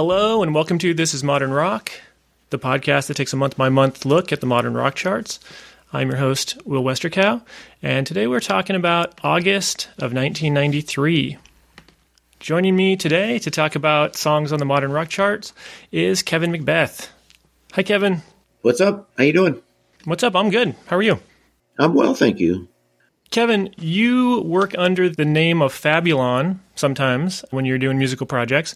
hello, 0.00 0.42
and 0.42 0.54
welcome 0.54 0.78
to 0.78 0.94
This 0.94 1.12
is 1.12 1.22
Modern 1.22 1.50
Rock, 1.50 1.92
the 2.48 2.58
podcast 2.58 3.08
that 3.08 3.18
takes 3.18 3.34
a 3.34 3.36
month 3.36 3.58
by 3.58 3.68
month 3.68 4.06
look 4.06 4.32
at 4.32 4.40
the 4.40 4.46
modern 4.46 4.72
rock 4.72 4.94
charts. 4.94 5.38
I'm 5.92 6.08
your 6.08 6.16
host, 6.16 6.56
Will 6.64 6.82
Westercow, 6.82 7.42
and 7.82 8.06
today 8.06 8.26
we're 8.26 8.40
talking 8.40 8.76
about 8.76 9.20
August 9.22 9.88
of 9.98 10.14
1993. 10.14 11.36
Joining 12.38 12.74
me 12.74 12.96
today 12.96 13.38
to 13.40 13.50
talk 13.50 13.74
about 13.74 14.16
songs 14.16 14.54
on 14.54 14.58
the 14.58 14.64
modern 14.64 14.90
rock 14.90 15.10
charts 15.10 15.52
is 15.92 16.22
Kevin 16.22 16.50
Macbeth. 16.50 17.10
Hi, 17.74 17.82
Kevin. 17.82 18.22
What's 18.62 18.80
up? 18.80 19.10
How 19.18 19.24
you 19.24 19.34
doing? 19.34 19.60
What's 20.06 20.22
up? 20.22 20.34
I'm 20.34 20.48
good. 20.48 20.76
How 20.86 20.96
are 20.96 21.02
you? 21.02 21.20
I'm 21.78 21.92
well, 21.92 22.14
thank 22.14 22.40
you. 22.40 22.68
Kevin, 23.30 23.72
you 23.76 24.40
work 24.40 24.74
under 24.76 25.08
the 25.08 25.24
name 25.24 25.62
of 25.62 25.72
Fabulon 25.72 26.58
sometimes 26.74 27.44
when 27.50 27.64
you're 27.64 27.78
doing 27.78 27.96
musical 27.96 28.26
projects, 28.26 28.74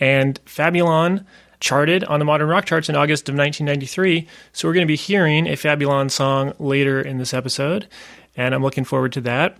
and 0.00 0.42
Fabulon 0.44 1.24
charted 1.60 2.04
on 2.04 2.18
the 2.18 2.24
modern 2.24 2.48
rock 2.48 2.66
charts 2.66 2.88
in 2.88 2.96
August 2.96 3.28
of 3.28 3.34
1993. 3.34 4.28
So 4.52 4.68
we're 4.68 4.74
going 4.74 4.86
to 4.86 4.90
be 4.90 4.96
hearing 4.96 5.46
a 5.46 5.52
Fabulon 5.52 6.10
song 6.10 6.52
later 6.58 7.00
in 7.00 7.18
this 7.18 7.32
episode, 7.32 7.88
and 8.36 8.54
I'm 8.54 8.62
looking 8.62 8.84
forward 8.84 9.12
to 9.12 9.20
that. 9.22 9.56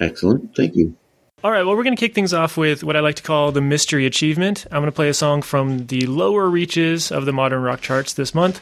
Excellent. 0.00 0.56
Thank 0.56 0.74
you. 0.74 0.96
All 1.44 1.50
right, 1.50 1.64
well, 1.64 1.76
we're 1.76 1.82
going 1.82 1.96
to 1.96 2.00
kick 2.00 2.14
things 2.14 2.32
off 2.32 2.56
with 2.56 2.84
what 2.84 2.96
I 2.96 3.00
like 3.00 3.16
to 3.16 3.22
call 3.22 3.50
the 3.50 3.60
mystery 3.60 4.06
achievement. 4.06 4.64
I'm 4.70 4.80
going 4.80 4.86
to 4.86 4.92
play 4.92 5.08
a 5.08 5.14
song 5.14 5.42
from 5.42 5.88
the 5.88 6.06
lower 6.06 6.48
reaches 6.48 7.10
of 7.10 7.26
the 7.26 7.32
modern 7.32 7.62
rock 7.62 7.80
charts 7.80 8.12
this 8.12 8.32
month. 8.32 8.60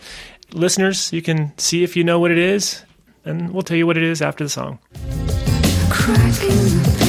Listeners, 0.53 1.13
you 1.13 1.21
can 1.21 1.57
see 1.59 1.85
if 1.85 1.95
you 1.95 2.05
know 2.05 2.19
what 2.19 2.31
it 2.31 2.39
is, 2.39 2.83
and 3.25 3.53
we'll 3.53 3.63
tell 3.63 3.77
you 3.77 3.87
what 3.87 3.99
it 3.99 4.03
is 4.03 4.23
after 4.23 4.45
the 4.45 4.51
song. 4.51 4.79
Crack 5.91 7.00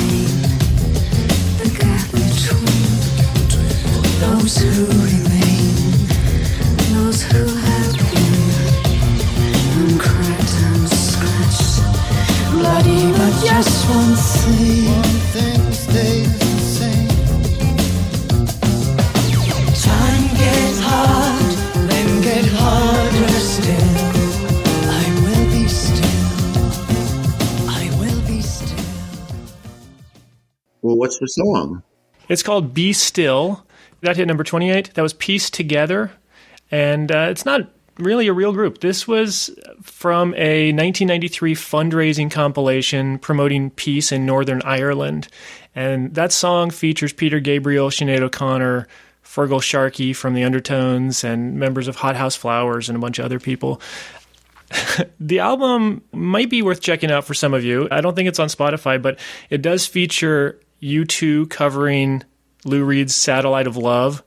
what's 31.02 31.20
the 31.20 31.28
song? 31.28 31.84
It's 32.30 32.44
called 32.44 32.74
Be 32.74 32.94
Still. 32.94 33.66
That 34.02 34.18
hit 34.18 34.28
number 34.28 34.44
28. 34.44 34.94
That 34.94 35.02
was 35.02 35.14
Peace 35.14 35.50
Together. 35.50 36.12
And 36.72 37.12
uh, 37.12 37.28
it's 37.30 37.46
not 37.46 37.70
really 37.98 38.28
a 38.28 38.34
real 38.34 38.54
group. 38.54 38.80
This 38.80 39.08
was 39.08 39.50
from 39.82 40.34
a 40.36 40.72
1993 40.72 41.56
fundraising 41.56 42.32
compilation 42.32 43.20
promoting 43.20 43.70
peace 43.72 44.12
in 44.12 44.26
Northern 44.26 44.62
Ireland. 44.64 45.28
And 45.76 46.14
that 46.16 46.32
song 46.32 46.72
features 46.72 47.14
Peter 47.14 47.40
Gabriel, 47.40 47.90
Sinead 47.90 48.22
O'Connor, 48.22 48.88
Feargal 49.24 49.62
Sharkey 49.62 50.14
from 50.14 50.34
the 50.34 50.44
Undertones, 50.44 51.24
and 51.24 51.60
members 51.60 51.88
of 51.88 51.98
Hothouse 51.98 52.36
Flowers 52.36 52.90
and 52.90 52.96
a 52.96 53.00
bunch 53.00 53.20
of 53.20 53.26
other 53.26 53.40
people. 53.40 53.82
the 55.20 55.40
album 55.40 56.02
might 56.12 56.50
be 56.50 56.62
worth 56.62 56.82
checking 56.82 57.12
out 57.12 57.26
for 57.26 57.34
some 57.34 57.54
of 57.54 57.64
you. 57.64 57.88
I 57.92 58.02
don't 58.02 58.16
think 58.16 58.28
it's 58.28 58.40
on 58.40 58.48
Spotify, 58.48 59.02
but 59.02 59.20
it 59.50 59.62
does 59.62 59.86
feature 59.86 60.60
U2 60.82 61.50
covering 61.50 62.24
Lou 62.66 62.84
Reed's 62.84 63.16
Satellite 63.16 63.68
of 63.68 63.78
Love, 63.78 64.24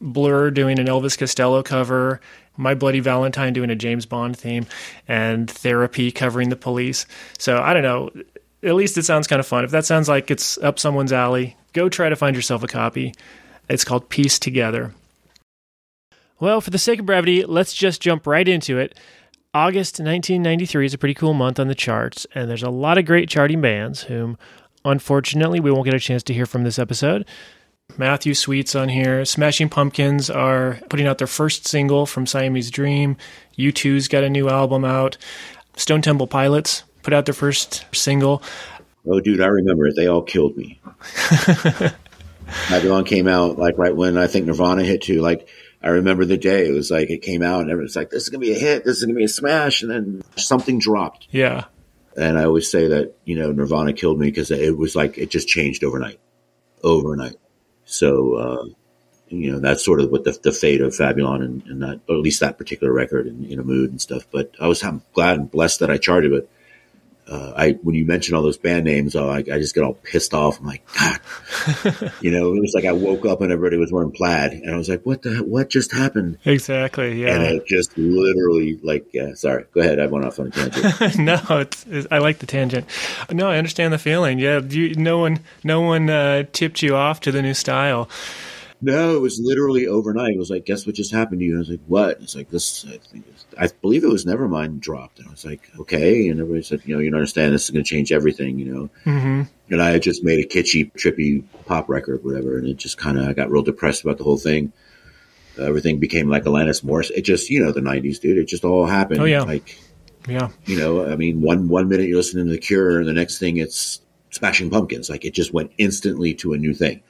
Blur 0.00 0.50
doing 0.50 0.78
an 0.78 0.86
Elvis 0.86 1.18
Costello 1.18 1.62
cover, 1.62 2.20
My 2.56 2.74
Bloody 2.74 3.00
Valentine 3.00 3.52
doing 3.52 3.70
a 3.70 3.76
James 3.76 4.06
Bond 4.06 4.36
theme, 4.36 4.66
and 5.08 5.50
Therapy 5.50 6.10
covering 6.10 6.48
the 6.48 6.56
police. 6.56 7.06
So 7.38 7.58
I 7.58 7.72
don't 7.72 7.82
know. 7.82 8.10
At 8.62 8.74
least 8.74 8.98
it 8.98 9.04
sounds 9.04 9.26
kind 9.26 9.40
of 9.40 9.46
fun. 9.46 9.64
If 9.64 9.70
that 9.70 9.84
sounds 9.84 10.08
like 10.08 10.30
it's 10.30 10.58
up 10.58 10.78
someone's 10.78 11.12
alley, 11.12 11.56
go 11.72 11.88
try 11.88 12.08
to 12.08 12.16
find 12.16 12.34
yourself 12.34 12.62
a 12.62 12.66
copy. 12.66 13.14
It's 13.68 13.84
called 13.84 14.08
Peace 14.08 14.38
Together. 14.38 14.92
Well, 16.38 16.60
for 16.60 16.70
the 16.70 16.78
sake 16.78 17.00
of 17.00 17.06
brevity, 17.06 17.44
let's 17.44 17.72
just 17.72 18.02
jump 18.02 18.26
right 18.26 18.46
into 18.46 18.78
it. 18.78 18.98
August 19.54 19.94
1993 20.00 20.86
is 20.86 20.94
a 20.94 20.98
pretty 20.98 21.14
cool 21.14 21.32
month 21.32 21.58
on 21.58 21.68
the 21.68 21.74
charts, 21.74 22.26
and 22.34 22.50
there's 22.50 22.62
a 22.62 22.68
lot 22.70 22.98
of 22.98 23.06
great 23.06 23.28
charting 23.28 23.62
bands 23.62 24.02
whom, 24.02 24.36
unfortunately, 24.84 25.60
we 25.60 25.70
won't 25.70 25.86
get 25.86 25.94
a 25.94 25.98
chance 25.98 26.22
to 26.24 26.34
hear 26.34 26.44
from 26.44 26.62
this 26.62 26.78
episode. 26.78 27.24
Matthew 27.98 28.34
Sweet's 28.34 28.74
on 28.74 28.88
here. 28.88 29.24
Smashing 29.24 29.68
Pumpkins 29.68 30.28
are 30.28 30.80
putting 30.90 31.06
out 31.06 31.18
their 31.18 31.26
first 31.26 31.66
single 31.66 32.06
from 32.06 32.26
Siamese 32.26 32.70
Dream. 32.70 33.16
U2's 33.58 34.08
got 34.08 34.24
a 34.24 34.30
new 34.30 34.48
album 34.48 34.84
out. 34.84 35.16
Stone 35.76 36.02
Temple 36.02 36.26
Pilots 36.26 36.84
put 37.02 37.14
out 37.14 37.24
their 37.24 37.34
first 37.34 37.84
single. 37.94 38.42
Oh, 39.08 39.20
dude, 39.20 39.40
I 39.40 39.46
remember 39.46 39.86
it. 39.86 39.96
They 39.96 40.08
all 40.08 40.22
killed 40.22 40.56
me. 40.56 40.80
Fabulon 42.46 43.06
came 43.06 43.26
out 43.26 43.58
like 43.58 43.76
right 43.78 43.94
when 43.94 44.16
I 44.16 44.26
think 44.26 44.46
Nirvana 44.46 44.84
hit 44.84 45.02
too. 45.02 45.20
Like 45.20 45.48
I 45.82 45.88
remember 45.88 46.24
the 46.24 46.36
day 46.36 46.68
it 46.68 46.72
was 46.72 46.90
like 46.90 47.10
it 47.10 47.22
came 47.22 47.42
out 47.42 47.62
and 47.62 47.70
everyone's 47.70 47.96
like, 47.96 48.10
"This 48.10 48.22
is 48.22 48.28
gonna 48.28 48.40
be 48.40 48.52
a 48.52 48.58
hit. 48.58 48.84
This 48.84 48.98
is 48.98 49.04
gonna 49.04 49.16
be 49.16 49.24
a 49.24 49.28
smash," 49.28 49.82
and 49.82 49.90
then 49.90 50.22
something 50.36 50.78
dropped. 50.78 51.26
Yeah. 51.30 51.64
And 52.16 52.38
I 52.38 52.44
always 52.44 52.70
say 52.70 52.86
that 52.88 53.16
you 53.24 53.36
know 53.36 53.50
Nirvana 53.50 53.92
killed 53.94 54.20
me 54.20 54.26
because 54.26 54.52
it 54.52 54.76
was 54.76 54.94
like 54.94 55.18
it 55.18 55.30
just 55.30 55.48
changed 55.48 55.82
overnight, 55.82 56.20
overnight. 56.84 57.34
So 57.86 58.34
uh, 58.34 58.64
you 59.28 59.50
know 59.50 59.58
that's 59.58 59.84
sort 59.84 60.00
of 60.00 60.10
what 60.10 60.24
the, 60.24 60.38
the 60.42 60.52
fate 60.52 60.80
of 60.80 60.92
Fabulon 60.92 61.42
and, 61.42 61.62
and 61.66 61.82
that, 61.82 62.00
or 62.08 62.16
at 62.16 62.22
least 62.22 62.40
that 62.40 62.58
particular 62.58 62.92
record 62.92 63.26
and 63.26 63.44
in 63.46 63.58
a 63.58 63.64
mood 63.64 63.90
and 63.90 64.00
stuff. 64.00 64.26
But 64.30 64.54
I 64.60 64.66
was 64.66 64.84
glad 65.14 65.38
and 65.38 65.50
blessed 65.50 65.80
that 65.80 65.90
I 65.90 65.96
charted 65.96 66.32
it. 66.32 66.50
Uh, 67.28 67.52
I 67.56 67.70
when 67.82 67.96
you 67.96 68.04
mention 68.04 68.36
all 68.36 68.42
those 68.42 68.56
band 68.56 68.84
names, 68.84 69.16
oh, 69.16 69.28
I, 69.28 69.38
I 69.38 69.58
just 69.58 69.74
get 69.74 69.82
all 69.82 69.94
pissed 69.94 70.32
off. 70.32 70.60
I'm 70.60 70.66
like, 70.66 70.82
God, 70.94 72.12
you 72.20 72.30
know, 72.30 72.54
it 72.54 72.60
was 72.60 72.72
like 72.72 72.84
I 72.84 72.92
woke 72.92 73.26
up 73.26 73.40
and 73.40 73.50
everybody 73.50 73.78
was 73.78 73.90
wearing 73.90 74.12
plaid, 74.12 74.52
and 74.52 74.72
I 74.72 74.76
was 74.76 74.88
like, 74.88 75.02
what 75.02 75.22
the 75.22 75.38
what 75.38 75.68
just 75.68 75.92
happened? 75.92 76.38
Exactly. 76.44 77.20
Yeah. 77.20 77.34
And 77.34 77.42
it 77.42 77.66
just 77.66 77.98
literally 77.98 78.78
like, 78.82 79.12
yeah, 79.12 79.34
sorry, 79.34 79.64
go 79.72 79.80
ahead. 79.80 79.98
I 79.98 80.06
went 80.06 80.24
off 80.24 80.38
on 80.38 80.48
a 80.48 80.50
tangent. 80.50 81.18
no, 81.18 81.40
it's, 81.50 81.84
it's, 81.88 82.06
I 82.12 82.18
like 82.18 82.38
the 82.38 82.46
tangent. 82.46 82.86
No, 83.30 83.48
I 83.48 83.58
understand 83.58 83.92
the 83.92 83.98
feeling. 83.98 84.38
Yeah, 84.38 84.60
you, 84.60 84.94
no 84.94 85.18
one, 85.18 85.40
no 85.64 85.80
one 85.80 86.08
uh, 86.08 86.44
tipped 86.52 86.80
you 86.80 86.94
off 86.94 87.20
to 87.22 87.32
the 87.32 87.42
new 87.42 87.54
style. 87.54 88.08
No, 88.82 89.16
it 89.16 89.20
was 89.20 89.40
literally 89.40 89.86
overnight. 89.86 90.34
It 90.34 90.38
was 90.38 90.50
like, 90.50 90.66
guess 90.66 90.84
what 90.86 90.94
just 90.94 91.10
happened 91.12 91.40
to 91.40 91.44
you? 91.46 91.52
And 91.52 91.58
I 91.58 91.60
was 91.60 91.70
like, 91.70 91.80
what? 91.86 92.20
It's 92.20 92.36
like 92.36 92.50
this. 92.50 92.84
I, 92.86 92.98
think 92.98 93.24
I 93.58 93.68
believe 93.80 94.04
it 94.04 94.08
was 94.08 94.26
Nevermind 94.26 94.80
dropped, 94.80 95.18
and 95.18 95.28
I 95.28 95.30
was 95.30 95.44
like, 95.46 95.70
okay. 95.80 96.28
And 96.28 96.38
everybody 96.40 96.62
said, 96.62 96.82
you 96.84 96.94
know, 96.94 97.00
you 97.00 97.10
don't 97.10 97.18
understand. 97.18 97.54
This 97.54 97.64
is 97.64 97.70
going 97.70 97.82
to 97.84 97.88
change 97.88 98.12
everything, 98.12 98.58
you 98.58 98.66
know. 98.74 98.90
hmm 99.04 99.42
And 99.70 99.82
I 99.82 99.90
had 99.92 100.02
just 100.02 100.22
made 100.22 100.44
a 100.44 100.46
kitschy, 100.48 100.92
trippy 100.92 101.42
pop 101.64 101.88
record, 101.88 102.22
whatever, 102.22 102.58
and 102.58 102.68
it 102.68 102.76
just 102.76 102.98
kind 102.98 103.18
of 103.18 103.26
I 103.26 103.32
got 103.32 103.50
real 103.50 103.62
depressed 103.62 104.02
about 104.04 104.18
the 104.18 104.24
whole 104.24 104.36
thing. 104.38 104.72
Uh, 105.58 105.62
everything 105.64 105.98
became 105.98 106.28
like 106.28 106.44
Alanis 106.44 106.84
Morris. 106.84 107.08
It 107.10 107.22
just, 107.22 107.48
you 107.48 107.64
know, 107.64 107.72
the 107.72 107.80
'90s, 107.80 108.20
dude. 108.20 108.36
It 108.36 108.44
just 108.46 108.62
all 108.64 108.84
happened. 108.84 109.20
Oh, 109.20 109.24
yeah. 109.24 109.40
Like, 109.40 109.78
Yeah. 110.28 110.50
you 110.66 110.76
know, 110.78 111.10
I 111.10 111.16
mean, 111.16 111.40
one 111.40 111.68
one 111.68 111.88
minute 111.88 112.08
you're 112.08 112.18
listening 112.18 112.44
to 112.44 112.52
The 112.52 112.58
Cure, 112.58 112.98
and 112.98 113.08
the 113.08 113.14
next 113.14 113.38
thing 113.38 113.56
it's 113.56 114.02
Smashing 114.32 114.68
Pumpkins. 114.68 115.08
Like 115.08 115.24
it 115.24 115.32
just 115.32 115.54
went 115.54 115.70
instantly 115.78 116.34
to 116.34 116.52
a 116.52 116.58
new 116.58 116.74
thing, 116.74 117.02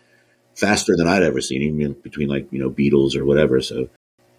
faster 0.57 0.97
than 0.97 1.07
I'd 1.07 1.23
ever 1.23 1.41
seen, 1.41 1.63
even 1.63 1.93
between 1.93 2.29
like 2.29 2.47
you 2.51 2.59
know 2.59 2.71
Beatles 2.71 3.17
or 3.17 3.25
whatever. 3.25 3.61
So 3.61 3.89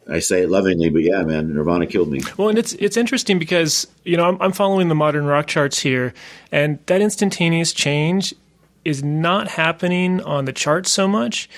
I 0.09 0.19
say 0.19 0.44
it 0.44 0.50
lovingly, 0.50 0.89
but 0.89 1.03
yeah, 1.03 1.23
man, 1.23 1.53
Nirvana 1.53 1.85
killed 1.88 2.09
me. 2.09 2.22
Well, 2.37 2.49
and 2.49 2.58
it's 2.58 2.73
it's 2.73 2.97
interesting 2.97 3.40
because 3.40 3.87
you 4.03 4.17
know 4.17 4.25
I'm, 4.25 4.41
I'm 4.41 4.52
following 4.52 4.87
the 4.87 4.96
modern 4.96 5.25
rock 5.25 5.47
charts 5.47 5.79
here, 5.79 6.14
and 6.52 6.79
that 6.87 7.02
instantaneous 7.02 7.73
change 7.73 8.34
is 8.85 9.03
not 9.03 9.49
happening 9.49 10.22
on 10.22 10.46
the 10.46 10.53
charts 10.53 10.91
so 10.91 11.08
much. 11.08 11.49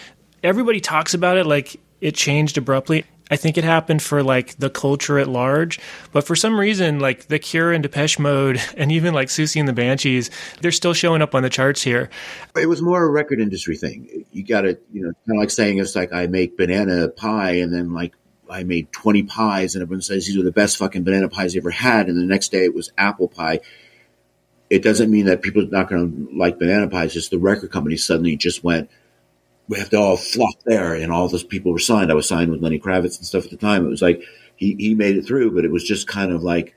Everybody 0.43 0.79
talks 0.79 1.13
about 1.13 1.37
it 1.37 1.45
like 1.45 1.79
it 2.01 2.15
changed 2.15 2.57
abruptly. 2.57 3.05
I 3.29 3.35
think 3.35 3.57
it 3.57 3.63
happened 3.63 4.01
for 4.01 4.23
like 4.23 4.57
the 4.57 4.69
culture 4.69 5.19
at 5.19 5.27
large, 5.27 5.79
but 6.11 6.25
for 6.25 6.35
some 6.35 6.59
reason, 6.59 6.99
like 6.99 7.27
The 7.27 7.37
Cure 7.37 7.71
and 7.71 7.83
Depeche 7.83 8.17
Mode, 8.17 8.61
and 8.77 8.91
even 8.91 9.13
like 9.13 9.27
Siouxsie 9.27 9.59
and 9.59 9.67
the 9.67 9.73
Banshees, 9.73 10.31
they're 10.61 10.71
still 10.71 10.93
showing 10.93 11.21
up 11.21 11.35
on 11.35 11.43
the 11.43 11.49
charts 11.49 11.81
here. 11.83 12.09
It 12.55 12.67
was 12.67 12.81
more 12.81 13.03
a 13.03 13.09
record 13.09 13.39
industry 13.39 13.77
thing. 13.77 14.25
You 14.31 14.43
got 14.43 14.61
to, 14.61 14.79
you 14.91 15.03
know, 15.03 15.11
kind 15.27 15.37
of 15.37 15.41
like 15.41 15.51
saying 15.51 15.79
it's 15.79 15.95
like 15.95 16.11
I 16.11 16.27
make 16.27 16.57
banana 16.57 17.09
pie 17.09 17.57
and 17.57 17.73
then 17.73 17.93
like 17.93 18.13
I 18.49 18.63
made 18.63 18.91
20 18.91 19.23
pies 19.23 19.75
and 19.75 19.83
everyone 19.83 20.01
says 20.01 20.25
these 20.25 20.37
are 20.37 20.43
the 20.43 20.51
best 20.51 20.77
fucking 20.77 21.03
banana 21.03 21.29
pies 21.29 21.53
you 21.53 21.61
ever 21.61 21.69
had. 21.69 22.07
And 22.07 22.17
the 22.17 22.25
next 22.25 22.51
day 22.51 22.65
it 22.65 22.73
was 22.73 22.91
apple 22.97 23.27
pie. 23.27 23.59
It 24.69 24.83
doesn't 24.83 25.11
mean 25.11 25.25
that 25.25 25.41
people 25.41 25.63
are 25.63 25.67
not 25.67 25.89
going 25.89 26.27
to 26.27 26.37
like 26.37 26.59
banana 26.59 26.87
pies. 26.87 27.13
Just 27.13 27.31
the 27.31 27.39
record 27.39 27.71
company 27.71 27.97
suddenly 27.97 28.35
just 28.35 28.63
went, 28.63 28.89
we 29.69 29.77
have 29.77 29.91
to 29.91 29.97
all 29.97 30.17
flock 30.17 30.55
there. 30.65 30.95
And 30.95 31.11
all 31.11 31.29
those 31.29 31.43
people 31.43 31.71
were 31.71 31.79
signed. 31.79 32.11
I 32.11 32.15
was 32.15 32.27
signed 32.27 32.51
with 32.51 32.61
Lenny 32.61 32.79
Kravitz 32.79 33.17
and 33.17 33.25
stuff 33.25 33.45
at 33.45 33.51
the 33.51 33.57
time. 33.57 33.85
It 33.85 33.89
was 33.89 34.01
like 34.01 34.23
he, 34.57 34.75
he 34.77 34.95
made 34.95 35.15
it 35.15 35.25
through, 35.25 35.55
but 35.55 35.63
it 35.63 35.71
was 35.71 35.83
just 35.83 36.07
kind 36.07 36.33
of 36.33 36.43
like 36.43 36.75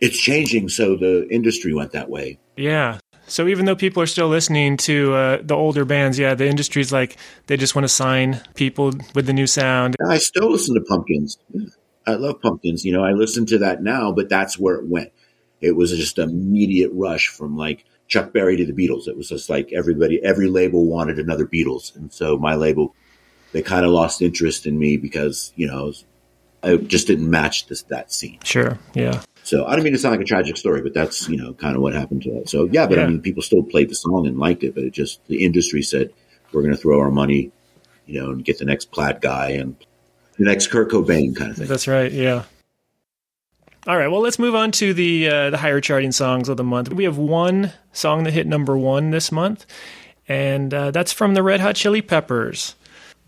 it's 0.00 0.16
changing. 0.16 0.68
So 0.68 0.96
the 0.96 1.28
industry 1.28 1.74
went 1.74 1.92
that 1.92 2.08
way. 2.08 2.38
Yeah. 2.56 2.98
So 3.26 3.48
even 3.48 3.64
though 3.64 3.74
people 3.74 4.02
are 4.02 4.06
still 4.06 4.28
listening 4.28 4.76
to 4.78 5.14
uh, 5.14 5.38
the 5.42 5.54
older 5.54 5.84
bands, 5.84 6.18
yeah, 6.18 6.34
the 6.34 6.46
industry's 6.46 6.92
like 6.92 7.16
they 7.46 7.56
just 7.56 7.74
want 7.74 7.84
to 7.84 7.88
sign 7.88 8.40
people 8.54 8.92
with 9.14 9.26
the 9.26 9.32
new 9.32 9.46
sound. 9.46 9.96
I 10.06 10.18
still 10.18 10.50
listen 10.50 10.74
to 10.74 10.82
Pumpkins. 10.82 11.38
I 12.06 12.14
love 12.14 12.40
Pumpkins. 12.42 12.84
You 12.84 12.92
know, 12.92 13.02
I 13.02 13.12
listen 13.12 13.46
to 13.46 13.58
that 13.58 13.82
now, 13.82 14.12
but 14.12 14.28
that's 14.28 14.58
where 14.58 14.76
it 14.76 14.86
went. 14.86 15.10
It 15.60 15.74
was 15.74 15.90
just 15.90 16.18
an 16.18 16.28
immediate 16.28 16.90
rush 16.92 17.28
from 17.28 17.56
like 17.56 17.86
Chuck 18.08 18.32
Berry 18.32 18.56
to 18.56 18.66
the 18.66 18.72
Beatles. 18.72 19.08
It 19.08 19.16
was 19.16 19.28
just 19.28 19.48
like 19.48 19.72
everybody, 19.72 20.22
every 20.22 20.48
label 20.48 20.86
wanted 20.86 21.18
another 21.18 21.46
Beatles, 21.46 21.94
and 21.96 22.12
so 22.12 22.36
my 22.36 22.54
label, 22.54 22.94
they 23.52 23.62
kind 23.62 23.84
of 23.84 23.92
lost 23.92 24.22
interest 24.22 24.66
in 24.66 24.78
me 24.78 24.96
because 24.96 25.52
you 25.56 25.66
know 25.66 25.92
I 26.62 26.76
just 26.76 27.06
didn't 27.06 27.30
match 27.30 27.66
this 27.66 27.82
that 27.84 28.12
scene. 28.12 28.38
Sure, 28.44 28.78
yeah. 28.94 29.22
So 29.42 29.66
I 29.66 29.76
don't 29.76 29.84
mean 29.84 29.92
to 29.92 29.98
sound 29.98 30.12
like 30.12 30.22
a 30.22 30.28
tragic 30.28 30.56
story, 30.56 30.82
but 30.82 30.94
that's 30.94 31.28
you 31.28 31.36
know 31.36 31.52
kind 31.54 31.76
of 31.76 31.82
what 31.82 31.92
happened 31.94 32.22
to 32.22 32.30
it. 32.38 32.48
So 32.48 32.68
yeah, 32.70 32.86
but 32.86 32.98
Yeah. 32.98 33.04
I 33.04 33.06
mean, 33.08 33.20
people 33.20 33.42
still 33.42 33.62
played 33.62 33.90
the 33.90 33.94
song 33.94 34.26
and 34.26 34.38
liked 34.38 34.64
it, 34.64 34.74
but 34.74 34.84
it 34.84 34.92
just 34.92 35.24
the 35.26 35.44
industry 35.44 35.82
said 35.82 36.10
we're 36.52 36.62
going 36.62 36.74
to 36.74 36.80
throw 36.80 37.00
our 37.00 37.10
money, 37.10 37.50
you 38.06 38.20
know, 38.20 38.30
and 38.30 38.44
get 38.44 38.58
the 38.58 38.64
next 38.64 38.90
plaid 38.92 39.20
guy 39.20 39.50
and 39.50 39.76
the 40.38 40.44
next 40.44 40.68
Kurt 40.68 40.90
Cobain 40.90 41.36
kind 41.36 41.50
of 41.50 41.56
thing. 41.56 41.66
That's 41.66 41.88
right. 41.88 42.10
Yeah. 42.10 42.44
All 43.86 43.98
right. 43.98 44.08
Well, 44.08 44.22
let's 44.22 44.38
move 44.38 44.54
on 44.54 44.70
to 44.72 44.94
the 44.94 45.28
uh, 45.28 45.50
the 45.50 45.58
higher 45.58 45.80
charting 45.80 46.10
songs 46.10 46.48
of 46.48 46.56
the 46.56 46.64
month. 46.64 46.90
We 46.92 47.04
have 47.04 47.18
one 47.18 47.72
song 47.92 48.24
that 48.24 48.32
hit 48.32 48.46
number 48.46 48.78
one 48.78 49.10
this 49.10 49.30
month, 49.30 49.66
and 50.26 50.72
uh, 50.72 50.90
that's 50.90 51.12
from 51.12 51.34
the 51.34 51.42
Red 51.42 51.60
Hot 51.60 51.74
Chili 51.74 52.00
Peppers. 52.00 52.76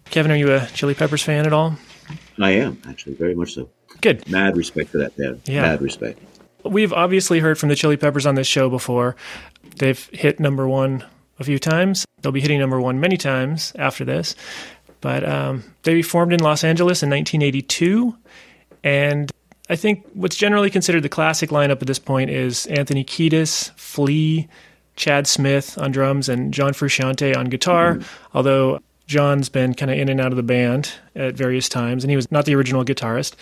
Kevin, 0.07 0.33
are 0.33 0.37
you 0.37 0.55
a 0.55 0.67
Chili 0.69 0.95
Peppers 0.95 1.23
fan 1.23 1.45
at 1.45 1.53
all? 1.53 1.77
I 2.41 2.53
am 2.53 2.81
actually 2.89 3.15
very 3.17 3.35
much 3.35 3.53
so. 3.53 3.69
Good. 4.01 4.27
Mad 4.31 4.57
respect 4.57 4.91
for 4.91 4.99
that 4.99 5.15
band. 5.17 5.43
Yeah. 5.45 5.63
Mad 5.63 5.83
respect. 5.83 6.21
We've 6.65 6.93
obviously 6.93 7.41
heard 7.41 7.59
from 7.59 7.69
the 7.69 7.77
Chili 7.77 7.97
Peppers 7.97 8.25
on 8.25 8.35
this 8.35 8.47
show 8.47 8.71
before. 8.71 9.15
They've 9.79 10.03
hit 10.13 10.41
number 10.41 10.67
one 10.67 11.05
a 11.39 11.45
few 11.45 11.59
times. 11.59 12.07
They'll 12.23 12.33
be 12.33 12.41
hitting 12.41 12.61
number 12.61 12.81
one 12.81 12.99
many 12.99 13.17
times 13.17 13.73
after 13.79 14.05
this. 14.05 14.35
But 15.01 15.29
um, 15.29 15.65
they 15.83 16.03
formed 16.03 16.33
in 16.33 16.41
Los 16.41 16.65
Angeles 16.65 17.03
in 17.03 17.11
1982. 17.11 18.17
And 18.83 19.31
I 19.69 19.77
think 19.77 20.07
what's 20.15 20.37
generally 20.37 20.71
considered 20.71 21.03
the 21.03 21.09
classic 21.09 21.51
lineup 21.51 21.81
at 21.83 21.87
this 21.87 21.99
point 21.99 22.31
is 22.31 22.67
Anthony 22.67 23.05
Kiedis, 23.05 23.71
Flea, 23.77 24.49
Chad 24.95 25.27
Smith 25.27 25.77
on 25.79 25.91
drums, 25.91 26.29
and 26.29 26.55
John 26.55 26.73
Frusciante 26.73 27.37
on 27.37 27.47
guitar. 27.47 27.95
Mm-hmm. 27.95 28.37
Although 28.37 28.81
John's 29.07 29.49
been 29.49 29.75
kind 29.75 29.91
of 29.91 29.99
in 29.99 30.09
and 30.09 30.21
out 30.21 30.33
of 30.33 30.37
the 30.37 30.43
band 30.43 30.93
at 31.15 31.35
various 31.35 31.69
times, 31.69 32.05
and 32.05 32.11
he 32.11 32.17
was 32.17 32.31
not 32.31 32.45
the 32.45 32.55
original 32.55 32.85
guitarist. 32.85 33.35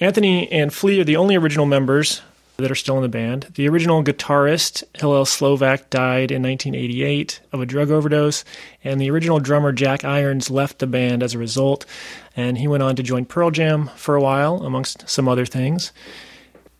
Anthony 0.00 0.50
and 0.50 0.72
Flea 0.72 1.00
are 1.00 1.04
the 1.04 1.16
only 1.16 1.36
original 1.36 1.66
members 1.66 2.22
that 2.56 2.70
are 2.70 2.76
still 2.76 2.96
in 2.96 3.02
the 3.02 3.08
band. 3.08 3.48
The 3.54 3.68
original 3.68 4.04
guitarist, 4.04 4.84
Hillel 4.94 5.24
Slovak, 5.24 5.90
died 5.90 6.30
in 6.30 6.42
1988 6.42 7.40
of 7.52 7.60
a 7.60 7.66
drug 7.66 7.90
overdose, 7.90 8.44
and 8.84 9.00
the 9.00 9.10
original 9.10 9.40
drummer, 9.40 9.72
Jack 9.72 10.04
Irons, 10.04 10.50
left 10.50 10.78
the 10.78 10.86
band 10.86 11.22
as 11.22 11.34
a 11.34 11.38
result, 11.38 11.84
and 12.36 12.58
he 12.58 12.68
went 12.68 12.82
on 12.82 12.96
to 12.96 13.02
join 13.02 13.24
Pearl 13.24 13.50
Jam 13.50 13.90
for 13.96 14.14
a 14.14 14.20
while, 14.20 14.62
amongst 14.62 15.08
some 15.08 15.28
other 15.28 15.46
things. 15.46 15.92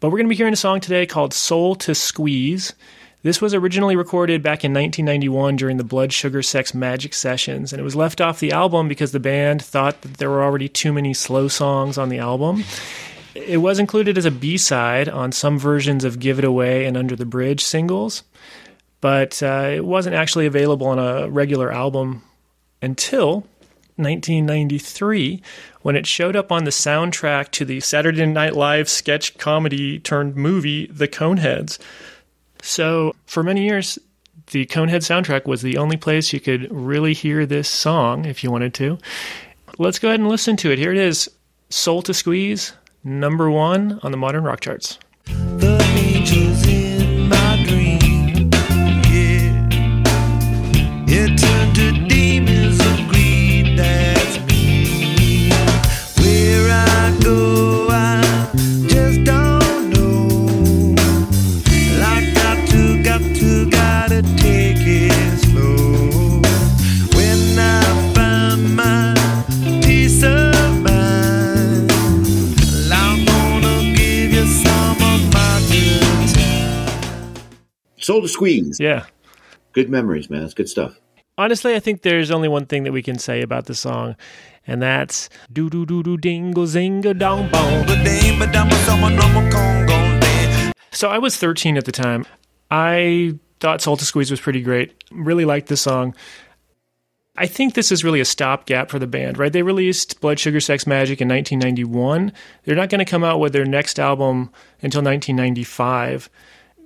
But 0.00 0.10
we're 0.10 0.18
going 0.18 0.26
to 0.26 0.30
be 0.30 0.36
hearing 0.36 0.52
a 0.52 0.56
song 0.56 0.80
today 0.80 1.06
called 1.06 1.32
Soul 1.32 1.74
to 1.76 1.94
Squeeze. 1.94 2.74
This 3.22 3.40
was 3.40 3.54
originally 3.54 3.96
recorded 3.96 4.42
back 4.42 4.64
in 4.64 4.74
1991 4.74 5.56
during 5.56 5.78
the 5.78 5.82
Blood 5.82 6.12
Sugar 6.12 6.42
Sex 6.42 6.72
Magik 6.72 7.14
sessions, 7.14 7.72
and 7.72 7.80
it 7.80 7.84
was 7.84 7.96
left 7.96 8.20
off 8.20 8.38
the 8.38 8.52
album 8.52 8.86
because 8.86 9.12
the 9.12 9.20
band 9.20 9.62
thought 9.62 10.02
that 10.02 10.18
there 10.18 10.28
were 10.28 10.44
already 10.44 10.68
too 10.68 10.92
many 10.92 11.14
slow 11.14 11.48
songs 11.48 11.96
on 11.96 12.10
the 12.10 12.18
album. 12.18 12.64
It 13.34 13.58
was 13.58 13.78
included 13.78 14.16
as 14.16 14.24
a 14.24 14.30
B 14.30 14.56
side 14.56 15.08
on 15.08 15.32
some 15.32 15.58
versions 15.58 16.04
of 16.04 16.20
Give 16.20 16.38
It 16.38 16.44
Away 16.44 16.84
and 16.86 16.96
Under 16.96 17.16
the 17.16 17.26
Bridge 17.26 17.64
singles, 17.64 18.22
but 19.00 19.42
uh, 19.42 19.70
it 19.74 19.84
wasn't 19.84 20.14
actually 20.14 20.46
available 20.46 20.86
on 20.86 20.98
a 20.98 21.28
regular 21.28 21.72
album 21.72 22.22
until 22.80 23.46
1993 23.96 25.42
when 25.82 25.96
it 25.96 26.06
showed 26.06 26.36
up 26.36 26.50
on 26.50 26.64
the 26.64 26.70
soundtrack 26.70 27.50
to 27.50 27.64
the 27.64 27.80
Saturday 27.80 28.26
Night 28.26 28.54
Live 28.54 28.88
sketch 28.88 29.36
comedy 29.38 29.98
turned 29.98 30.36
movie 30.36 30.86
The 30.86 31.08
Coneheads. 31.08 31.78
So, 32.62 33.14
for 33.26 33.42
many 33.42 33.64
years, 33.64 33.98
the 34.50 34.66
Conehead 34.66 35.02
soundtrack 35.02 35.46
was 35.46 35.62
the 35.62 35.76
only 35.76 35.96
place 35.96 36.32
you 36.32 36.40
could 36.40 36.70
really 36.72 37.14
hear 37.14 37.46
this 37.46 37.68
song 37.68 38.24
if 38.24 38.42
you 38.42 38.50
wanted 38.50 38.74
to. 38.74 38.98
Let's 39.78 39.98
go 39.98 40.08
ahead 40.08 40.20
and 40.20 40.28
listen 40.28 40.56
to 40.58 40.70
it. 40.70 40.78
Here 40.78 40.92
it 40.92 40.98
is 40.98 41.30
Soul 41.68 42.02
to 42.02 42.14
Squeeze, 42.14 42.72
number 43.04 43.50
one 43.50 44.00
on 44.02 44.10
the 44.10 44.16
modern 44.16 44.44
rock 44.44 44.60
charts. 44.60 44.98
Soul 78.04 78.20
to 78.20 78.28
squeeze. 78.28 78.78
Yeah. 78.78 79.06
Good 79.72 79.88
memories, 79.88 80.28
man. 80.28 80.42
It's 80.42 80.52
good 80.52 80.68
stuff. 80.68 81.00
Honestly, 81.38 81.74
I 81.74 81.80
think 81.80 82.02
there's 82.02 82.30
only 82.30 82.48
one 82.48 82.66
thing 82.66 82.82
that 82.82 82.92
we 82.92 83.02
can 83.02 83.18
say 83.18 83.40
about 83.40 83.64
the 83.64 83.74
song, 83.74 84.14
and 84.66 84.82
that's 84.82 85.30
do 85.50 85.70
do 85.70 85.86
do 85.86 86.02
do 86.02 86.18
dingle 86.18 86.64
zinga 86.64 87.18
dong 87.18 87.50
bong. 87.50 87.86
But 87.86 88.04
they 88.04 88.18
ain't 88.20 88.38
but 88.38 88.52
down 88.52 88.68
with 88.68 88.84
someone 88.84 89.16
from 89.18 89.46
a 89.46 89.50
Congo 89.50 89.94
land. 89.94 90.74
So 90.92 91.08
I 91.08 91.16
was 91.16 91.38
13 91.38 91.78
at 91.78 91.86
the 91.86 91.92
time. 91.92 92.26
I 92.70 93.38
thought 93.58 93.80
Soul 93.80 93.96
to 93.96 94.04
Squeeze 94.04 94.30
was 94.30 94.40
pretty 94.40 94.60
great. 94.60 94.92
Really 95.10 95.46
liked 95.46 95.68
the 95.68 95.76
song. 95.78 96.14
I 97.38 97.46
think 97.46 97.72
this 97.72 97.90
is 97.90 98.04
really 98.04 98.20
a 98.20 98.26
stopgap 98.26 98.90
for 98.90 98.98
the 98.98 99.06
band, 99.06 99.38
right? 99.38 99.50
They 99.50 99.62
released 99.62 100.20
Blood 100.20 100.38
Sugar 100.38 100.60
Sex 100.60 100.84
Magik 100.84 101.22
in 101.22 101.28
1991. 101.28 102.34
They're 102.64 102.76
not 102.76 102.90
going 102.90 102.98
to 102.98 103.10
come 103.10 103.24
out 103.24 103.40
with 103.40 103.54
their 103.54 103.64
next 103.64 103.98
album 103.98 104.50
until 104.82 105.00
1995. 105.02 106.28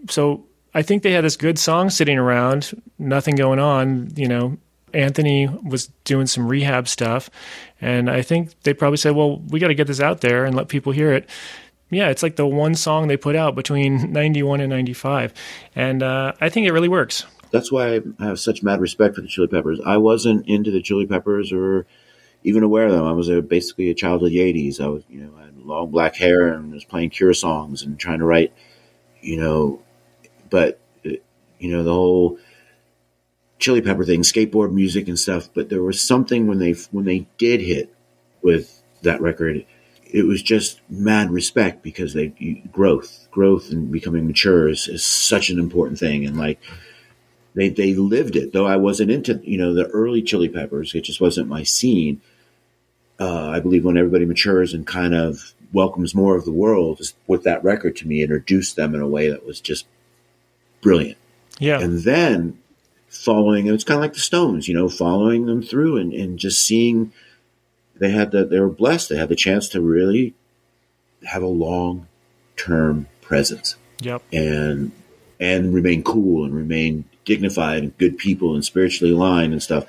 So 0.08 0.44
I 0.78 0.82
think 0.82 1.02
they 1.02 1.12
had 1.12 1.24
this 1.24 1.36
good 1.36 1.58
song 1.58 1.90
sitting 1.90 2.18
around, 2.18 2.80
nothing 2.98 3.34
going 3.34 3.58
on. 3.58 4.12
You 4.16 4.28
know, 4.28 4.58
Anthony 4.94 5.46
was 5.46 5.88
doing 6.04 6.26
some 6.26 6.46
rehab 6.46 6.88
stuff. 6.88 7.30
And 7.80 8.08
I 8.10 8.22
think 8.22 8.60
they 8.62 8.74
probably 8.74 8.96
said, 8.96 9.14
well, 9.14 9.38
we 9.38 9.60
got 9.60 9.68
to 9.68 9.74
get 9.74 9.86
this 9.86 10.00
out 10.00 10.20
there 10.20 10.44
and 10.44 10.54
let 10.54 10.68
people 10.68 10.92
hear 10.92 11.12
it 11.12 11.28
yeah, 11.90 12.08
it's 12.08 12.22
like 12.22 12.36
the 12.36 12.46
one 12.46 12.74
song 12.74 13.08
they 13.08 13.16
put 13.16 13.36
out 13.36 13.54
between 13.54 14.12
91 14.12 14.60
and 14.60 14.70
95. 14.70 15.32
And 15.74 16.02
uh, 16.02 16.32
I 16.40 16.48
think 16.48 16.66
it 16.66 16.72
really 16.72 16.88
works. 16.88 17.24
That's 17.50 17.72
why 17.72 18.00
I 18.18 18.24
have 18.24 18.38
such 18.38 18.62
mad 18.62 18.80
respect 18.80 19.14
for 19.14 19.22
the 19.22 19.28
Chili 19.28 19.48
Peppers. 19.48 19.80
I 19.84 19.96
wasn't 19.96 20.46
into 20.46 20.70
the 20.70 20.82
Chili 20.82 21.06
Peppers 21.06 21.50
or 21.50 21.86
even 22.44 22.62
aware 22.62 22.86
of 22.86 22.92
them. 22.92 23.04
I 23.04 23.12
was 23.12 23.28
a, 23.30 23.40
basically 23.40 23.88
a 23.88 23.94
child 23.94 24.22
of 24.22 24.28
the 24.30 24.36
'80s. 24.36 24.80
I 24.80 24.88
was, 24.88 25.02
you 25.08 25.20
know, 25.20 25.30
I 25.38 25.46
had 25.46 25.56
long 25.56 25.90
black 25.90 26.14
hair 26.14 26.48
and 26.48 26.72
was 26.72 26.84
playing 26.84 27.10
Cure 27.10 27.32
songs 27.32 27.82
and 27.82 27.98
trying 27.98 28.18
to 28.18 28.26
write, 28.26 28.52
you 29.22 29.40
know, 29.40 29.80
but 30.50 30.80
uh, 31.06 31.10
you 31.58 31.70
know 31.70 31.82
the 31.82 31.92
whole 31.92 32.38
Chili 33.58 33.80
Pepper 33.80 34.04
thing, 34.04 34.22
skateboard 34.22 34.72
music 34.72 35.08
and 35.08 35.18
stuff. 35.18 35.48
But 35.52 35.68
there 35.68 35.82
was 35.82 36.00
something 36.00 36.46
when 36.46 36.58
they 36.58 36.72
when 36.90 37.04
they 37.04 37.26
did 37.38 37.60
hit 37.60 37.94
with 38.42 38.82
that 39.02 39.20
record, 39.20 39.64
it 40.04 40.26
was 40.26 40.42
just 40.42 40.80
mad 40.88 41.30
respect 41.30 41.82
because 41.82 42.14
they 42.14 42.28
growth, 42.72 43.28
growth, 43.30 43.70
and 43.70 43.90
becoming 43.90 44.26
mature 44.26 44.68
is, 44.68 44.88
is 44.88 45.04
such 45.04 45.50
an 45.50 45.58
important 45.58 45.98
thing. 45.98 46.24
And 46.24 46.36
like 46.36 46.58
they 47.54 47.68
they 47.68 47.94
lived 47.94 48.36
it. 48.36 48.52
Though 48.52 48.66
I 48.66 48.76
wasn't 48.76 49.10
into 49.10 49.40
you 49.42 49.58
know 49.58 49.74
the 49.74 49.86
early 49.86 50.22
Chili 50.22 50.48
Peppers, 50.48 50.94
it 50.94 51.02
just 51.02 51.20
wasn't 51.20 51.48
my 51.48 51.62
scene. 51.62 52.20
Uh, 53.20 53.48
I 53.48 53.58
believe 53.58 53.84
when 53.84 53.96
everybody 53.96 54.24
matures 54.24 54.72
and 54.72 54.86
kind 54.86 55.12
of 55.12 55.54
welcomes 55.72 56.14
more 56.14 56.36
of 56.36 56.44
the 56.44 56.52
world, 56.52 56.98
just 56.98 57.16
with 57.26 57.42
that 57.42 57.64
record 57.64 57.96
to 57.96 58.06
me, 58.06 58.22
introduced 58.22 58.76
them 58.76 58.94
in 58.94 59.00
a 59.00 59.08
way 59.08 59.28
that 59.28 59.44
was 59.44 59.60
just 59.60 59.86
brilliant. 60.80 61.18
Yeah. 61.58 61.80
And 61.80 62.00
then 62.00 62.58
following, 63.08 63.66
it's 63.66 63.84
kind 63.84 63.98
of 63.98 64.02
like 64.02 64.14
the 64.14 64.20
Stones, 64.20 64.68
you 64.68 64.74
know, 64.74 64.88
following 64.88 65.46
them 65.46 65.62
through 65.62 65.96
and, 65.96 66.12
and 66.12 66.38
just 66.38 66.64
seeing 66.64 67.12
they 67.96 68.10
had 68.10 68.30
the, 68.30 68.44
they 68.44 68.60
were 68.60 68.68
blessed. 68.68 69.08
They 69.08 69.16
had 69.16 69.28
the 69.28 69.36
chance 69.36 69.68
to 69.70 69.80
really 69.80 70.34
have 71.24 71.42
a 71.42 71.48
long 71.48 72.06
term 72.56 73.08
presence 73.20 73.76
yep. 74.00 74.22
and, 74.32 74.92
and 75.40 75.74
remain 75.74 76.02
cool 76.02 76.44
and 76.44 76.54
remain 76.54 77.04
dignified 77.24 77.82
and 77.82 77.98
good 77.98 78.18
people 78.18 78.54
and 78.54 78.64
spiritually 78.64 79.12
aligned 79.12 79.52
and 79.52 79.62
stuff. 79.62 79.84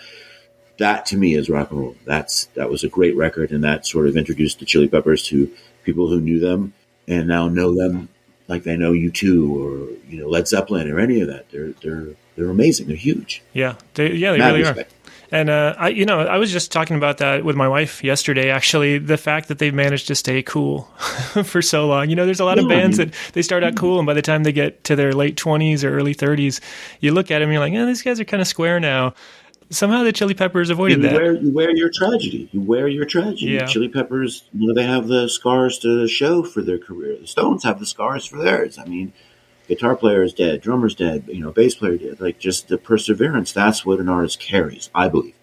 That 0.78 1.06
to 1.08 1.18
me 1.18 1.36
is 1.36 1.50
rock 1.50 1.72
and 1.72 1.80
roll. 1.80 1.96
That's, 2.06 2.46
that 2.56 2.70
was 2.70 2.84
a 2.84 2.90
great 2.90 3.16
record. 3.16 3.52
And 3.52 3.64
that 3.64 3.86
sort 3.86 4.08
of 4.08 4.16
introduced 4.18 4.60
the 4.60 4.66
Chili 4.66 4.88
Peppers 4.88 5.24
to 5.28 5.52
people 5.84 6.08
who 6.08 6.22
knew 6.22 6.40
them 6.40 6.74
and 7.08 7.28
now 7.28 7.48
know 7.48 7.76
them 7.76 8.10
like 8.50 8.64
they 8.64 8.76
know 8.76 8.92
U2, 8.92 9.50
or, 9.50 9.88
you 10.10 10.20
know, 10.20 10.28
Led 10.28 10.48
Zeppelin 10.50 10.92
or 10.92 11.00
any 11.00 11.22
of 11.22 11.28
that. 11.30 11.50
They're, 11.52 11.70
they're, 11.82 12.08
they're 12.36 12.50
amazing. 12.50 12.88
They're 12.88 12.98
huge. 12.98 13.42
Yeah, 13.54 13.76
they, 13.94 14.12
yeah, 14.14 14.34
they 14.34 14.40
Mad 14.40 14.48
really 14.48 14.62
respect. 14.62 14.92
are. 14.92 14.96
And 15.32 15.48
uh, 15.52 15.76
I, 15.78 15.90
you 15.90 16.06
know, 16.06 16.22
I 16.22 16.38
was 16.40 16.52
just 16.52 16.72
talking 16.72 16.98
about 16.98 17.20
that 17.20 17.46
with 17.46 17.56
my 17.56 17.68
wife 17.68 18.04
yesterday. 18.04 18.50
Actually, 18.50 18.98
the 18.98 19.16
fact 19.16 19.48
that 19.50 19.60
they've 19.60 19.72
managed 19.74 20.08
to 20.08 20.16
stay 20.16 20.42
cool 20.42 20.82
for 21.44 21.62
so 21.62 21.88
long. 21.88 22.10
You 22.10 22.16
know, 22.16 22.26
there's 22.26 22.40
a 22.40 22.46
lot 22.46 22.58
of 22.58 22.66
Yeah, 22.66 22.76
I 22.76 22.80
bands 22.80 22.98
mean- 22.98 23.10
that 23.10 23.16
they 23.34 23.44
start 23.44 23.64
out 23.64 23.76
cool, 23.76 24.00
and 24.00 24.08
by 24.08 24.16
the 24.16 24.24
time 24.24 24.42
they 24.44 24.52
get 24.52 24.84
to 24.86 24.96
their 24.96 25.14
late 25.14 25.36
20s 25.36 25.84
or 25.84 25.96
early 25.96 26.16
30s, 26.16 26.60
you 27.00 27.14
look 27.14 27.30
at 27.30 27.40
them, 27.40 27.44
and 27.50 27.52
you're 27.54 27.60
like, 27.60 27.74
yeah, 27.74 27.86
these 27.86 28.02
guys 28.02 28.20
are 28.20 28.26
kind 28.26 28.42
of 28.42 28.48
square 28.48 28.80
now. 28.80 29.14
Somehow 29.72 30.04
the 30.04 30.12
Chili 30.12 30.34
Peppers 30.34 30.72
avoided 30.72 30.98
you 30.98 31.04
that. 31.04 31.14
wear 31.14 31.34
you 31.34 31.52
wear 31.52 31.76
your 31.76 31.90
tragedy. 31.90 32.50
You 32.52 32.62
wear 32.62 32.88
your 32.88 33.06
tragedy. 33.06 33.52
Yeah. 33.52 33.66
Chili 33.66 33.88
Peppers, 33.88 34.44
you 34.54 34.68
know, 34.68 34.74
they 34.74 34.84
have 34.84 35.08
the 35.08 35.30
scars 35.30 35.78
to 35.80 36.08
show 36.08 36.44
for 36.44 36.62
their 36.62 36.80
career. 36.80 37.18
The 37.20 37.28
Stones 37.28 37.64
have 37.64 37.80
the 37.80 37.86
scars 37.86 38.26
for 38.26 38.38
theirs. 38.38 38.80
I 38.80 38.86
mean, 38.86 39.14
guitar 39.68 39.96
player 39.96 40.24
is 40.24 40.34
dead, 40.34 40.62
drummer's 40.62 40.96
dead, 40.96 41.26
you 41.28 41.42
know, 41.42 41.52
bass 41.52 41.76
player 41.76 41.98
dead. 41.98 42.20
Like 42.20 42.40
just 42.40 42.68
the 42.68 42.80
perseverance. 42.80 43.52
That's 43.52 43.86
what 43.86 44.00
an 44.00 44.10
artist 44.10 44.40
carries. 44.40 44.90
I 44.96 45.08
believe. 45.08 45.36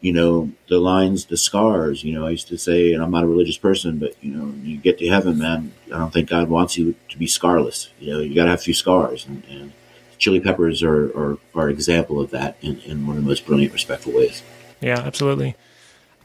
You 0.00 0.12
know, 0.12 0.52
the 0.68 0.78
lines, 0.78 1.26
the 1.26 1.36
scars. 1.36 2.02
You 2.02 2.14
know, 2.14 2.26
I 2.26 2.30
used 2.30 2.48
to 2.48 2.58
say, 2.58 2.92
and 2.92 3.02
I'm 3.02 3.10
not 3.10 3.24
a 3.24 3.28
religious 3.28 3.58
person, 3.58 3.98
but 3.98 4.14
you 4.22 4.34
know, 4.34 4.54
you 4.62 4.78
get 4.78 4.98
to 4.98 5.08
heaven, 5.08 5.38
man. 5.38 5.72
I 5.86 5.98
don't 5.98 6.12
think 6.12 6.30
God 6.30 6.48
wants 6.48 6.78
you 6.78 6.94
to 7.10 7.18
be 7.18 7.26
scarless. 7.26 7.88
You 7.98 8.14
know, 8.14 8.20
you 8.20 8.34
got 8.34 8.44
to 8.44 8.50
have 8.50 8.60
a 8.60 8.62
few 8.62 8.74
scars, 8.74 9.26
and, 9.26 9.42
and 9.50 9.72
Chili 10.18 10.40
Peppers 10.40 10.82
are, 10.82 11.06
are, 11.18 11.38
are 11.54 11.68
example 11.68 12.20
of 12.20 12.30
that 12.30 12.56
in, 12.60 12.80
in 12.80 13.06
one 13.06 13.16
of 13.16 13.22
the 13.22 13.28
most 13.28 13.46
brilliant, 13.46 13.72
respectful 13.72 14.12
ways. 14.12 14.42
Yeah, 14.80 14.98
absolutely. 14.98 15.56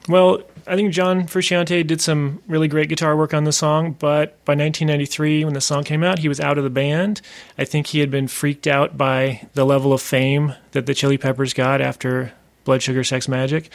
Well, 0.07 0.41
I 0.65 0.75
think 0.75 0.93
John 0.93 1.23
Frusciante 1.27 1.85
did 1.85 2.01
some 2.01 2.41
really 2.47 2.67
great 2.67 2.89
guitar 2.89 3.15
work 3.15 3.33
on 3.33 3.43
the 3.43 3.51
song, 3.51 3.95
but 3.99 4.43
by 4.45 4.53
1993, 4.53 5.45
when 5.45 5.53
the 5.53 5.61
song 5.61 5.83
came 5.83 6.03
out, 6.03 6.19
he 6.19 6.27
was 6.27 6.39
out 6.39 6.57
of 6.57 6.63
the 6.63 6.69
band. 6.69 7.21
I 7.57 7.65
think 7.65 7.87
he 7.87 7.99
had 7.99 8.09
been 8.09 8.27
freaked 8.27 8.65
out 8.65 8.97
by 8.97 9.47
the 9.53 9.65
level 9.65 9.93
of 9.93 10.01
fame 10.01 10.55
that 10.71 10.87
the 10.87 10.95
Chili 10.95 11.17
Peppers 11.17 11.53
got 11.53 11.81
after 11.81 12.33
Blood 12.63 12.81
Sugar 12.81 13.03
Sex 13.03 13.27
Magik. 13.27 13.69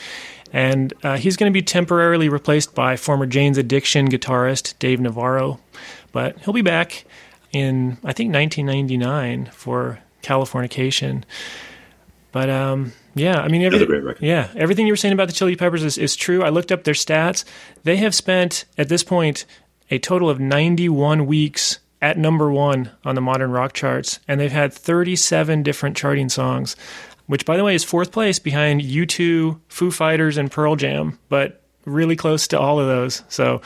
And 0.53 0.93
uh, 1.03 1.17
he's 1.17 1.37
going 1.37 1.51
to 1.51 1.55
be 1.55 1.63
temporarily 1.63 2.29
replaced 2.29 2.75
by 2.75 2.97
former 2.97 3.27
Jane's 3.27 3.59
Addiction 3.59 4.09
guitarist 4.09 4.79
Dave 4.79 5.01
Navarro. 5.01 5.61
But 6.13 6.39
he'll 6.41 6.55
be 6.55 6.63
back 6.63 7.05
in, 7.53 7.99
I 8.05 8.13
think, 8.13 8.33
1999 8.33 9.47
for 9.53 10.01
Californication. 10.27 11.25
But 12.33 12.51
um, 12.51 12.93
yeah, 13.15 13.41
I 13.41 13.49
mean, 13.49 13.67
great 13.71 14.21
yeah, 14.21 14.51
everything 14.57 14.87
you 14.87 14.93
were 14.93 14.97
saying 14.97 15.15
about 15.15 15.29
the 15.29 15.33
Chili 15.33 15.57
Peppers 15.57 15.83
is, 15.83 15.97
is 15.97 16.17
true. 16.17 16.43
I 16.43 16.51
looked 16.51 16.71
up 16.71 16.85
their 16.85 16.95
stats. 16.95 17.45
They 17.85 17.97
have 17.97 18.15
spent 18.15 18.67
at 18.77 18.89
this 18.89 19.03
point 19.03 19.47
a 19.91 19.99
total 19.99 20.29
of 20.29 20.39
91 20.39 21.25
weeks 21.27 21.79
at 22.03 22.19
number 22.19 22.51
one 22.51 22.91
on 23.05 23.15
the 23.15 23.21
modern 23.21 23.53
rock 23.53 23.73
charts, 23.73 24.21
and 24.29 24.39
they've 24.39 24.53
had 24.53 24.73
37 24.73 25.63
different 25.63 25.97
charting 25.97 26.29
songs, 26.29 26.77
which, 27.27 27.47
by 27.47 27.57
the 27.57 27.65
way, 27.65 27.75
is 27.75 27.85
fourth 27.85 28.13
place 28.13 28.39
behind 28.39 28.83
U2, 28.83 29.59
Foo 29.69 29.91
Fighters, 29.91 30.37
and 30.37 30.51
Pearl 30.51 30.77
Jam, 30.77 31.19
but 31.29 31.63
really 31.87 32.17
close 32.17 32.49
to 32.49 32.61
all 32.61 32.79
of 32.79 32.87
those. 32.87 33.23
So, 33.29 33.63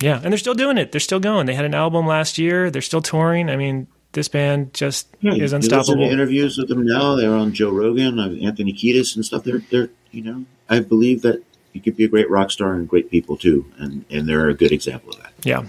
yeah, 0.00 0.20
and 0.22 0.32
they're 0.32 0.38
still 0.38 0.54
doing 0.54 0.78
it. 0.78 0.90
They're 0.90 1.00
still 1.00 1.20
going. 1.20 1.46
They 1.46 1.54
had 1.54 1.64
an 1.64 1.74
album 1.74 2.06
last 2.06 2.38
year. 2.38 2.70
They're 2.70 2.82
still 2.82 3.02
touring. 3.02 3.50
I 3.50 3.56
mean, 3.56 3.86
this 4.12 4.28
band 4.28 4.74
just 4.74 5.08
Yeah, 5.20 5.34
you 5.34 5.44
is 5.44 5.52
unstoppable. 5.52 6.02
interviews 6.02 6.58
with 6.58 6.68
them 6.68 6.84
now. 6.84 7.14
They're 7.14 7.34
on 7.34 7.52
Joe 7.52 7.70
Rogan, 7.70 8.18
uh, 8.18 8.30
Anthony 8.46 8.72
Kiedis, 8.72 9.16
and 9.16 9.24
stuff. 9.24 9.44
They're, 9.44 9.62
they're, 9.70 9.90
you 10.10 10.22
know, 10.22 10.44
I 10.68 10.80
believe 10.80 11.22
that 11.22 11.42
you 11.72 11.80
could 11.80 11.96
be 11.96 12.04
a 12.04 12.08
great 12.08 12.30
rock 12.30 12.50
star 12.50 12.74
and 12.74 12.88
great 12.88 13.10
people 13.10 13.36
too, 13.36 13.64
and 13.78 14.04
and 14.10 14.28
they're 14.28 14.48
a 14.48 14.54
good 14.54 14.72
example 14.72 15.10
of 15.10 15.22
that. 15.22 15.32
Yeah. 15.44 15.64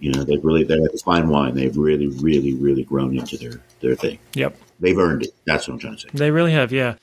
You 0.00 0.12
know, 0.12 0.24
they've 0.24 0.44
really 0.44 0.64
they're 0.64 0.80
this 0.92 1.02
fine 1.02 1.28
wine. 1.28 1.54
They've 1.54 1.76
really, 1.76 2.08
really, 2.08 2.52
really 2.54 2.82
grown 2.84 3.16
into 3.16 3.36
their 3.38 3.60
their 3.80 3.94
thing. 3.94 4.18
Yep. 4.34 4.56
They've 4.80 4.98
earned 4.98 5.22
it. 5.22 5.34
That's 5.46 5.66
what 5.68 5.74
I'm 5.74 5.80
trying 5.80 5.94
to 5.96 6.00
say. 6.02 6.08
They 6.12 6.30
really 6.30 6.52
have, 6.52 6.72
yeah. 6.72 6.96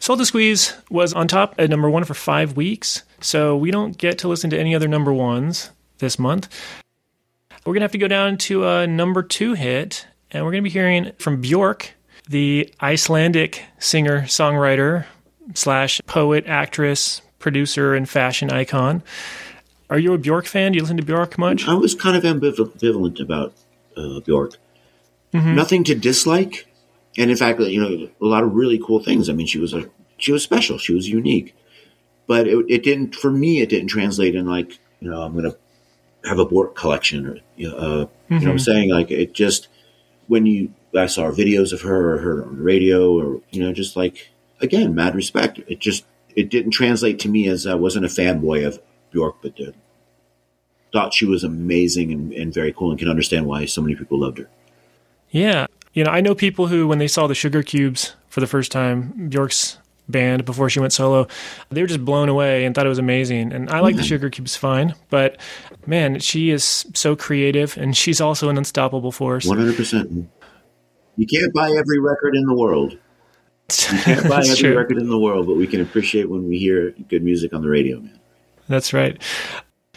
Soul 0.00 0.16
to 0.16 0.24
Squeeze 0.24 0.74
was 0.88 1.12
on 1.12 1.28
top 1.28 1.54
at 1.58 1.68
number 1.68 1.90
one 1.90 2.04
for 2.04 2.14
five 2.14 2.56
weeks, 2.56 3.02
so 3.20 3.54
we 3.56 3.70
don't 3.70 3.98
get 3.98 4.18
to 4.20 4.28
listen 4.28 4.48
to 4.50 4.58
any 4.58 4.74
other 4.74 4.88
number 4.88 5.12
ones 5.12 5.70
this 5.98 6.18
month. 6.18 6.48
We're 7.66 7.74
going 7.74 7.80
to 7.80 7.84
have 7.84 7.92
to 7.92 7.98
go 7.98 8.08
down 8.08 8.38
to 8.38 8.66
a 8.66 8.86
number 8.86 9.22
two 9.22 9.52
hit, 9.52 10.06
and 10.32 10.44
we're 10.44 10.52
going 10.52 10.62
to 10.62 10.68
be 10.68 10.70
hearing 10.70 11.12
from 11.18 11.40
Bjork, 11.40 11.92
the 12.28 12.72
Icelandic 12.80 13.64
singer, 13.78 14.22
songwriter, 14.22 15.06
slash 15.54 16.00
poet, 16.06 16.44
actress, 16.46 17.22
producer, 17.38 17.94
and 17.94 18.08
fashion 18.08 18.50
icon. 18.50 19.02
Are 19.88 19.98
you 19.98 20.12
a 20.12 20.18
Bjork 20.18 20.46
fan? 20.46 20.72
Do 20.72 20.76
you 20.76 20.82
listen 20.82 20.96
to 20.98 21.02
Bjork 21.04 21.36
much? 21.38 21.66
I 21.66 21.74
was 21.74 21.94
kind 21.94 22.16
of 22.16 22.22
ambivalent 22.22 23.20
about 23.20 23.54
uh, 23.96 24.20
Bjork. 24.20 24.54
Nothing 25.32 25.84
to 25.84 25.94
dislike, 25.94 26.66
and 27.16 27.30
in 27.30 27.36
fact, 27.36 27.60
you 27.60 27.80
know, 27.80 28.08
a 28.20 28.26
lot 28.26 28.42
of 28.42 28.54
really 28.54 28.80
cool 28.84 29.02
things. 29.02 29.28
I 29.28 29.32
mean, 29.32 29.46
she 29.46 29.58
was 29.58 29.72
a 29.72 29.88
she 30.16 30.32
was 30.32 30.42
special. 30.42 30.76
She 30.76 30.92
was 30.92 31.08
unique, 31.08 31.54
but 32.26 32.48
it, 32.48 32.66
it 32.68 32.82
didn't 32.82 33.14
for 33.14 33.30
me. 33.30 33.60
It 33.60 33.68
didn't 33.68 33.88
translate 33.88 34.34
in 34.34 34.46
like 34.46 34.78
you 35.00 35.08
know 35.08 35.22
I'm 35.22 35.32
going 35.32 35.44
to 35.44 35.56
have 36.28 36.40
a 36.40 36.44
Bjork 36.44 36.74
collection 36.74 37.26
or 37.26 37.34
uh, 37.34 37.38
you 37.58 37.68
know 37.68 38.06
what 38.28 38.48
I'm 38.48 38.58
saying. 38.58 38.90
Like 38.90 39.12
it 39.12 39.34
just 39.34 39.68
when 40.30 40.46
you 40.46 40.72
I 40.96 41.06
saw 41.06 41.30
videos 41.32 41.72
of 41.72 41.82
her 41.82 42.14
or 42.14 42.18
heard 42.18 42.38
her 42.38 42.46
on 42.46 42.56
the 42.56 42.62
radio 42.62 43.18
or 43.18 43.42
you 43.50 43.60
know 43.60 43.72
just 43.72 43.96
like 43.96 44.30
again 44.60 44.94
mad 44.94 45.16
respect. 45.16 45.58
It 45.66 45.80
just 45.80 46.04
it 46.36 46.48
didn't 46.48 46.70
translate 46.70 47.18
to 47.20 47.28
me 47.28 47.48
as 47.48 47.66
I 47.66 47.74
wasn't 47.74 48.04
a 48.04 48.08
fanboy 48.08 48.64
of 48.64 48.80
Bjork, 49.10 49.42
but 49.42 49.60
uh, 49.60 49.72
thought 50.92 51.12
she 51.12 51.26
was 51.26 51.42
amazing 51.42 52.12
and, 52.12 52.32
and 52.32 52.54
very 52.54 52.72
cool 52.72 52.90
and 52.90 52.98
can 52.98 53.08
understand 53.08 53.46
why 53.46 53.64
so 53.64 53.82
many 53.82 53.96
people 53.96 54.20
loved 54.20 54.38
her. 54.38 54.48
Yeah. 55.30 55.66
You 55.92 56.04
know, 56.04 56.12
I 56.12 56.20
know 56.20 56.36
people 56.36 56.68
who, 56.68 56.86
when 56.86 56.98
they 56.98 57.08
saw 57.08 57.26
the 57.26 57.34
Sugar 57.34 57.64
Cubes 57.64 58.14
for 58.28 58.38
the 58.38 58.46
first 58.46 58.70
time, 58.70 59.28
Bjork's 59.28 59.78
band 60.10 60.44
before 60.44 60.68
she 60.70 60.80
went 60.80 60.92
solo, 60.92 61.26
they 61.70 61.80
were 61.80 61.88
just 61.88 62.04
blown 62.04 62.28
away 62.28 62.64
and 62.64 62.74
thought 62.74 62.86
it 62.86 62.90
was 62.90 62.98
amazing. 62.98 63.52
And 63.52 63.70
I 63.70 63.80
like 63.80 63.94
the 63.94 64.02
mm-hmm. 64.02 64.08
Sugar 64.08 64.30
Cubes 64.30 64.56
fine, 64.56 64.94
but 65.08 65.40
man, 65.86 66.20
she 66.20 66.50
is 66.50 66.86
so 66.94 67.16
creative 67.16 67.76
and 67.76 67.96
she's 67.96 68.20
also 68.20 68.48
an 68.48 68.58
unstoppable 68.58 69.12
force. 69.12 69.46
One 69.46 69.58
hundred 69.58 69.76
percent. 69.76 70.28
You 71.16 71.26
can't 71.26 71.52
buy 71.52 71.70
every 71.70 71.98
record 72.00 72.34
in 72.34 72.44
the 72.44 72.54
world. 72.54 72.92
You 72.92 73.98
can't 73.98 74.28
buy 74.28 74.40
every 74.40 74.56
true. 74.56 74.76
record 74.76 74.98
in 74.98 75.08
the 75.08 75.18
world, 75.18 75.46
but 75.46 75.56
we 75.56 75.66
can 75.66 75.80
appreciate 75.80 76.28
when 76.28 76.48
we 76.48 76.58
hear 76.58 76.92
good 77.08 77.22
music 77.22 77.52
on 77.52 77.62
the 77.62 77.68
radio, 77.68 78.00
man. 78.00 78.18
That's 78.68 78.92
right. 78.92 79.20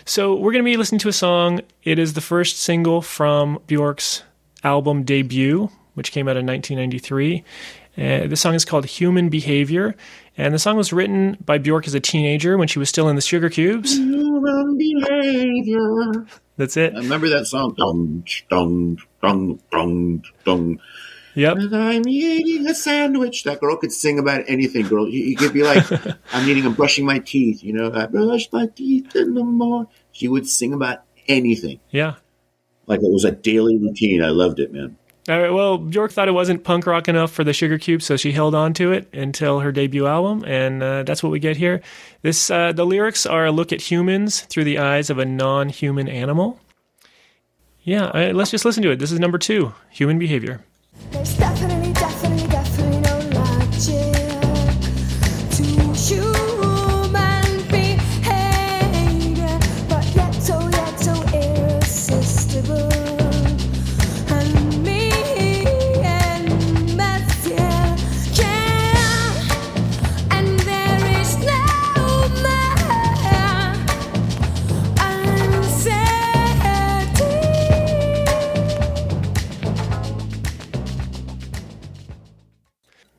So 0.06 0.36
we're 0.36 0.52
going 0.52 0.64
to 0.64 0.70
be 0.70 0.76
listening 0.76 1.00
to 1.00 1.08
a 1.08 1.14
song. 1.14 1.62
It 1.84 1.98
is 1.98 2.14
the 2.14 2.22
first 2.22 2.60
single 2.60 3.02
from 3.02 3.60
Bjork's 3.68 4.24
album 4.64 5.04
debut, 5.04 5.70
which 5.94 6.12
came 6.12 6.28
out 6.28 6.36
in 6.36 6.46
1993. 6.46 7.44
Uh, 7.98 8.28
the 8.28 8.36
song 8.36 8.56
is 8.56 8.66
called 8.66 8.86
Human 8.86 9.30
Behavior, 9.30 9.96
and 10.36 10.54
the 10.54 10.60
song 10.60 10.78
was 10.78 10.92
written 10.92 11.38
by 11.46 11.60
Bjork 11.60 11.86
as 11.86 11.94
a 11.94 12.00
teenager 12.00 12.58
when 12.58 12.68
she 12.68 12.80
was 12.80 12.90
still 12.90 13.08
in 13.08 13.16
the 13.16 13.22
Sugar 13.22 13.50
Cubes. 13.50 13.96
Human 13.96 14.78
behavior. 14.78 16.26
That's 16.58 16.76
it. 16.76 16.96
I 16.96 17.00
remember 17.00 17.30
that 17.30 17.46
song. 17.46 17.76
Dong, 17.78 18.26
dong, 18.50 19.00
dong, 19.22 19.60
dong, 19.72 20.24
dong. 20.44 20.80
Yep. 21.36 21.58
And 21.58 21.76
I'm 21.76 22.08
eating 22.08 22.68
a 22.68 22.76
sandwich. 22.76 23.44
That 23.44 23.60
girl 23.60 23.78
could 23.78 23.92
sing 23.92 24.20
about 24.20 24.44
anything, 24.48 24.88
girl. 24.88 25.08
You, 25.08 25.24
you 25.24 25.36
could 25.36 25.54
be 25.54 25.64
like, 25.64 25.84
I'm 26.34 26.48
eating, 26.48 26.66
I'm 26.66 26.74
brushing 26.74 27.06
my 27.06 27.20
teeth. 27.20 27.64
You 27.64 27.74
know, 27.74 27.92
I 27.94 28.06
brush 28.06 28.52
my 28.52 28.68
teeth 28.68 29.16
in 29.16 29.34
the 29.34 29.44
morning. 29.44 29.92
She 30.12 30.28
would 30.28 30.48
sing 30.48 30.74
about 30.74 31.04
anything. 31.28 31.80
Yeah. 31.90 32.16
Like 32.86 33.00
it 33.00 33.12
was 33.12 33.24
a 33.24 33.32
daily 33.32 33.78
routine. 33.78 34.24
I 34.24 34.30
loved 34.30 34.60
it, 34.60 34.72
man. 34.74 34.98
All 35.30 35.40
right, 35.40 35.54
well, 35.54 35.78
Bjork 35.78 36.12
thought 36.12 36.28
it 36.28 36.34
wasn't 36.34 36.66
punk 36.66 36.86
rock 36.86 37.08
enough 37.08 37.32
for 37.32 37.46
the 37.46 37.54
Sugar 37.54 37.78
Cube, 37.78 38.02
so 38.02 38.18
she 38.18 38.34
held 38.34 38.54
on 38.54 38.74
to 38.74 38.92
it 38.92 39.08
until 39.14 39.62
her 39.62 39.72
debut 39.72 40.06
album, 40.06 40.44
and 40.46 40.84
uh, 40.84 41.04
that's 41.04 41.24
what 41.24 41.32
we 41.32 41.40
get 41.40 41.56
here. 41.56 41.82
This 42.24 42.52
uh, 42.52 42.74
the 42.74 42.86
lyrics 42.86 43.26
are 43.26 43.46
a 43.46 43.52
look 43.52 43.72
at 43.72 43.80
humans 43.80 44.42
through 44.42 44.66
the 44.66 44.80
eyes 44.80 45.10
of 45.10 45.20
a 45.20 45.26
non-human 45.26 46.10
animal. 46.10 46.60
Yeah, 47.84 48.32
let's 48.34 48.52
just 48.52 48.66
listen 48.66 48.84
to 48.84 48.92
it. 48.92 49.00
This 49.00 49.14
is 49.14 49.20
number 49.20 49.38
two, 49.38 49.74
human 49.90 50.20
behavior. 50.20 50.62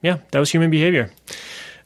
Yeah, 0.04 0.18
that 0.32 0.38
was 0.38 0.50
human 0.50 0.70
behavior. 0.70 1.11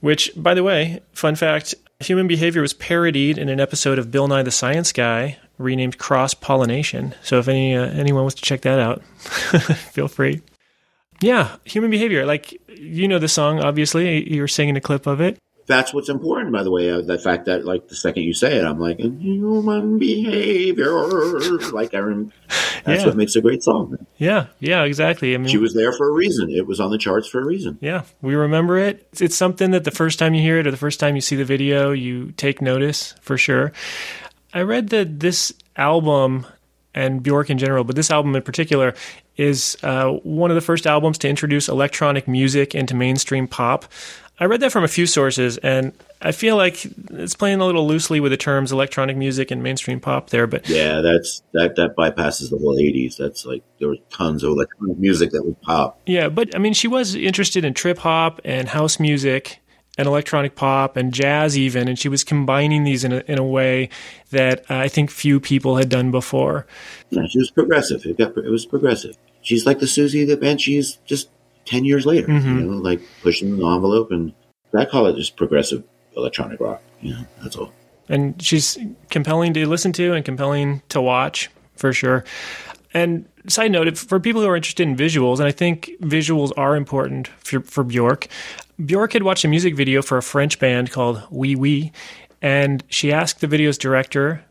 Which, 0.01 0.33
by 0.37 0.55
the 0.55 0.65
way, 0.65 1.01
fun 1.13 1.37
fact 1.37 1.77
human 2.01 2.27
behavior 2.27 2.61
was 2.61 2.73
parodied 2.73 3.39
in 3.39 3.49
an 3.49 3.61
episode 3.61 3.97
of 3.97 4.11
Bill 4.11 4.27
Nye 4.27 4.43
the 4.43 4.51
Science 4.51 4.93
Guy 4.93 5.39
renamed 5.57 5.99
Cross 5.99 6.35
Pollination. 6.35 7.15
So 7.23 7.39
if 7.39 7.47
any 7.47 7.77
uh, 7.77 7.87
anyone 7.87 8.25
wants 8.25 8.35
to 8.35 8.43
check 8.43 8.63
that 8.63 8.81
out, 8.81 9.05
feel 9.93 10.09
free. 10.09 10.43
Yeah, 11.21 11.57
human 11.65 11.93
behavior. 11.93 12.27
Like 12.27 12.61
you 12.69 13.07
know 13.07 13.21
the 13.21 13.29
song, 13.29 13.61
obviously. 13.61 14.29
You 14.29 14.41
were 14.41 14.49
singing 14.49 14.77
a 14.77 14.81
clip 14.81 15.07
of 15.07 15.21
it. 15.21 15.39
That's 15.69 15.93
what's 15.95 16.09
important, 16.09 16.51
by 16.53 16.63
the 16.63 16.71
way. 16.71 16.91
Uh, 16.91 17.03
the 17.03 17.19
fact 17.19 17.45
that, 17.45 17.65
like, 17.65 17.89
the 17.89 17.95
second 17.95 18.23
you 18.25 18.33
say 18.33 18.57
it, 18.57 18.65
I'm 18.65 18.81
like, 18.81 18.99
human 18.99 19.99
behavior. 19.99 20.91
Like, 21.73 21.93
I 21.95 21.99
rem- 21.99 22.33
that's 22.85 23.03
Yeah. 23.03 23.07
what 23.07 23.17
makes 23.17 23.37
a 23.37 23.41
great 23.43 23.63
song. 23.63 23.99
Yeah, 24.17 24.47
yeah, 24.61 24.83
exactly. 24.85 25.35
I 25.35 25.39
mean, 25.39 25.49
She 25.49 25.59
was 25.59 25.75
there 25.75 25.93
for 25.93 26.09
a 26.09 26.13
reason. 26.13 26.51
It 26.51 26.67
was 26.67 26.81
on 26.81 26.91
the 26.91 26.97
charts 26.99 27.29
for 27.29 27.41
a 27.41 27.45
reason. 27.45 27.77
Yeah, 27.83 28.03
we 28.23 28.35
remember 28.35 28.79
it. 28.79 29.07
It's, 29.13 29.21
it's 29.21 29.37
something 29.37 29.71
that 29.73 29.85
the 29.85 29.91
first 29.91 30.19
time 30.19 30.33
you 30.35 30.41
hear 30.41 30.59
it 30.59 30.67
or 30.67 30.71
the 30.71 30.77
first 30.79 30.99
time 31.01 31.15
you 31.15 31.21
see 31.21 31.37
the 31.37 31.45
video, 31.45 31.93
you 31.93 32.33
take 32.33 32.63
notice 32.63 33.15
for 33.21 33.37
sure. 33.37 33.73
I 34.55 34.63
read 34.63 34.89
that 34.89 35.21
this 35.21 35.53
album 35.77 36.47
and 36.95 37.23
Bjork 37.23 37.51
in 37.51 37.59
general, 37.59 37.85
but 37.85 37.95
this 37.95 38.11
album 38.11 38.35
in 38.35 38.43
particular, 38.43 38.95
is 39.37 39.77
uh, 39.85 40.09
one 40.25 40.51
of 40.51 40.55
the 40.57 40.61
first 40.61 40.87
albums 40.87 41.19
to 41.19 41.29
introduce 41.29 41.69
electronic 41.69 42.27
music 42.27 42.75
into 42.75 42.97
mainstream 42.97 43.47
pop. 43.47 43.85
I 44.41 44.45
read 44.45 44.61
that 44.61 44.73
from 44.73 44.85
a 44.85 44.89
few 44.89 45.07
sources, 45.07 45.59
and 45.59 45.93
I 46.23 46.33
feel 46.33 46.57
like 46.57 46.85
it's 47.11 47.35
playing 47.35 47.61
a 47.61 47.67
little 47.67 47.87
loosely 47.87 48.21
with 48.21 48.31
the 48.31 48.37
terms 48.37 48.71
electronic 48.71 49.17
music 49.17 49.51
and 49.51 49.63
mainstream 49.63 50.01
pop 50.01 50.31
there, 50.31 50.47
but 50.47 50.69
Yeah, 50.69 51.01
that's 51.01 51.43
that 51.55 51.77
that 51.77 51.97
bypasses 51.97 52.51
the 52.51 52.59
whole 52.59 52.77
'80s. 52.77 53.17
That's 53.17 53.45
like 53.45 53.63
there 53.81 53.89
was 53.89 53.99
tons 54.11 54.45
of 54.45 54.51
electronic 54.53 54.99
music 54.99 55.31
that 55.33 55.45
would 55.45 55.61
pop. 55.63 56.01
Yeah, 56.07 56.29
but 56.29 56.55
I 56.55 56.59
mean, 56.59 56.73
she 56.73 56.89
was 56.89 57.15
interested 57.15 57.65
in 57.65 57.75
trip 57.75 57.99
hop 57.99 58.41
and 58.45 58.69
house 58.69 59.01
music 59.01 59.61
and 59.99 60.07
electronic 60.07 60.55
pop 60.55 60.97
and 60.97 61.13
jazz, 61.13 61.59
even, 61.59 61.89
and 61.89 61.99
she 61.99 62.09
was 62.09 62.23
combining 62.23 62.85
these 62.85 63.03
in 63.03 63.13
a, 63.13 63.19
in 63.27 63.39
a 63.39 63.45
way 63.45 63.89
that 64.31 64.65
I 64.71 64.87
think 64.87 65.11
few 65.11 65.41
people 65.41 65.77
had 65.77 65.89
done 65.89 66.13
before. 66.13 66.67
Yeah, 67.11 67.27
she 67.29 67.39
was 67.39 67.51
progressive. 67.51 68.07
It 68.07 68.17
got 68.17 68.39
it 68.39 68.51
was 68.51 68.65
progressive. 68.65 69.17
She's 69.43 69.67
like 69.67 69.81
the 69.81 69.87
Susie 69.89 70.25
that 70.25 70.41
band. 70.41 70.61
She's 70.61 70.99
just 71.05 71.29
ten 71.69 71.85
years 71.85 72.07
later. 72.07 72.33
You 72.33 72.39
mm-hmm. 72.39 72.71
know, 72.71 72.77
like 72.79 73.01
pushing 73.23 73.57
the 73.57 73.67
envelope, 73.67 74.11
and 74.11 74.33
I 74.75 74.85
call 74.85 75.07
it 75.07 75.17
just 75.17 75.37
progressive 75.37 75.85
electronic 76.17 76.61
rock. 76.61 76.83
You 77.01 77.13
know, 77.13 77.25
that's 77.43 77.57
all. 77.57 77.73
And 78.09 78.41
she's 78.41 78.79
compelling 79.11 79.53
to 79.55 79.67
listen 79.67 79.93
to 79.95 80.15
and 80.15 80.25
compelling 80.25 80.83
to 80.89 81.01
watch 81.01 81.51
for 81.77 81.93
sure. 81.93 82.25
And 82.95 83.27
side 83.47 83.71
note, 83.71 83.87
if- 83.87 83.99
for 83.99 84.19
people 84.19 84.41
who 84.41 84.49
are 84.49 84.57
interested 84.57 84.89
in 84.89 84.97
visuals, 84.97 85.39
and 85.39 85.47
I 85.47 85.53
think 85.53 85.91
visuals 86.01 86.53
are 86.57 86.75
important 86.75 87.29
for, 87.29 87.61
for 87.61 87.85
Bjork, 87.85 88.29
Bjork 88.85 89.13
had 89.13 89.23
watched 89.23 89.45
a 89.45 89.49
music 89.49 89.77
video 89.77 90.01
for 90.01 90.17
a 90.17 90.23
French 90.23 90.59
band 90.59 90.91
called 90.91 91.23
Oui 91.31 91.55
Oui, 91.55 91.93
and 92.41 92.83
she 92.89 93.13
asked 93.13 93.41
the 93.41 93.47
video's 93.47 93.77
director 93.77 94.43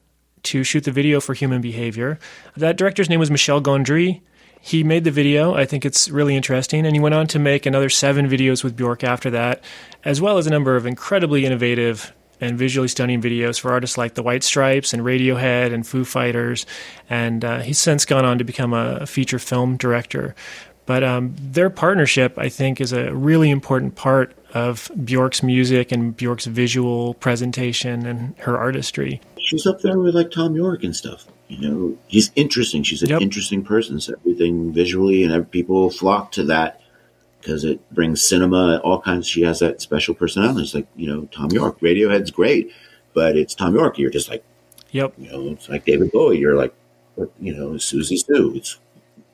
to 0.43 0.63
shoot 0.63 0.83
the 0.83 0.91
video 0.91 1.19
for 1.19 1.33
Human 1.33 1.61
Behavior. 1.61 2.19
That 2.55 2.77
director's 2.77 3.09
name 3.09 3.19
was 3.19 3.31
Michel 3.31 3.61
Gondry. 3.61 4.21
He 4.67 4.83
made 4.83 5.05
the 5.05 5.11
video. 5.11 5.53
I 5.53 5.63
think 5.63 5.85
it's 5.85 6.09
really 6.09 6.35
interesting. 6.35 6.85
And 6.85 6.93
he 6.93 6.99
went 6.99 7.15
on 7.15 7.25
to 7.27 7.39
make 7.39 7.65
another 7.65 7.87
seven 7.87 8.27
videos 8.29 8.65
with 8.65 8.75
Bjork 8.75 9.01
after 9.01 9.29
that, 9.29 9.63
as 10.03 10.19
well 10.19 10.37
as 10.37 10.45
a 10.45 10.49
number 10.49 10.75
of 10.75 10.85
incredibly 10.85 11.45
innovative 11.45 12.13
and 12.41 12.57
visually 12.57 12.89
stunning 12.89 13.21
videos 13.21 13.57
for 13.57 13.71
artists 13.71 13.97
like 13.97 14.15
the 14.15 14.21
White 14.21 14.43
Stripes 14.43 14.91
and 14.91 15.03
Radiohead 15.03 15.73
and 15.73 15.87
Foo 15.87 16.03
Fighters. 16.03 16.65
And 17.09 17.45
uh, 17.45 17.61
he's 17.61 17.79
since 17.79 18.03
gone 18.03 18.25
on 18.25 18.39
to 18.39 18.43
become 18.43 18.73
a, 18.73 19.05
feature 19.05 19.39
film 19.39 19.77
director. 19.77 20.35
But 20.85 21.01
um, 21.01 21.33
their 21.39 21.69
partnership, 21.69 22.37
I 22.37 22.49
think, 22.49 22.81
is 22.81 22.91
a 22.91 23.15
really 23.15 23.49
important 23.49 23.95
part 23.95 24.35
of 24.53 24.91
Bjork's 25.01 25.41
music 25.41 25.93
and 25.93 26.15
Bjork's 26.15 26.45
visual 26.45 27.13
presentation 27.13 28.05
and 28.05 28.37
her 28.39 28.57
artistry. 28.57 29.21
She's 29.39 29.65
up 29.65 29.79
there 29.79 29.97
with 29.97 30.13
like 30.13 30.29
Thom 30.29 30.57
Yorke 30.57 30.83
and 30.83 30.93
stuff. 30.93 31.25
You 31.49 31.69
know, 31.69 31.97
she's 32.09 32.31
interesting. 32.35 32.83
She's 32.83 33.01
an 33.03 33.09
Yep. 33.09 33.21
interesting 33.21 33.63
person. 33.63 33.99
So 34.01 34.13
everything 34.19 34.73
visually, 34.73 35.23
and 35.23 35.49
people 35.49 35.89
flock 35.89 36.31
to 36.33 36.43
that 36.45 36.81
because 37.41 37.63
it 37.63 37.79
brings 37.93 38.21
cinema, 38.21 38.77
all 38.83 38.99
kinds. 38.99 39.27
She 39.27 39.43
has 39.43 39.59
that 39.59 39.81
special 39.81 40.13
personality. 40.13 40.61
It's 40.63 40.73
like 40.73 40.87
you 40.95 41.07
know, 41.07 41.29
Thom 41.31 41.49
Yorke. 41.51 41.79
Radiohead's 41.79 42.31
great, 42.31 42.71
but 43.13 43.37
it's 43.37 43.55
Thom 43.55 43.75
Yorke. 43.75 43.97
You're 43.97 44.09
just 44.11 44.29
like 44.29 44.43
Yep. 44.91 45.13
you 45.17 45.31
know, 45.31 45.49
it's 45.51 45.69
like 45.69 45.85
David 45.85 46.11
Bowie. 46.11 46.37
You're 46.39 46.55
like, 46.55 46.73
you 47.39 47.55
know, 47.55 47.71
Siouxsie 47.71 48.23
Sioux. 48.25 48.53
It's 48.55 48.77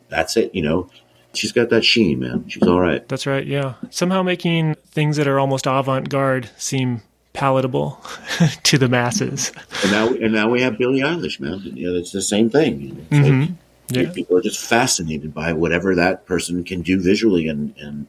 that's 0.10 0.38
it. 0.38 0.54
You 0.54 0.62
know, 0.62 0.89
she's 1.34 1.52
got 1.52 1.69
that 1.71 1.84
sheen, 1.84 2.19
man. 2.19 2.47
She's 2.47 2.63
all 2.63 2.80
right. 2.80 3.08
That's 3.08 3.26
right. 3.26 3.45
Yeah. 3.45 3.73
Somehow 3.89 4.21
making 4.21 4.76
things 4.86 5.17
that 5.17 5.28
are 5.28 5.39
almost 5.39 5.65
avant 5.65 6.10
garde 6.10 6.49
seem 6.58 7.02
palatable 7.43 7.99
to 8.63 8.77
the 8.77 8.88
masses. 8.88 9.51
And 9.84 9.91
now, 9.91 10.08
and 10.08 10.32
now 10.32 10.49
we 10.49 10.62
have 10.62 10.77
Billie 10.77 11.01
Eilish, 11.01 11.41
man. 11.41 11.60
You 11.62 11.91
know, 11.91 11.99
it's 11.99 12.13
the 12.13 12.21
same 12.21 12.49
thing. 12.49 13.06
It's 13.12 13.12
like, 13.12 13.21
Mm-hmm. 13.23 13.53
Yeah. 13.89 14.12
People 14.13 14.38
are 14.38 14.41
just 14.41 14.65
fascinated 14.65 15.34
by 15.34 15.51
whatever 15.51 15.93
that 15.95 16.25
person 16.25 16.63
can 16.63 16.82
do 16.84 17.01
visually, 17.01 17.49
and 17.49 17.75
and 17.77 18.08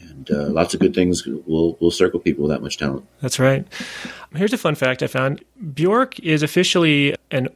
and 0.00 0.30
uh, 0.30 0.46
lots 0.48 0.72
of 0.72 0.80
good 0.80 0.94
things 0.94 1.26
will 1.26 1.76
will 1.80 1.90
circle 1.90 2.18
people 2.18 2.44
with 2.44 2.52
that 2.52 2.62
much 2.62 2.78
talent. 2.78 3.04
That's 3.20 3.38
right. 3.38 3.66
Here's 4.34 4.54
a 4.54 4.58
fun 4.58 4.74
fact 4.74 5.02
I 5.02 5.06
found 5.06 5.44
Bjork 5.74 6.18
is 6.20 6.42
officially 6.42 7.14
an 7.30 7.48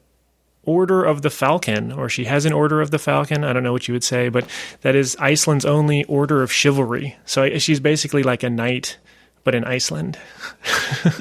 Order 0.64 1.02
of 1.02 1.22
the 1.22 1.30
Falcon, 1.30 1.90
or 1.92 2.10
she 2.10 2.24
has 2.26 2.44
an 2.44 2.52
Order 2.52 2.82
of 2.82 2.90
the 2.90 2.98
Falcon. 2.98 3.42
I 3.42 3.54
don't 3.54 3.64
know 3.64 3.72
what 3.72 3.88
you 3.88 3.94
would 3.94 4.04
say, 4.04 4.28
but 4.28 4.46
that 4.82 4.94
is 4.94 5.16
Iceland's 5.18 5.64
only 5.64 6.04
Order 6.04 6.42
of 6.42 6.52
Chivalry. 6.52 7.16
So 7.24 7.58
she's 7.58 7.80
basically 7.80 8.22
like 8.22 8.44
a 8.44 8.50
knight, 8.50 8.98
but 9.44 9.54
in 9.54 9.64
Iceland. 9.64 10.18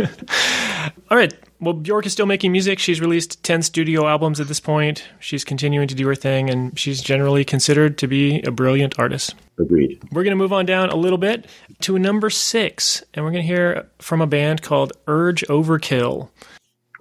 All 1.10 1.18
right. 1.18 1.34
Well, 1.60 1.74
Bjork 1.74 2.06
is 2.08 2.14
still 2.14 2.26
making 2.26 2.52
music. 2.52 2.80
She's 2.80 3.00
released 3.00 3.44
10 3.44 3.62
studio 3.62 4.08
albums 4.08 4.40
at 4.40 4.48
this 4.48 4.60
point. 4.60 5.08
She's 5.20 5.44
continuing 5.44 5.88
to 5.88 5.96
do 5.96 6.08
her 6.08 6.16
thing, 6.16 6.50
and 6.50 6.78
she's 6.78 7.02
generally 7.02 7.46
considered 7.46 7.98
to 8.00 8.08
be 8.08 8.42
a 8.42 8.52
brilliant 8.52 8.98
artist. 8.98 9.36
Agreed. 9.60 10.02
We're 10.12 10.24
going 10.24 10.32
to 10.32 10.38
move 10.38 10.54
on 10.54 10.66
down 10.66 10.90
a 10.90 10.96
little 10.96 11.20
bit 11.20 11.46
to 11.82 12.00
number 12.00 12.30
six, 12.32 13.04
and 13.14 13.24
we're 13.24 13.32
going 13.32 13.44
to 13.44 13.48
hear 13.48 13.88
from 14.00 14.22
a 14.22 14.28
band 14.28 14.64
called 14.64 14.94
Urge 15.08 15.44
Overkill. 15.50 16.30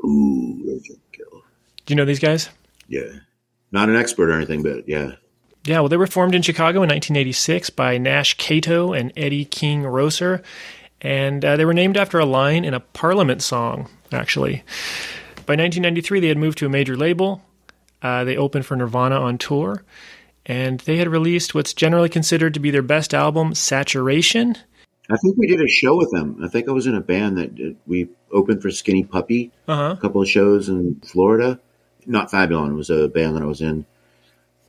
Ooh, 0.05 0.63
Urgent 0.69 0.99
Kill. 1.13 1.43
Do 1.87 1.93
you 1.93 1.97
know 1.97 2.05
these 2.05 2.19
guys? 2.21 2.51
Yeah, 2.89 3.05
not 3.73 3.89
an 3.89 3.97
expert 3.97 4.29
or 4.29 4.33
anything, 4.33 4.63
but 4.63 4.87
yeah, 4.89 5.13
Yeah, 5.65 5.81
well, 5.81 5.89
they 5.89 5.97
were 5.97 6.07
formed 6.07 6.35
in 6.35 6.43
Chicago 6.43 6.83
in 6.83 6.89
1986 6.91 7.71
by 7.71 7.97
Nash 7.99 8.35
Kato 8.37 8.93
and 8.93 9.13
Eddie 9.17 9.45
King 9.47 9.83
Roeser, 9.85 10.43
and 11.01 11.45
uh, 11.45 11.57
they 11.57 11.65
were 11.65 11.75
named 11.75 11.97
after 11.97 12.19
a 12.19 12.25
line 12.27 12.65
in 12.65 12.75
a 12.75 12.81
Parliament 12.81 13.43
song, 13.43 13.89
actually. 14.13 14.63
By 15.47 15.57
1993, 15.57 16.21
they 16.21 16.29
had 16.29 16.39
moved 16.39 16.59
to 16.59 16.67
a 16.67 16.71
major 16.71 16.97
label. 16.97 17.43
Uh, 18.03 18.25
they 18.25 18.37
opened 18.37 18.67
for 18.67 18.77
Nirvana 18.77 19.17
on 19.21 19.39
tour, 19.39 19.85
and 20.47 20.81
they 20.81 20.97
had 20.97 21.09
released 21.09 21.55
what's 21.55 21.75
generally 21.75 22.09
considered 22.09 22.55
to 22.55 22.61
be 22.61 22.71
their 22.71 22.83
best 22.83 23.15
album, 23.15 23.55
Saturation. 23.55 24.57
I 25.11 25.17
think 25.17 25.37
we 25.37 25.49
did 25.49 25.61
a 25.61 25.69
show 25.69 25.97
with 25.97 26.11
them. 26.13 26.39
I 26.43 26.49
think 26.49 26.69
I 26.69 26.73
was 26.73 26.87
in 26.87 26.95
a 26.95 27.01
band 27.01 27.37
that 27.39 27.77
we 27.87 28.09
opened 28.31 28.63
for 28.63 28.71
Skinny 28.71 29.03
Puppy. 29.03 29.51
Uh 29.67 29.77
huh. 29.77 29.95
a 29.99 30.01
couple 30.01 30.23
of 30.23 30.29
shows 30.29 30.69
in 30.69 31.01
Florida. 31.05 31.59
Not 32.07 32.31
Fabulon 32.31 32.77
was 32.77 32.91
a 32.91 33.09
band 33.09 33.37
that 33.37 33.43
I 33.43 33.47
was 33.47 33.61
in 33.61 33.87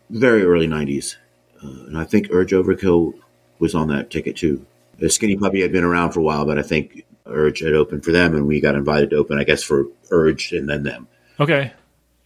very 0.10 0.44
early 0.44 0.68
90s. 0.68 1.16
Uh, 1.64 1.86
and 1.88 1.98
I 1.98 2.06
think 2.06 2.28
Urge 2.32 2.52
Overkill 2.52 3.14
was 3.60 3.76
on 3.76 3.90
that 3.90 4.10
ticket 4.10 4.36
too. 4.36 4.66
The 5.02 5.10
Skinny 5.10 5.36
Puppy 5.36 5.62
had 5.62 5.72
been 5.72 5.84
around 5.84 6.12
for 6.12 6.20
a 6.20 6.24
while, 6.24 6.46
but 6.46 6.60
I 6.60 6.62
think 6.62 7.06
Urge 7.26 7.60
had 7.60 7.74
opened 7.74 8.06
for 8.06 8.12
them 8.12 8.36
and 8.36 8.46
we 8.46 8.62
got 8.62 8.76
invited 8.76 9.10
to 9.10 9.18
open, 9.18 9.40
I 9.40 9.44
guess, 9.44 9.64
for 9.64 9.88
Urge 10.12 10.52
and 10.52 10.70
then 10.70 10.84
them. 10.84 11.08
Okay. 11.40 11.74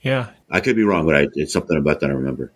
Yeah. 0.02 0.32
I 0.52 0.60
could 0.60 0.76
be 0.76 0.84
wrong, 0.84 1.06
but 1.06 1.16
I, 1.16 1.28
it's 1.36 1.54
something 1.54 1.78
about 1.78 2.02
that 2.02 2.10
I 2.10 2.14
remember. 2.14 2.52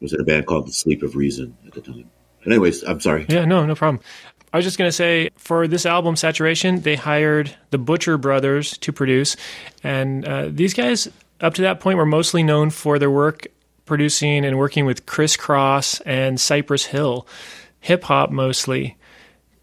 It 0.00 0.04
was 0.04 0.14
in 0.14 0.20
a 0.20 0.24
band 0.24 0.46
called 0.46 0.66
The 0.66 0.72
Sleep 0.72 1.02
of 1.02 1.14
Reason 1.14 1.56
at 1.66 1.74
the 1.74 1.82
time. 1.82 2.10
But 2.42 2.52
anyways, 2.54 2.82
I'm 2.84 3.00
sorry. 3.00 3.26
Yeah, 3.28 3.44
no, 3.44 3.66
no 3.66 3.74
problem. 3.74 4.02
I 4.50 4.56
was 4.56 4.64
just 4.64 4.78
going 4.78 4.88
to 4.88 4.92
say 4.92 5.28
for 5.36 5.68
this 5.68 5.84
album, 5.84 6.16
Saturation, 6.16 6.80
they 6.80 6.96
hired 6.96 7.54
the 7.68 7.78
Butcher 7.78 8.16
Brothers 8.16 8.78
to 8.78 8.92
produce. 8.92 9.36
And 9.84 10.26
uh, 10.26 10.48
these 10.50 10.72
guys, 10.72 11.06
up 11.42 11.52
to 11.54 11.62
that 11.62 11.80
point, 11.80 11.98
were 11.98 12.06
mostly 12.06 12.42
known 12.42 12.70
for 12.70 12.98
their 12.98 13.10
work 13.10 13.46
producing 13.84 14.46
and 14.46 14.56
working 14.56 14.86
with 14.86 15.04
Kris 15.04 15.36
Kross 15.36 16.00
and 16.06 16.40
Cypress 16.40 16.86
Hill, 16.86 17.26
hip 17.80 18.04
hop 18.04 18.30
mostly. 18.30 18.96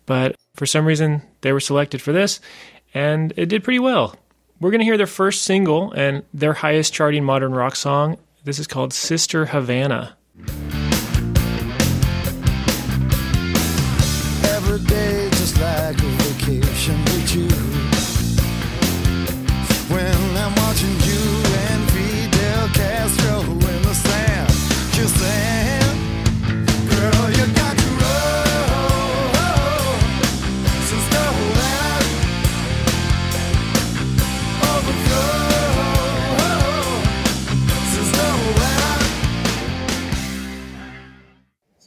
But 0.08 0.36
for 0.56 0.66
some 0.66 0.88
reason, 0.88 1.22
they 1.42 1.54
were 1.54 1.60
selected 1.60 2.02
for 2.02 2.12
this, 2.12 2.40
and 2.96 3.32
it 3.38 3.46
did 3.46 3.64
pretty 3.64 3.78
well. 3.78 4.16
We're 4.60 4.72
going 4.72 4.80
to 4.80 4.86
hear 4.86 4.98
their 4.98 5.06
first 5.06 5.44
single 5.44 5.92
and 5.92 6.24
their 6.34 6.54
highest 6.54 6.92
charting 6.92 7.24
modern 7.24 7.52
rock 7.52 7.76
song. 7.76 8.18
This 8.44 8.58
is 8.58 8.66
called 8.66 8.92
Sister 8.94 9.46
Havana. 9.46 10.18
Every 14.44 14.80
day 14.88 15.30
just 15.32 15.60
like 15.60 16.00
a 16.00 16.10
vacation 16.24 17.00
with 17.04 17.36
you. 17.36 17.97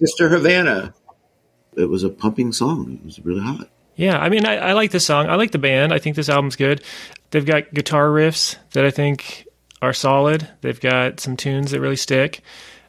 Sister 0.01 0.29
Havana. 0.31 0.95
It 1.77 1.85
was 1.85 2.03
a 2.03 2.11
pumping 2.11 2.53
song. 2.53 2.99
It 3.01 3.05
was 3.05 3.21
really 3.25 3.43
hot. 3.43 3.69
Yeah, 3.97 4.19
I 4.19 4.31
mean, 4.31 4.47
I, 4.47 4.57
I 4.57 4.73
like 4.73 4.91
this 4.93 5.05
song. 5.05 5.29
I 5.29 5.35
like 5.35 5.51
the 5.51 5.59
band. 5.59 5.93
I 5.93 5.99
think 5.99 6.17
this 6.17 6.29
album's 6.29 6.57
good. 6.57 6.83
They've 7.31 7.45
got 7.45 7.73
guitar 7.75 8.09
riffs 8.09 8.57
that 8.73 8.85
I 8.85 8.91
think 8.91 9.47
are 9.83 9.93
solid. 9.93 10.49
They've 10.63 10.81
got 10.81 11.21
some 11.21 11.37
tunes 11.37 11.71
that 11.71 11.81
really 11.81 11.97
stick. 11.97 12.43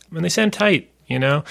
I 0.10 0.16
mean, 0.16 0.24
they 0.24 0.30
sound 0.30 0.54
tight, 0.54 0.90
you 1.08 1.20
know? 1.20 1.44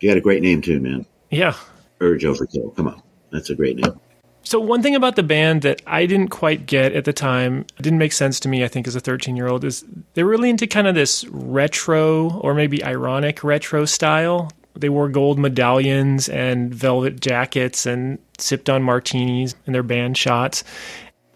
You 0.00 0.08
had 0.08 0.18
a 0.18 0.22
great 0.22 0.42
name 0.42 0.62
too, 0.62 0.80
man. 0.80 1.04
Yeah. 1.30 1.54
Urge 2.00 2.22
Overkill. 2.22 2.74
Come 2.76 2.88
on, 2.88 3.02
that's 3.30 3.50
a 3.50 3.54
great 3.54 3.76
name. 3.76 4.00
So, 4.44 4.58
one 4.58 4.82
thing 4.82 4.96
about 4.96 5.14
the 5.14 5.22
band 5.22 5.62
that 5.62 5.82
I 5.86 6.06
didn't 6.06 6.28
quite 6.28 6.66
get 6.66 6.92
at 6.92 7.04
the 7.04 7.12
time, 7.12 7.64
didn't 7.80 8.00
make 8.00 8.12
sense 8.12 8.40
to 8.40 8.48
me, 8.48 8.64
I 8.64 8.68
think, 8.68 8.88
as 8.88 8.96
a 8.96 9.00
13 9.00 9.36
year 9.36 9.46
old, 9.46 9.64
is 9.64 9.84
they're 10.14 10.26
really 10.26 10.50
into 10.50 10.66
kind 10.66 10.88
of 10.88 10.94
this 10.94 11.24
retro 11.28 12.38
or 12.40 12.52
maybe 12.54 12.84
ironic 12.84 13.44
retro 13.44 13.84
style. 13.84 14.50
They 14.74 14.88
wore 14.88 15.08
gold 15.08 15.38
medallions 15.38 16.28
and 16.28 16.74
velvet 16.74 17.20
jackets 17.20 17.86
and 17.86 18.18
sipped 18.38 18.70
on 18.70 18.82
martinis 18.82 19.54
in 19.66 19.72
their 19.72 19.82
band 19.82 20.16
shots. 20.16 20.64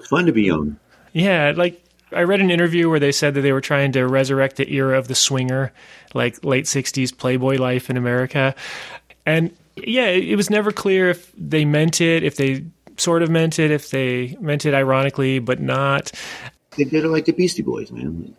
Fun 0.08 0.26
to 0.26 0.32
be 0.32 0.44
young. 0.44 0.78
Yeah, 1.12 1.52
like 1.56 1.82
I 2.12 2.22
read 2.22 2.40
an 2.40 2.50
interview 2.50 2.88
where 2.88 3.00
they 3.00 3.12
said 3.12 3.34
that 3.34 3.40
they 3.40 3.52
were 3.52 3.60
trying 3.60 3.92
to 3.92 4.06
resurrect 4.06 4.56
the 4.56 4.72
era 4.72 4.98
of 4.98 5.08
the 5.08 5.14
swinger, 5.14 5.72
like 6.14 6.44
late 6.44 6.64
60s 6.64 7.16
Playboy 7.16 7.56
life 7.56 7.90
in 7.90 7.96
America. 7.96 8.54
And 9.24 9.54
yeah, 9.76 10.06
it 10.06 10.36
was 10.36 10.48
never 10.48 10.72
clear 10.72 11.10
if 11.10 11.32
they 11.36 11.64
meant 11.64 12.00
it, 12.00 12.22
if 12.22 12.36
they 12.36 12.64
sort 12.96 13.22
of 13.22 13.30
meant 13.30 13.58
it, 13.58 13.70
if 13.70 13.90
they 13.90 14.36
meant 14.40 14.64
it 14.64 14.74
ironically, 14.74 15.38
but 15.38 15.60
not. 15.60 16.12
They 16.76 16.84
did 16.84 17.04
it 17.04 17.08
like 17.08 17.24
the 17.24 17.32
Beastie 17.32 17.62
Boys, 17.62 17.90
man. 17.90 18.34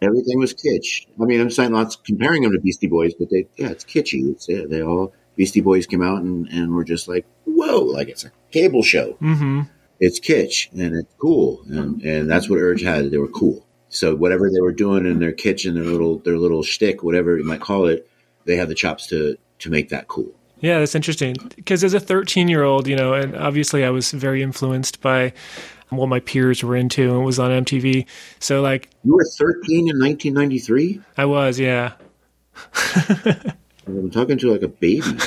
Everything 0.00 0.38
was 0.38 0.54
kitsch. 0.54 1.06
I 1.20 1.24
mean, 1.24 1.40
I'm 1.40 1.50
saying 1.50 1.72
not 1.72 1.96
comparing 2.04 2.42
them 2.42 2.52
to 2.52 2.60
Beastie 2.60 2.86
Boys, 2.86 3.14
but 3.14 3.30
they, 3.30 3.46
yeah, 3.56 3.70
it's 3.70 3.84
kitschy. 3.84 4.30
It's 4.30 4.48
yeah, 4.48 4.66
they 4.66 4.82
all 4.82 5.12
Beastie 5.36 5.60
Boys 5.60 5.86
came 5.86 6.02
out 6.02 6.22
and 6.22 6.46
and 6.48 6.74
were 6.74 6.84
just 6.84 7.08
like, 7.08 7.26
whoa, 7.44 7.80
like 7.80 8.08
it's 8.08 8.24
a 8.24 8.32
cable 8.50 8.82
show. 8.82 9.12
Mm-hmm. 9.14 9.62
It's 10.00 10.20
kitsch 10.20 10.70
and 10.72 10.94
it's 10.94 11.14
cool, 11.18 11.62
and 11.68 12.02
and 12.02 12.30
that's 12.30 12.48
what 12.48 12.58
Urge 12.58 12.82
had. 12.82 13.10
They 13.10 13.18
were 13.18 13.28
cool. 13.28 13.64
So 13.88 14.14
whatever 14.14 14.50
they 14.50 14.60
were 14.60 14.72
doing 14.72 15.06
in 15.06 15.18
their 15.18 15.32
kitchen, 15.32 15.74
their 15.74 15.84
little 15.84 16.18
their 16.18 16.38
little 16.38 16.62
shtick, 16.62 17.02
whatever 17.02 17.36
you 17.36 17.44
might 17.44 17.60
call 17.60 17.86
it, 17.86 18.08
they 18.44 18.56
had 18.56 18.68
the 18.68 18.74
chops 18.74 19.06
to 19.08 19.36
to 19.60 19.70
make 19.70 19.88
that 19.88 20.08
cool. 20.08 20.32
Yeah, 20.60 20.80
that's 20.80 20.94
interesting. 20.94 21.36
Because 21.54 21.84
as 21.84 21.94
a 21.94 22.00
13 22.00 22.48
year 22.48 22.64
old, 22.64 22.86
you 22.88 22.96
know, 22.96 23.14
and 23.14 23.36
obviously 23.36 23.84
I 23.84 23.90
was 23.90 24.10
very 24.10 24.42
influenced 24.42 25.00
by 25.00 25.32
what 25.90 26.08
my 26.08 26.20
peers 26.20 26.62
were 26.62 26.76
into 26.76 27.14
and 27.14 27.24
was 27.24 27.38
on 27.38 27.50
MTV. 27.64 28.06
So, 28.38 28.60
like, 28.62 28.90
You 29.04 29.14
were 29.14 29.24
13 29.24 29.88
in 29.88 29.98
1993. 29.98 31.00
I 31.16 31.24
was, 31.24 31.58
yeah. 31.58 31.92
I'm 33.86 34.10
talking 34.10 34.38
to 34.38 34.52
like 34.52 34.62
a 34.62 34.68
baby. 34.68 35.02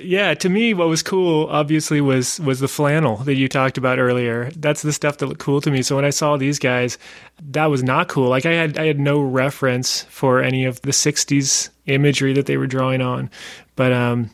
Yeah, 0.00 0.34
to 0.34 0.48
me, 0.48 0.74
what 0.74 0.88
was 0.88 1.02
cool, 1.02 1.48
obviously, 1.48 2.00
was 2.00 2.38
was 2.40 2.60
the 2.60 2.68
flannel 2.68 3.16
that 3.18 3.34
you 3.34 3.48
talked 3.48 3.78
about 3.78 3.98
earlier. 3.98 4.50
That's 4.56 4.82
the 4.82 4.92
stuff 4.92 5.18
that 5.18 5.26
looked 5.26 5.40
cool 5.40 5.60
to 5.62 5.70
me. 5.70 5.82
So 5.82 5.96
when 5.96 6.04
I 6.04 6.10
saw 6.10 6.36
these 6.36 6.58
guys, 6.58 6.98
that 7.42 7.66
was 7.66 7.82
not 7.82 8.08
cool. 8.08 8.28
Like 8.28 8.46
I 8.46 8.52
had 8.52 8.78
I 8.78 8.86
had 8.86 9.00
no 9.00 9.20
reference 9.20 10.02
for 10.04 10.40
any 10.40 10.64
of 10.64 10.80
the 10.82 10.92
'60s 10.92 11.70
imagery 11.86 12.32
that 12.34 12.46
they 12.46 12.56
were 12.56 12.66
drawing 12.66 13.02
on. 13.02 13.28
But 13.74 13.92
um, 13.92 14.30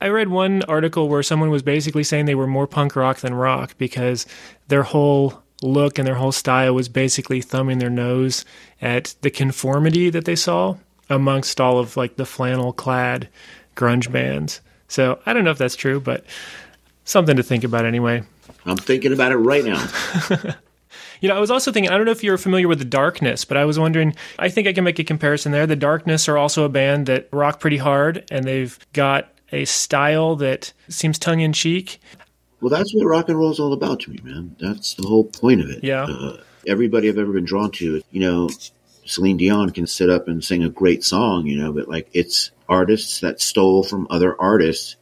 I 0.00 0.08
read 0.08 0.28
one 0.28 0.62
article 0.64 1.08
where 1.08 1.22
someone 1.22 1.50
was 1.50 1.62
basically 1.62 2.04
saying 2.04 2.26
they 2.26 2.34
were 2.34 2.46
more 2.46 2.66
punk 2.66 2.96
rock 2.96 3.18
than 3.18 3.34
rock 3.34 3.76
because 3.78 4.26
their 4.68 4.82
whole 4.82 5.42
look 5.62 5.98
and 5.98 6.06
their 6.06 6.16
whole 6.16 6.32
style 6.32 6.74
was 6.74 6.88
basically 6.88 7.40
thumbing 7.40 7.78
their 7.78 7.90
nose 7.90 8.44
at 8.82 9.14
the 9.22 9.30
conformity 9.30 10.10
that 10.10 10.24
they 10.24 10.36
saw 10.36 10.76
amongst 11.08 11.60
all 11.60 11.78
of 11.78 11.96
like 11.96 12.16
the 12.16 12.26
flannel 12.26 12.72
clad 12.72 13.28
grunge 13.76 14.10
bands. 14.10 14.60
So 14.88 15.20
I 15.26 15.32
don't 15.32 15.44
know 15.44 15.50
if 15.50 15.58
that's 15.58 15.76
true, 15.76 16.00
but 16.00 16.24
something 17.04 17.36
to 17.36 17.42
think 17.42 17.64
about 17.64 17.84
anyway. 17.84 18.22
I'm 18.66 18.76
thinking 18.76 19.12
about 19.12 19.32
it 19.32 19.36
right 19.36 19.64
now. 19.64 19.86
You 21.20 21.28
know, 21.28 21.36
I 21.36 21.40
was 21.40 21.50
also 21.50 21.72
thinking, 21.72 21.90
I 21.90 21.96
don't 21.96 22.04
know 22.04 22.12
if 22.12 22.22
you're 22.22 22.36
familiar 22.36 22.68
with 22.68 22.80
The 22.80 22.84
Darkness, 22.84 23.46
but 23.46 23.56
I 23.56 23.64
was 23.64 23.78
wondering, 23.78 24.14
I 24.38 24.50
think 24.50 24.68
I 24.68 24.74
can 24.74 24.84
make 24.84 24.98
a 24.98 25.04
comparison 25.04 25.52
there. 25.52 25.66
The 25.66 25.74
Darkness 25.74 26.28
are 26.28 26.36
also 26.36 26.64
a 26.64 26.68
band 26.68 27.06
that 27.06 27.28
rock 27.32 27.60
pretty 27.60 27.78
hard, 27.78 28.24
and 28.30 28.44
they've 28.44 28.78
got 28.92 29.32
a 29.54 29.64
style 29.64 30.36
that 30.36 30.72
seems 30.88 31.18
tongue 31.18 31.40
in 31.40 31.52
cheek. 31.52 32.00
Well, 32.60 32.70
that's 32.70 32.94
what 32.94 33.04
rock 33.04 33.28
and 33.28 33.38
roll 33.38 33.50
is 33.50 33.60
all 33.60 33.72
about 33.72 34.00
to 34.00 34.10
me, 34.10 34.18
man. 34.22 34.56
That's 34.58 34.94
the 34.94 35.06
whole 35.06 35.24
point 35.24 35.60
of 35.60 35.70
it. 35.70 35.84
Yeah. 35.84 36.04
Uh, 36.04 36.38
everybody 36.66 37.08
I've 37.08 37.18
ever 37.18 37.32
been 37.32 37.44
drawn 37.44 37.70
to, 37.72 38.02
you 38.10 38.20
know, 38.20 38.48
Celine 39.04 39.36
Dion 39.36 39.70
can 39.70 39.86
sit 39.86 40.08
up 40.10 40.28
and 40.28 40.42
sing 40.42 40.64
a 40.64 40.70
great 40.70 41.04
song, 41.04 41.46
you 41.46 41.58
know, 41.58 41.72
but 41.72 41.88
like 41.88 42.08
it's 42.12 42.50
artists 42.68 43.20
that 43.20 43.40
stole 43.40 43.82
from 43.82 44.06
other 44.10 44.40
artists 44.40 44.96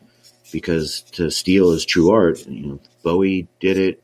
because 0.51 1.03
to 1.13 1.31
steal 1.31 1.71
is 1.71 1.85
true 1.85 2.11
art. 2.11 2.47
You 2.47 2.67
know, 2.67 2.81
Bowie 3.03 3.49
did 3.61 3.79
it. 3.79 4.03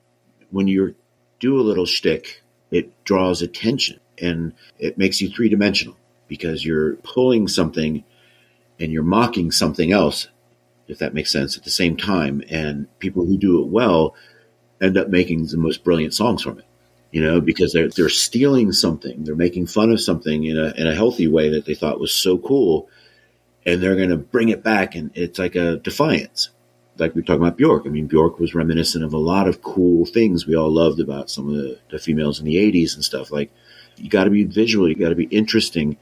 When 0.50 0.68
you 0.68 0.94
do 1.40 1.60
a 1.60 1.62
little 1.62 1.84
shtick, 1.86 2.42
it 2.70 3.04
draws 3.04 3.42
attention 3.42 4.00
and 4.20 4.52
it 4.78 4.98
makes 4.98 5.20
you 5.20 5.30
three 5.30 5.48
dimensional 5.48 5.96
because 6.28 6.64
you're 6.64 6.94
pulling 6.96 7.48
something 7.48 8.04
and 8.78 8.92
you're 8.92 9.02
mocking 9.02 9.50
something 9.50 9.92
else, 9.92 10.28
if 10.88 10.98
that 10.98 11.14
makes 11.14 11.30
sense, 11.30 11.56
at 11.56 11.64
the 11.64 11.70
same 11.70 11.96
time. 11.96 12.42
And 12.50 12.86
people 12.98 13.24
who 13.24 13.36
do 13.36 13.62
it 13.62 13.68
well 13.68 14.14
end 14.80 14.96
up 14.96 15.08
making 15.08 15.46
the 15.46 15.56
most 15.56 15.84
brilliant 15.84 16.14
songs 16.14 16.42
from 16.42 16.58
it. 16.58 16.64
You 17.10 17.22
know, 17.22 17.40
because 17.40 17.72
they're 17.72 17.88
they're 17.88 18.10
stealing 18.10 18.72
something, 18.72 19.24
they're 19.24 19.34
making 19.34 19.66
fun 19.66 19.90
of 19.90 20.00
something 20.00 20.44
in 20.44 20.58
a 20.58 20.74
in 20.76 20.86
a 20.86 20.94
healthy 20.94 21.26
way 21.26 21.48
that 21.50 21.64
they 21.64 21.74
thought 21.74 22.00
was 22.00 22.12
so 22.12 22.36
cool, 22.36 22.90
and 23.64 23.82
they're 23.82 23.96
going 23.96 24.10
to 24.10 24.18
bring 24.18 24.50
it 24.50 24.62
back, 24.62 24.94
and 24.94 25.10
it's 25.14 25.38
like 25.38 25.54
a 25.54 25.76
defiance. 25.76 26.50
Like 26.98 27.14
we're 27.14 27.22
talking 27.22 27.40
about 27.40 27.56
Bjork. 27.56 27.84
I 27.86 27.88
mean, 27.88 28.08
Bjork 28.08 28.38
was 28.38 28.54
reminiscent 28.54 29.04
of 29.04 29.14
a 29.14 29.18
lot 29.18 29.48
of 29.48 29.62
cool 29.62 30.04
things 30.04 30.46
we 30.46 30.54
all 30.54 30.70
loved 30.70 31.00
about 31.00 31.30
some 31.30 31.48
of 31.48 31.54
the, 31.54 31.78
the 31.90 31.98
females 31.98 32.40
in 32.40 32.44
the 32.44 32.56
'80s 32.56 32.94
and 32.94 33.02
stuff. 33.02 33.30
Like, 33.30 33.50
you 33.96 34.10
got 34.10 34.24
to 34.24 34.30
be 34.30 34.44
visual, 34.44 34.86
you 34.86 34.94
got 34.94 35.08
to 35.08 35.14
be 35.14 35.24
interesting. 35.24 35.96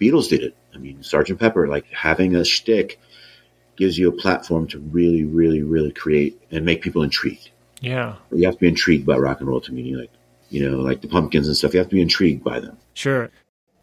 Beatles 0.00 0.28
did 0.28 0.44
it. 0.44 0.54
I 0.72 0.78
mean, 0.78 1.02
Sergeant 1.02 1.40
Pepper, 1.40 1.66
like 1.66 1.86
having 1.90 2.36
a 2.36 2.44
shtick 2.44 3.00
gives 3.76 3.98
you 3.98 4.08
a 4.08 4.12
platform 4.12 4.66
to 4.68 4.78
really, 4.78 5.24
really, 5.24 5.62
really 5.62 5.92
create 5.92 6.40
and 6.50 6.64
make 6.64 6.82
people 6.82 7.02
intrigued. 7.02 7.50
Yeah, 7.80 8.16
You 8.32 8.46
have 8.46 8.54
to 8.54 8.60
be 8.60 8.68
intrigued 8.68 9.04
by 9.04 9.16
rock 9.16 9.40
and 9.40 9.48
roll 9.48 9.60
to 9.60 9.72
me. 9.72 9.94
Like, 9.94 10.10
you 10.48 10.68
know, 10.68 10.78
like 10.78 11.02
the 11.02 11.08
Pumpkins 11.08 11.48
and 11.48 11.56
stuff. 11.56 11.74
You 11.74 11.78
have 11.80 11.88
to 11.88 11.94
be 11.94 12.00
intrigued 12.02 12.42
by 12.42 12.60
them. 12.60 12.78
sure. 12.94 13.30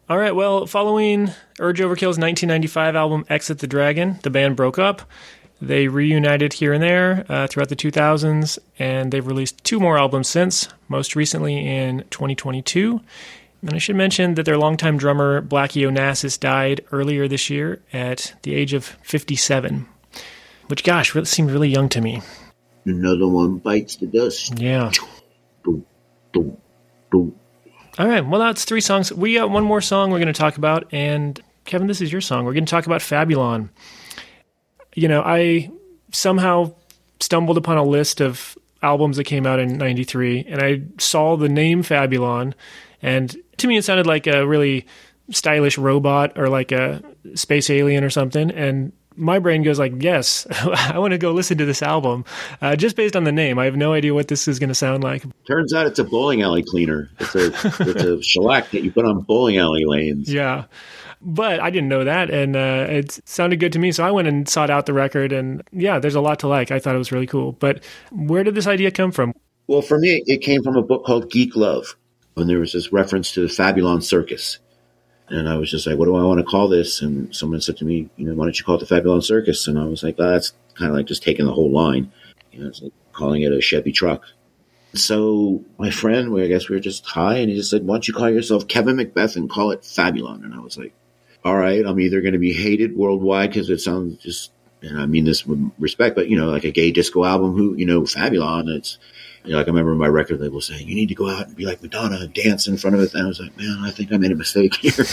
All 0.08 0.18
right, 0.18 0.34
well, 0.34 0.66
following 0.66 1.30
Urge 1.60 1.78
Overkill's 1.78 2.18
1995 2.18 2.96
album 2.96 3.24
Exit 3.30 3.60
the 3.60 3.66
Dragon, 3.66 4.18
the 4.22 4.30
band 4.30 4.56
broke 4.56 4.78
up. 4.78 5.02
They 5.62 5.86
reunited 5.86 6.54
here 6.54 6.72
and 6.72 6.82
there 6.82 7.24
uh, 7.28 7.46
throughout 7.46 7.68
the 7.68 7.76
2000s, 7.76 8.58
and 8.80 9.12
they've 9.12 9.26
released 9.26 9.62
two 9.62 9.78
more 9.78 9.96
albums 9.96 10.28
since, 10.28 10.68
most 10.88 11.14
recently 11.14 11.56
in 11.56 12.04
2022. 12.10 13.00
And 13.62 13.74
I 13.74 13.78
should 13.78 13.96
mention 13.96 14.34
that 14.34 14.44
their 14.44 14.58
longtime 14.58 14.98
drummer, 14.98 15.40
Blackie 15.40 15.88
Onassis, 15.88 16.38
died 16.38 16.84
earlier 16.90 17.28
this 17.28 17.48
year 17.48 17.80
at 17.92 18.34
the 18.42 18.54
age 18.54 18.72
of 18.72 18.84
57, 19.02 19.86
which, 20.66 20.82
gosh, 20.82 21.14
really 21.14 21.26
seemed 21.26 21.50
really 21.50 21.68
young 21.68 21.88
to 21.90 22.00
me. 22.00 22.22
Another 22.84 23.28
one 23.28 23.58
bites 23.58 23.96
the 23.96 24.06
dust. 24.06 24.58
Yeah. 24.58 24.90
Boom, 25.62 25.86
boom, 26.32 26.56
boom. 27.10 27.38
All 27.98 28.08
right. 28.08 28.26
Well, 28.26 28.40
that's 28.40 28.64
three 28.64 28.80
songs. 28.80 29.12
We 29.12 29.34
got 29.34 29.50
one 29.50 29.64
more 29.64 29.80
song 29.80 30.10
we're 30.10 30.18
going 30.18 30.26
to 30.26 30.32
talk 30.32 30.56
about. 30.56 30.92
And 30.92 31.40
Kevin, 31.64 31.86
this 31.86 32.00
is 32.00 32.10
your 32.10 32.20
song. 32.20 32.44
We're 32.44 32.54
going 32.54 32.66
to 32.66 32.70
talk 32.70 32.86
about 32.86 33.00
Fabulon. 33.00 33.68
You 34.94 35.06
know, 35.08 35.22
I 35.22 35.70
somehow 36.10 36.74
stumbled 37.20 37.58
upon 37.58 37.76
a 37.76 37.84
list 37.84 38.20
of 38.20 38.58
albums 38.82 39.16
that 39.16 39.24
came 39.24 39.46
out 39.46 39.60
in 39.60 39.78
93 39.78 40.44
and 40.48 40.60
I 40.60 40.82
saw 40.98 41.36
the 41.36 41.48
name 41.48 41.82
Fabulon. 41.82 42.54
And 43.00 43.36
to 43.62 43.68
me, 43.68 43.76
it 43.76 43.82
sounded 43.82 44.06
like 44.06 44.26
a 44.26 44.46
really 44.46 44.86
stylish 45.30 45.78
robot 45.78 46.38
or 46.38 46.48
like 46.48 46.72
a 46.72 47.02
space 47.34 47.70
alien 47.70 48.04
or 48.04 48.10
something. 48.10 48.50
And 48.50 48.92
my 49.16 49.38
brain 49.38 49.62
goes 49.62 49.78
like, 49.78 49.92
yes, 50.00 50.46
I 50.50 50.98
want 50.98 51.12
to 51.12 51.18
go 51.18 51.32
listen 51.32 51.58
to 51.58 51.64
this 51.64 51.82
album 51.82 52.24
uh, 52.60 52.76
just 52.76 52.96
based 52.96 53.16
on 53.16 53.24
the 53.24 53.32
name. 53.32 53.58
I 53.58 53.64
have 53.64 53.76
no 53.76 53.92
idea 53.92 54.14
what 54.14 54.28
this 54.28 54.48
is 54.48 54.58
going 54.58 54.68
to 54.68 54.74
sound 54.74 55.02
like. 55.02 55.24
Turns 55.46 55.72
out 55.72 55.86
it's 55.86 55.98
a 55.98 56.04
bowling 56.04 56.42
alley 56.42 56.62
cleaner. 56.62 57.10
It's 57.18 57.34
a 57.34 57.46
it's 57.46 58.02
a 58.02 58.22
shellac 58.22 58.70
that 58.70 58.82
you 58.82 58.90
put 58.90 59.04
on 59.04 59.20
bowling 59.20 59.58
alley 59.58 59.84
lanes. 59.86 60.32
Yeah. 60.32 60.64
But 61.24 61.60
I 61.60 61.70
didn't 61.70 61.88
know 61.88 62.02
that, 62.02 62.30
and 62.30 62.56
uh, 62.56 62.86
it 62.88 63.20
sounded 63.28 63.60
good 63.60 63.72
to 63.74 63.78
me. 63.78 63.92
So 63.92 64.04
I 64.04 64.10
went 64.10 64.26
and 64.26 64.48
sought 64.48 64.70
out 64.70 64.86
the 64.86 64.92
record, 64.92 65.30
and 65.32 65.62
yeah, 65.70 66.00
there's 66.00 66.16
a 66.16 66.20
lot 66.20 66.40
to 66.40 66.48
like. 66.48 66.72
I 66.72 66.80
thought 66.80 66.96
it 66.96 66.98
was 66.98 67.12
really 67.12 67.28
cool. 67.28 67.52
But 67.52 67.84
where 68.10 68.42
did 68.42 68.56
this 68.56 68.66
idea 68.66 68.90
come 68.90 69.12
from? 69.12 69.32
Well, 69.68 69.82
for 69.82 70.00
me, 70.00 70.24
it 70.26 70.38
came 70.38 70.64
from 70.64 70.76
a 70.76 70.82
book 70.82 71.04
called 71.04 71.30
Geek 71.30 71.54
Love, 71.54 71.96
when 72.34 72.46
there 72.46 72.58
was 72.58 72.72
this 72.72 72.92
reference 72.92 73.32
to 73.32 73.40
the 73.40 73.52
Fabulon 73.52 74.02
Circus. 74.02 74.58
And 75.28 75.48
I 75.48 75.56
was 75.56 75.70
just 75.70 75.86
like, 75.86 75.98
what 75.98 76.06
do 76.06 76.16
I 76.16 76.24
want 76.24 76.40
to 76.40 76.44
call 76.44 76.68
this? 76.68 77.00
And 77.00 77.34
someone 77.34 77.60
said 77.60 77.78
to 77.78 77.84
me, 77.84 78.10
you 78.16 78.26
know, 78.26 78.34
why 78.34 78.44
don't 78.44 78.58
you 78.58 78.64
call 78.64 78.76
it 78.76 78.86
the 78.86 78.94
Fabulon 78.94 79.22
Circus? 79.22 79.66
And 79.66 79.78
I 79.78 79.84
was 79.84 80.02
like, 80.02 80.16
oh, 80.18 80.30
that's 80.30 80.52
kind 80.74 80.90
of 80.90 80.96
like 80.96 81.06
just 81.06 81.22
taking 81.22 81.46
the 81.46 81.52
whole 81.52 81.70
line. 81.70 82.12
You 82.50 82.60
know, 82.60 82.68
it's 82.68 82.82
like 82.82 82.92
calling 83.12 83.42
it 83.42 83.52
a 83.52 83.60
Chevy 83.60 83.92
truck. 83.92 84.24
So 84.94 85.64
my 85.78 85.90
friend, 85.90 86.38
I 86.38 86.48
guess 86.48 86.68
we 86.68 86.76
were 86.76 86.80
just 86.80 87.06
high, 87.06 87.38
and 87.38 87.48
he 87.48 87.56
just 87.56 87.70
said, 87.70 87.86
why 87.86 87.94
don't 87.94 88.06
you 88.06 88.12
call 88.12 88.28
yourself 88.28 88.68
Kevin 88.68 88.96
Macbeth 88.96 89.36
and 89.36 89.48
call 89.48 89.70
it 89.70 89.82
Fabulon? 89.82 90.44
And 90.44 90.54
I 90.54 90.60
was 90.60 90.76
like, 90.76 90.92
all 91.44 91.56
right, 91.56 91.84
I'm 91.84 91.98
either 91.98 92.20
going 92.20 92.34
to 92.34 92.38
be 92.38 92.52
hated 92.52 92.94
worldwide 92.94 93.50
because 93.50 93.70
it 93.70 93.80
sounds 93.80 94.22
just, 94.22 94.52
and 94.82 95.00
I 95.00 95.06
mean 95.06 95.24
this 95.24 95.46
with 95.46 95.70
respect, 95.78 96.14
but 96.14 96.28
you 96.28 96.36
know, 96.36 96.50
like 96.50 96.64
a 96.64 96.70
gay 96.70 96.90
disco 96.90 97.24
album, 97.24 97.56
who 97.56 97.74
you 97.74 97.86
know, 97.86 98.02
Fabulon. 98.02 98.68
It's 98.68 98.98
you 99.44 99.52
know, 99.52 99.58
like 99.58 99.66
I 99.66 99.70
remember 99.70 99.94
my 99.94 100.06
record 100.06 100.40
label 100.40 100.60
saying, 100.60 100.86
"You 100.88 100.94
need 100.94 101.08
to 101.08 101.14
go 101.14 101.28
out 101.28 101.46
and 101.48 101.56
be 101.56 101.66
like 101.66 101.82
Madonna 101.82 102.26
dance 102.28 102.66
in 102.66 102.76
front 102.76 102.96
of 102.96 103.02
it." 103.02 103.14
And 103.14 103.24
I 103.24 103.26
was 103.26 103.40
like, 103.40 103.56
"Man, 103.56 103.78
I 103.82 103.90
think 103.90 104.12
I 104.12 104.16
made 104.16 104.32
a 104.32 104.36
mistake 104.36 104.74
here." 104.80 105.04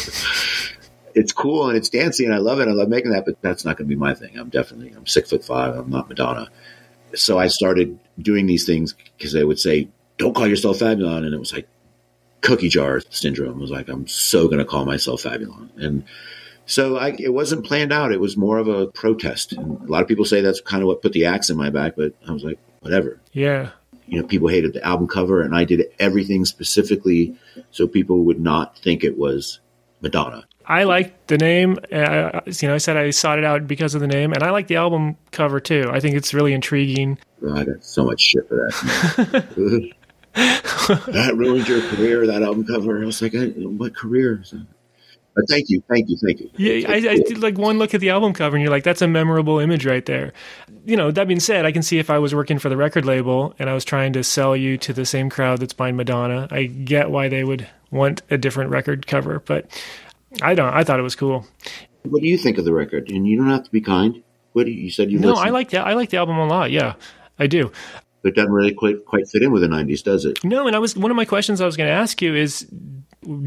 it's 1.16 1.32
cool 1.34 1.68
and 1.68 1.78
it's 1.78 1.90
dancing 1.90 2.28
and 2.28 2.36
I 2.36 2.38
love 2.38 2.60
it. 2.60 2.68
I 2.68 2.72
love 2.72 2.88
making 2.88 3.12
that, 3.12 3.26
but 3.26 3.42
that's 3.42 3.66
not 3.66 3.78
going 3.78 3.88
to 3.88 3.96
be 3.96 4.00
my 4.00 4.14
thing. 4.14 4.38
I'm 4.38 4.50
definitely 4.50 4.94
I'm 4.96 5.08
six 5.08 5.30
foot 5.30 5.44
five. 5.44 5.76
I'm 5.76 5.90
not 5.90 6.08
Madonna. 6.10 6.50
So 7.16 7.40
I 7.40 7.48
started 7.48 8.00
doing 8.20 8.46
these 8.46 8.66
things 8.66 8.94
because 9.18 9.34
they 9.34 9.44
would 9.44 9.60
say, 9.60 9.90
"Don't 10.18 10.36
call 10.36 10.48
yourself 10.48 10.80
Fabulon," 10.80 11.26
and 11.26 11.34
it 11.34 11.40
was 11.40 11.54
like 11.54 11.68
cookie 12.42 12.70
jar 12.70 13.02
syndrome. 13.10 13.58
It 13.58 13.62
was 13.62 13.72
like 13.72 13.90
I'm 13.90 14.08
so 14.08 14.46
going 14.46 14.60
to 14.60 14.66
call 14.66 14.86
myself 14.86 15.24
Fabulon, 15.24 15.70
and 15.78 16.04
so 16.70 16.98
I, 16.98 17.16
it 17.18 17.34
wasn't 17.34 17.66
planned 17.66 17.92
out. 17.92 18.12
It 18.12 18.20
was 18.20 18.38
more 18.38 18.60
of 18.60 18.68
a 18.68 18.86
protest. 18.86 19.54
And 19.54 19.82
a 19.82 19.92
lot 19.92 20.04
of 20.04 20.08
people 20.08 20.24
say 20.24 20.42
that's 20.42 20.62
kind 20.62 20.84
of 20.84 20.88
what 20.88 21.02
put 21.02 21.14
the 21.14 21.26
axe 21.26 21.50
in 21.50 21.58
my 21.58 21.72
back, 21.72 21.96
but 21.98 22.14
I 22.28 22.32
was 22.32 22.44
like, 22.44 22.60
whatever 22.82 23.20
Yeah. 23.34 23.72
You 24.10 24.20
know, 24.20 24.28
people 24.28 24.48
hated 24.48 24.74
the 24.74 24.84
album 24.84 25.08
cover, 25.08 25.42
and 25.42 25.56
I 25.56 25.64
did 25.64 25.84
everything 26.00 26.46
specifically 26.46 27.36
so 27.72 27.88
people 27.88 28.24
would 28.26 28.40
not 28.40 28.78
think 28.80 29.04
it 29.04 29.18
was 29.18 29.60
Madonna. 30.02 30.46
I 30.66 30.84
like 30.84 31.28
the 31.28 31.38
name. 31.38 31.78
Uh, 31.92 32.42
you 32.46 32.68
know, 32.68 32.76
I 32.76 32.78
said 32.78 32.96
I 32.98 33.10
sought 33.10 33.40
it 33.40 33.46
out 33.46 33.68
because 33.68 33.96
of 33.96 34.02
the 34.02 34.08
name, 34.08 34.34
and 34.34 34.44
I 34.44 34.52
like 34.52 34.68
the 34.68 34.76
album 34.76 35.18
cover 35.32 35.60
too. 35.60 35.90
I 35.92 36.00
think 36.00 36.16
it's 36.16 36.34
really 36.34 36.54
intriguing. 36.54 37.18
Oh, 37.44 37.56
I 37.56 37.66
got 37.66 37.84
so 37.84 38.06
much 38.06 38.22
shit 38.22 38.48
for 38.48 38.56
that. 38.56 39.94
that 41.08 41.34
ruined 41.36 41.68
your 41.68 41.82
career, 41.82 42.28
that 42.28 42.44
album 42.44 42.66
cover. 42.66 43.02
I 43.02 43.06
was 43.06 43.22
like, 43.22 43.36
I, 43.36 43.48
what 43.48 43.96
career? 43.96 44.44
But 45.40 45.48
thank 45.50 45.70
you, 45.70 45.82
thank 45.90 46.10
you, 46.10 46.18
thank 46.18 46.40
you. 46.42 46.50
Yeah, 46.58 46.90
I, 46.92 46.96
I 46.96 47.16
did 47.20 47.40
like 47.42 47.58
one 47.58 47.78
look 47.80 47.94
at 47.94 48.02
the 48.02 48.10
album 48.10 48.34
cover, 48.34 48.56
and 48.58 48.62
you're 48.64 48.72
like, 48.72 48.84
"That's 48.84 49.02
a 49.02 49.08
memorable 49.08 49.60
image 49.60 49.86
right 49.86 50.06
there." 50.06 50.34
You 50.86 50.98
know, 50.98 51.12
that 51.12 51.28
being 51.28 51.40
said, 51.40 51.66
I 51.66 51.72
can 51.72 51.82
see 51.82 51.98
if 52.00 52.10
I 52.10 52.20
was 52.20 52.36
working 52.36 52.60
for 52.60 52.68
the 52.68 52.76
record 52.78 53.06
label 53.06 53.54
and 53.60 53.70
I 53.70 53.74
was 53.74 53.86
trying 53.86 54.12
to 54.14 54.24
sell 54.24 54.56
you 54.56 54.78
to 54.80 54.92
the 54.94 55.06
same 55.06 55.30
crowd 55.30 55.60
that's 55.60 55.74
buying 55.74 55.96
Madonna, 55.96 56.48
I 56.52 56.64
get 56.66 57.10
why 57.12 57.28
they 57.30 57.44
would 57.44 57.68
want 57.92 58.22
a 58.30 58.38
different 58.38 58.72
record 58.72 59.08
cover. 59.08 59.40
But 59.40 59.68
I 60.42 60.56
don't. 60.56 60.74
I 60.74 60.84
thought 60.84 61.00
it 61.00 61.04
was 61.04 61.16
cool. 61.16 61.46
What 62.04 62.22
do 62.22 62.28
you 62.28 62.38
think 62.38 62.58
of 62.58 62.66
the 62.66 62.74
record? 62.74 63.10
And 63.10 63.28
you 63.28 63.38
don't 63.38 63.50
have 63.50 63.64
to 63.64 63.72
be 63.72 63.82
kind. 63.82 64.22
What 64.54 64.66
do 64.66 64.72
you, 64.72 64.84
you 64.84 64.92
said 64.92 65.12
you 65.12 65.20
No, 65.20 65.30
listened, 65.30 65.48
I 65.48 65.52
like 65.52 65.70
the 65.70 65.80
I 65.80 65.94
like 65.94 66.10
the 66.10 66.18
album 66.18 66.38
a 66.38 66.48
lot. 66.48 66.72
Yeah, 66.72 66.96
I 67.38 67.48
do. 67.48 67.72
but 68.24 68.30
it 68.30 68.36
doesn't 68.36 68.52
really 68.52 68.74
quite 68.74 69.06
quite 69.06 69.28
fit 69.30 69.44
in 69.44 69.52
with 69.52 69.62
the 69.62 69.68
'90s, 69.68 70.04
does 70.04 70.26
it? 70.26 70.44
No, 70.44 70.68
and 70.68 70.76
I 70.76 70.80
was 70.80 70.98
one 70.98 71.12
of 71.12 71.18
my 71.18 71.26
questions 71.26 71.62
I 71.62 71.66
was 71.66 71.78
going 71.78 71.88
to 71.88 71.94
ask 71.94 72.22
you 72.22 72.36
is 72.36 72.68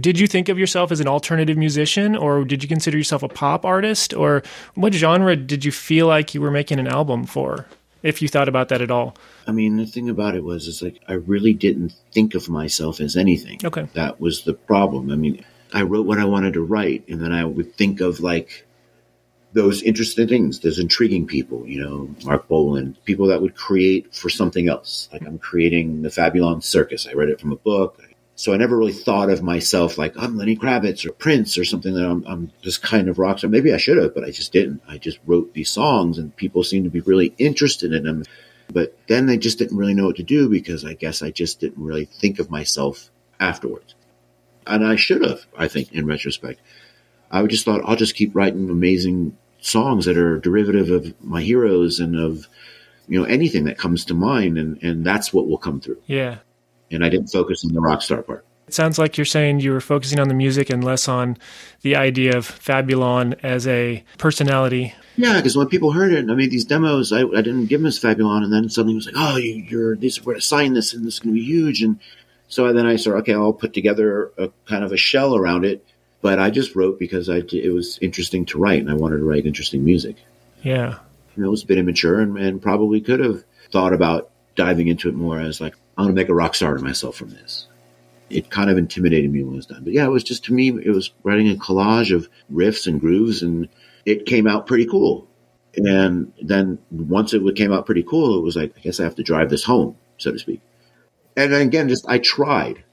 did 0.00 0.18
you 0.18 0.26
think 0.26 0.48
of 0.48 0.58
yourself 0.58 0.92
as 0.92 1.00
an 1.00 1.08
alternative 1.08 1.56
musician 1.56 2.14
or 2.14 2.44
did 2.44 2.62
you 2.62 2.68
consider 2.68 2.98
yourself 2.98 3.22
a 3.22 3.28
pop 3.28 3.64
artist 3.64 4.12
or 4.12 4.42
what 4.74 4.92
genre 4.92 5.34
did 5.34 5.64
you 5.64 5.72
feel 5.72 6.06
like 6.06 6.34
you 6.34 6.40
were 6.40 6.50
making 6.50 6.78
an 6.78 6.86
album 6.86 7.24
for 7.24 7.66
if 8.02 8.20
you 8.20 8.28
thought 8.28 8.48
about 8.48 8.68
that 8.68 8.82
at 8.82 8.90
all? 8.90 9.16
I 9.46 9.52
mean, 9.52 9.76
the 9.76 9.86
thing 9.86 10.10
about 10.10 10.34
it 10.34 10.44
was, 10.44 10.66
is 10.66 10.82
like 10.82 11.00
I 11.08 11.14
really 11.14 11.54
didn't 11.54 11.94
think 12.12 12.34
of 12.34 12.48
myself 12.48 13.00
as 13.00 13.16
anything. 13.16 13.60
Okay. 13.64 13.88
that 13.94 14.20
was 14.20 14.44
the 14.44 14.54
problem. 14.54 15.10
I 15.10 15.16
mean, 15.16 15.44
I 15.72 15.82
wrote 15.82 16.06
what 16.06 16.18
I 16.18 16.24
wanted 16.24 16.54
to 16.54 16.62
write, 16.62 17.08
and 17.08 17.22
then 17.22 17.32
I 17.32 17.44
would 17.44 17.74
think 17.74 18.00
of 18.00 18.20
like 18.20 18.66
those 19.54 19.82
interesting 19.82 20.28
things, 20.28 20.60
those 20.60 20.78
intriguing 20.78 21.26
people, 21.26 21.66
you 21.66 21.80
know, 21.82 22.14
Marc 22.24 22.48
Bolan, 22.48 22.96
people 23.04 23.26
that 23.28 23.42
would 23.42 23.54
create 23.54 24.14
for 24.14 24.28
something 24.28 24.68
else. 24.68 25.08
Like 25.12 25.22
I'm 25.26 25.38
creating 25.38 26.02
the 26.02 26.08
Fabulon 26.08 26.62
Circus. 26.62 27.06
I 27.06 27.12
read 27.12 27.28
it 27.28 27.40
from 27.40 27.52
a 27.52 27.56
book. 27.56 28.02
So 28.34 28.52
I 28.52 28.56
never 28.56 28.76
really 28.76 28.92
thought 28.92 29.30
of 29.30 29.42
myself 29.42 29.98
like 29.98 30.14
I'm 30.18 30.36
Lenny 30.36 30.56
Kravitz 30.56 31.04
or 31.04 31.12
Prince 31.12 31.58
or 31.58 31.64
something 31.64 31.94
that 31.94 32.04
I'm, 32.04 32.24
I'm 32.26 32.52
this 32.64 32.78
kind 32.78 33.08
of 33.08 33.18
rock 33.18 33.38
star. 33.38 33.50
Maybe 33.50 33.72
I 33.72 33.76
should 33.76 33.98
have, 33.98 34.14
but 34.14 34.24
I 34.24 34.30
just 34.30 34.52
didn't. 34.52 34.82
I 34.88 34.98
just 34.98 35.18
wrote 35.26 35.52
these 35.52 35.70
songs 35.70 36.18
and 36.18 36.34
people 36.34 36.64
seemed 36.64 36.84
to 36.84 36.90
be 36.90 37.00
really 37.00 37.34
interested 37.38 37.92
in 37.92 38.04
them. 38.04 38.24
But 38.72 38.96
then 39.06 39.26
they 39.26 39.36
just 39.36 39.58
didn't 39.58 39.76
really 39.76 39.94
know 39.94 40.06
what 40.06 40.16
to 40.16 40.22
do 40.22 40.48
because 40.48 40.84
I 40.84 40.94
guess 40.94 41.22
I 41.22 41.30
just 41.30 41.60
didn't 41.60 41.84
really 41.84 42.06
think 42.06 42.38
of 42.38 42.50
myself 42.50 43.10
afterwards. 43.38 43.94
And 44.66 44.86
I 44.86 44.96
should 44.96 45.22
have, 45.24 45.44
I 45.58 45.68
think, 45.68 45.92
in 45.92 46.06
retrospect. 46.06 46.60
I 47.30 47.44
just 47.46 47.64
thought 47.64 47.82
I'll 47.84 47.96
just 47.96 48.14
keep 48.14 48.34
writing 48.34 48.70
amazing 48.70 49.36
songs 49.60 50.06
that 50.06 50.16
are 50.16 50.38
derivative 50.38 50.90
of 50.90 51.14
my 51.22 51.42
heroes 51.42 52.00
and 52.00 52.16
of 52.16 52.48
you 53.08 53.18
know 53.18 53.24
anything 53.24 53.64
that 53.64 53.78
comes 53.78 54.04
to 54.06 54.14
mind 54.14 54.58
and 54.58 54.82
and 54.82 55.04
that's 55.04 55.32
what 55.32 55.48
will 55.48 55.58
come 55.58 55.80
through 55.80 55.98
Yeah. 56.06 56.38
And 56.92 57.04
i 57.04 57.08
didn't 57.08 57.28
focus 57.28 57.64
on 57.64 57.72
the 57.72 57.80
rock 57.80 58.02
star 58.02 58.22
part 58.22 58.44
It 58.68 58.74
sounds 58.74 58.98
like 58.98 59.16
you're 59.18 59.24
saying 59.24 59.60
you 59.60 59.72
were 59.72 59.80
focusing 59.80 60.18
on 60.20 60.28
the 60.28 60.34
music 60.34 60.70
and 60.70 60.82
less 60.84 61.08
on 61.08 61.36
the 61.82 61.96
idea 61.96 62.36
of 62.36 62.46
Fabulon 62.46 63.34
as 63.42 63.66
a 63.66 64.02
personality. 64.18 64.94
yeah 65.16 65.36
because 65.36 65.56
when 65.56 65.68
people 65.68 65.92
heard 65.92 66.12
it 66.12 66.28
i 66.30 66.34
made 66.34 66.50
these 66.50 66.64
demos 66.64 67.12
i, 67.12 67.20
I 67.20 67.42
didn't 67.42 67.66
give 67.66 67.80
them 67.80 67.86
as 67.86 67.98
fabulon 67.98 68.44
and 68.44 68.52
then 68.52 68.68
suddenly 68.68 68.94
it 68.94 68.96
was 68.96 69.06
like 69.06 69.14
oh 69.18 69.36
you, 69.36 69.54
you're 69.68 69.96
this 69.96 70.20
we're 70.20 70.32
going 70.34 70.40
to 70.40 70.46
sign 70.46 70.72
this 70.74 70.94
and 70.94 71.04
this 71.04 71.14
is 71.14 71.20
going 71.20 71.34
to 71.34 71.40
be 71.40 71.44
huge 71.46 71.82
and 71.82 71.98
so 72.48 72.72
then 72.72 72.86
i 72.86 72.96
said, 72.96 73.12
okay 73.14 73.34
i'll 73.34 73.52
put 73.52 73.72
together 73.74 74.30
a 74.38 74.48
kind 74.66 74.84
of 74.84 74.92
a 74.92 74.96
shell 74.96 75.34
around 75.36 75.64
it 75.64 75.84
but 76.22 76.38
i 76.38 76.50
just 76.50 76.74
wrote 76.76 76.98
because 76.98 77.28
i 77.28 77.42
it 77.52 77.72
was 77.72 77.98
interesting 78.00 78.46
to 78.46 78.58
write 78.58 78.80
and 78.80 78.90
i 78.90 78.94
wanted 78.94 79.18
to 79.18 79.24
write 79.24 79.44
interesting 79.46 79.84
music 79.84 80.16
Yeah. 80.62 80.98
you 81.36 81.42
know, 81.42 81.48
it 81.48 81.50
was 81.50 81.62
a 81.64 81.66
bit 81.66 81.78
immature 81.78 82.20
and, 82.20 82.38
and 82.38 82.60
probably 82.62 83.00
could 83.00 83.20
have 83.20 83.42
thought 83.70 83.92
about 83.92 84.30
diving 84.54 84.88
into 84.88 85.08
it 85.08 85.14
more 85.14 85.40
as 85.40 85.60
like, 85.62 85.74
I'm 85.96 86.04
going 86.04 86.14
to 86.14 86.20
make 86.20 86.28
a 86.28 86.34
rock 86.34 86.54
star 86.54 86.74
of 86.74 86.82
myself 86.82 87.16
from 87.16 87.30
this. 87.30 87.66
It 88.30 88.50
kind 88.50 88.70
of 88.70 88.78
intimidated 88.78 89.30
me 89.30 89.42
when 89.42 89.54
it 89.54 89.56
was 89.56 89.66
done. 89.66 89.84
But 89.84 89.92
yeah, 89.92 90.06
it 90.06 90.10
was 90.10 90.24
just 90.24 90.44
to 90.46 90.54
me, 90.54 90.68
it 90.68 90.90
was 90.90 91.12
writing 91.22 91.50
a 91.50 91.54
collage 91.54 92.14
of 92.14 92.28
riffs 92.52 92.86
and 92.86 93.00
grooves 93.00 93.42
and 93.42 93.68
it 94.06 94.26
came 94.26 94.46
out 94.46 94.66
pretty 94.66 94.86
cool. 94.86 95.28
And 95.76 96.32
then 96.40 96.78
once 96.90 97.34
it 97.34 97.42
came 97.56 97.72
out 97.72 97.86
pretty 97.86 98.02
cool, 98.02 98.38
it 98.38 98.42
was 98.42 98.56
like, 98.56 98.74
I 98.76 98.80
guess 98.80 99.00
I 99.00 99.04
have 99.04 99.14
to 99.16 99.22
drive 99.22 99.50
this 99.50 99.64
home, 99.64 99.96
so 100.18 100.32
to 100.32 100.38
speak. 100.38 100.60
And 101.36 101.54
again, 101.54 101.88
just 101.88 102.06
I 102.08 102.18
tried 102.18 102.84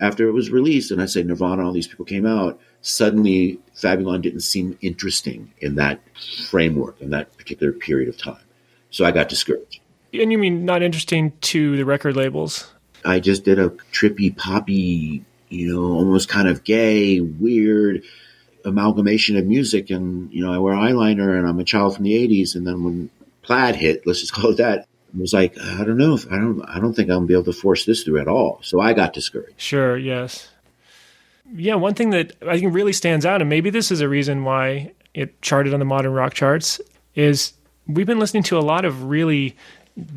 after 0.00 0.28
it 0.28 0.32
was 0.32 0.50
released 0.50 0.90
and 0.90 1.00
I 1.00 1.06
say 1.06 1.22
Nirvana, 1.22 1.64
all 1.64 1.72
these 1.72 1.88
people 1.88 2.04
came 2.04 2.26
out. 2.26 2.60
Suddenly, 2.82 3.58
Fabulon 3.74 4.20
didn't 4.20 4.40
seem 4.40 4.78
interesting 4.80 5.52
in 5.58 5.76
that 5.76 6.00
framework 6.48 7.00
in 7.00 7.10
that 7.10 7.36
particular 7.36 7.72
period 7.72 8.08
of 8.08 8.18
time. 8.18 8.42
So 8.90 9.04
I 9.04 9.10
got 9.10 9.28
discouraged. 9.28 9.80
And 10.22 10.32
you 10.32 10.38
mean 10.38 10.64
not 10.64 10.82
interesting 10.82 11.32
to 11.42 11.76
the 11.76 11.84
record 11.84 12.16
labels? 12.16 12.72
I 13.04 13.20
just 13.20 13.44
did 13.44 13.58
a 13.58 13.70
trippy, 13.92 14.36
poppy, 14.36 15.24
you 15.48 15.72
know, 15.72 15.82
almost 15.82 16.28
kind 16.28 16.48
of 16.48 16.64
gay, 16.64 17.20
weird 17.20 18.02
amalgamation 18.64 19.36
of 19.36 19.46
music. 19.46 19.90
And, 19.90 20.32
you 20.32 20.44
know, 20.44 20.52
I 20.52 20.58
wear 20.58 20.74
eyeliner 20.74 21.38
and 21.38 21.46
I'm 21.46 21.60
a 21.60 21.64
child 21.64 21.94
from 21.94 22.04
the 22.04 22.14
80s. 22.14 22.56
And 22.56 22.66
then 22.66 22.82
when 22.82 23.10
plaid 23.42 23.76
hit, 23.76 24.06
let's 24.06 24.20
just 24.20 24.32
call 24.34 24.50
it 24.50 24.56
that, 24.56 24.86
was 25.18 25.32
like, 25.32 25.58
I 25.58 25.84
don't 25.84 25.96
know 25.96 26.14
if 26.14 26.26
I 26.30 26.36
don't, 26.36 26.62
I 26.62 26.80
don't 26.80 26.94
think 26.94 27.08
I'm 27.08 27.16
gonna 27.16 27.26
be 27.26 27.34
able 27.34 27.44
to 27.44 27.52
force 27.52 27.84
this 27.84 28.02
through 28.02 28.20
at 28.20 28.28
all. 28.28 28.60
So 28.62 28.80
I 28.80 28.92
got 28.92 29.12
discouraged. 29.12 29.60
Sure, 29.60 29.96
yes. 29.96 30.48
Yeah, 31.54 31.76
one 31.76 31.94
thing 31.94 32.10
that 32.10 32.34
I 32.46 32.58
think 32.58 32.74
really 32.74 32.92
stands 32.92 33.24
out, 33.24 33.40
and 33.40 33.48
maybe 33.48 33.70
this 33.70 33.90
is 33.90 34.00
a 34.00 34.08
reason 34.08 34.44
why 34.44 34.92
it 35.14 35.40
charted 35.42 35.72
on 35.72 35.78
the 35.78 35.86
modern 35.86 36.12
rock 36.12 36.34
charts, 36.34 36.80
is 37.14 37.52
we've 37.86 38.06
been 38.06 38.18
listening 38.18 38.42
to 38.44 38.58
a 38.58 38.60
lot 38.60 38.84
of 38.84 39.04
really 39.04 39.56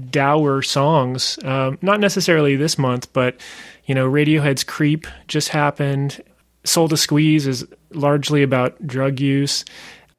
dour 0.10 0.62
songs. 0.62 1.40
Um, 1.44 1.78
not 1.82 2.00
necessarily 2.00 2.56
this 2.56 2.78
month, 2.78 3.12
but 3.14 3.40
you 3.86 3.96
know, 3.96 4.10
Radiohead's 4.10 4.64
"Creep" 4.64 5.08
just 5.28 5.50
happened. 5.50 6.22
"Soul 6.64 6.90
to 6.90 6.98
Squeeze" 6.98 7.48
is 7.48 7.66
largely 7.92 8.44
about 8.44 8.86
drug 8.86 9.20
use. 9.20 9.66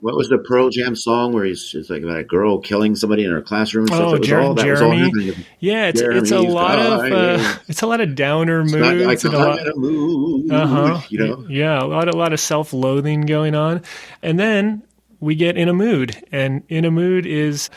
What 0.03 0.17
was 0.17 0.31
the 0.31 0.39
Pearl 0.39 0.71
Jam 0.71 0.97
song 0.97 1.35
where 1.35 1.45
he's 1.45 1.69
just 1.71 1.91
like 1.91 2.03
about 2.03 2.19
a 2.21 2.25
girl 2.25 2.59
killing 2.59 2.97
somebody 2.97 3.23
in 3.23 3.31
her 3.31 3.43
classroom 3.43 3.83
and 3.85 3.95
stuff? 3.95 4.13
Oh, 4.13 4.15
It 4.15 4.23
Jer- 4.23 4.41
all, 4.41 4.55
that 4.55 4.67
was 4.67 4.81
all 4.81 4.93
Jeremy. 4.97 5.35
Yeah, 5.59 5.89
it's 5.89 6.01
it's 6.01 6.31
a 6.31 6.39
lot 6.41 6.79
of 6.79 7.13
uh, 7.13 7.55
it's 7.69 7.83
a 7.83 7.87
lot 7.87 8.01
of 8.01 8.15
downer 8.15 8.63
It's 8.63 8.73
moods 8.73 9.05
like 9.05 9.25
and 9.25 9.35
a 9.35 9.37
I'm 9.37 9.45
lot. 9.51 9.61
in 9.61 9.69
a 9.69 9.77
mood, 9.77 10.51
Uh-huh. 10.51 11.01
you 11.11 11.19
know. 11.19 11.45
Yeah, 11.51 11.83
a 11.83 11.85
lot, 11.85 12.09
a 12.09 12.17
lot 12.17 12.33
of 12.33 12.41
self-loathing 12.41 13.27
going 13.27 13.55
on, 13.55 13.83
and 14.23 14.41
then 14.41 14.83
we 15.21 15.35
get 15.35 15.59
in 15.59 15.69
a 15.69 15.75
mood, 15.75 16.17
and 16.33 16.63
in 16.71 16.87
a 16.87 16.91
mood 16.91 17.27
is, 17.27 17.69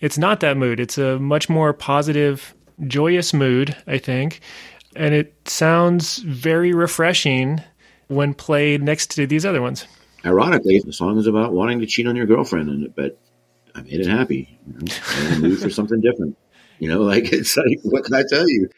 it's 0.00 0.18
not 0.18 0.40
that 0.40 0.56
mood. 0.56 0.80
It's 0.80 0.98
a 0.98 1.18
much 1.18 1.48
more 1.48 1.72
positive, 1.72 2.54
joyous 2.86 3.32
mood, 3.32 3.76
I 3.86 3.98
think, 3.98 4.40
and 4.94 5.14
it 5.14 5.34
sounds 5.48 6.18
very 6.18 6.72
refreshing 6.72 7.60
when 8.08 8.34
played 8.34 8.82
next 8.82 9.10
to 9.12 9.26
these 9.26 9.44
other 9.44 9.62
ones. 9.62 9.86
Ironically, 10.24 10.80
the 10.84 10.92
song 10.92 11.18
is 11.18 11.26
about 11.26 11.52
wanting 11.52 11.80
to 11.80 11.86
cheat 11.86 12.06
on 12.06 12.16
your 12.16 12.26
girlfriend, 12.26 12.68
and 12.68 12.94
but 12.94 13.18
I 13.74 13.82
made 13.82 14.00
it 14.00 14.06
happy. 14.06 14.58
You 14.66 14.72
know? 14.72 14.94
I'm 15.08 15.26
in 15.26 15.42
the 15.42 15.48
mood 15.48 15.58
for 15.60 15.70
something 15.70 16.00
different. 16.00 16.36
You 16.78 16.88
know, 16.88 17.00
like 17.02 17.32
it's 17.32 17.56
like 17.56 17.80
what 17.82 18.04
can 18.04 18.14
I 18.14 18.24
tell 18.28 18.48
you? 18.48 18.68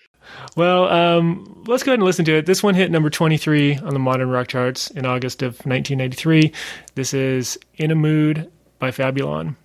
Well, 0.57 0.89
um, 0.89 1.65
let's 1.67 1.83
go 1.83 1.93
ahead 1.93 2.01
and 2.01 2.05
listen 2.05 2.25
to 2.27 2.35
it. 2.37 2.47
This 2.47 2.63
one 2.63 2.75
hit 2.75 2.91
number 2.91 3.09
23 3.09 3.79
on 3.79 3.95
the 3.95 3.99
modern 3.99 4.29
rock 4.29 4.49
charts 4.49 4.91
in 4.91 5.07
August 5.07 5.43
of 5.43 5.55
1993. 5.65 6.53
This 6.95 7.15
is 7.15 7.59
"In 7.77 7.91
a 7.91 7.95
Mood" 7.95 8.51
by 8.79 8.91
Fabulon. 8.91 9.57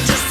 Just 0.00 0.23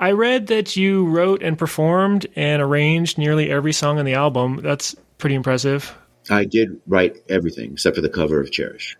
I 0.00 0.12
read 0.12 0.46
that 0.48 0.76
you 0.76 1.06
wrote 1.06 1.42
and 1.42 1.58
performed 1.58 2.26
and 2.36 2.62
arranged 2.62 3.18
nearly 3.18 3.50
every 3.50 3.72
song 3.72 3.98
on 3.98 4.04
the 4.04 4.14
album. 4.14 4.60
That's 4.62 4.94
pretty 5.18 5.34
impressive. 5.34 5.96
I 6.30 6.44
did 6.44 6.80
write 6.86 7.16
everything 7.28 7.72
except 7.72 7.96
for 7.96 8.02
the 8.02 8.08
cover 8.08 8.40
of 8.40 8.52
Cherish. 8.52 8.96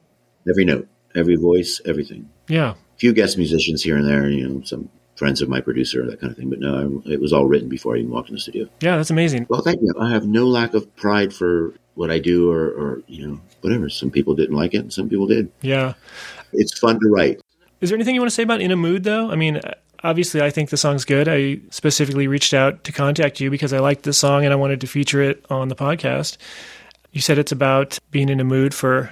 Every 0.48 0.64
note, 0.64 0.88
every 1.14 1.36
voice, 1.36 1.80
everything. 1.84 2.28
Yeah. 2.48 2.70
A 2.70 2.98
few 2.98 3.12
guest 3.12 3.38
musicians 3.38 3.82
here 3.82 3.96
and 3.96 4.08
there, 4.08 4.28
you 4.28 4.48
know, 4.48 4.62
some 4.62 4.88
friends 5.14 5.42
of 5.42 5.48
my 5.48 5.60
producer, 5.60 6.06
that 6.06 6.20
kind 6.20 6.30
of 6.30 6.36
thing. 6.36 6.50
But 6.50 6.60
no, 6.60 7.02
I, 7.06 7.12
it 7.12 7.20
was 7.20 7.32
all 7.32 7.46
written 7.46 7.68
before 7.68 7.94
I 7.94 7.98
even 7.98 8.10
walked 8.10 8.30
in 8.30 8.34
the 8.34 8.40
studio. 8.40 8.68
Yeah, 8.80 8.96
that's 8.96 9.10
amazing. 9.10 9.46
Well, 9.48 9.62
thank 9.62 9.80
you. 9.82 9.92
I 10.00 10.10
have 10.10 10.26
no 10.26 10.46
lack 10.46 10.74
of 10.74 10.94
pride 10.96 11.32
for 11.32 11.74
what 11.94 12.10
I 12.10 12.18
do 12.18 12.50
or, 12.50 12.68
or 12.68 13.02
you 13.06 13.26
know, 13.26 13.40
whatever. 13.60 13.88
Some 13.88 14.10
people 14.10 14.34
didn't 14.34 14.56
like 14.56 14.74
it 14.74 14.78
and 14.78 14.92
some 14.92 15.08
people 15.08 15.26
did. 15.26 15.50
Yeah. 15.60 15.94
It's 16.52 16.78
fun 16.78 16.98
to 17.00 17.08
write. 17.08 17.40
Is 17.80 17.90
there 17.90 17.96
anything 17.96 18.14
you 18.14 18.20
want 18.20 18.30
to 18.30 18.34
say 18.34 18.42
about 18.42 18.60
In 18.60 18.72
a 18.72 18.76
Mood, 18.76 19.04
though? 19.04 19.30
I 19.30 19.36
mean, 19.36 19.60
obviously, 20.02 20.40
I 20.40 20.50
think 20.50 20.70
the 20.70 20.76
song's 20.76 21.04
good. 21.04 21.28
I 21.28 21.60
specifically 21.70 22.26
reached 22.26 22.54
out 22.54 22.84
to 22.84 22.92
contact 22.92 23.40
you 23.40 23.50
because 23.50 23.72
I 23.72 23.78
liked 23.78 24.02
the 24.02 24.12
song 24.12 24.44
and 24.44 24.52
I 24.52 24.56
wanted 24.56 24.80
to 24.82 24.86
feature 24.86 25.22
it 25.22 25.44
on 25.50 25.68
the 25.68 25.76
podcast. 25.76 26.36
You 27.12 27.20
said 27.20 27.38
it's 27.38 27.52
about 27.52 27.98
being 28.10 28.28
in 28.28 28.40
a 28.40 28.44
mood 28.44 28.74
for 28.74 29.10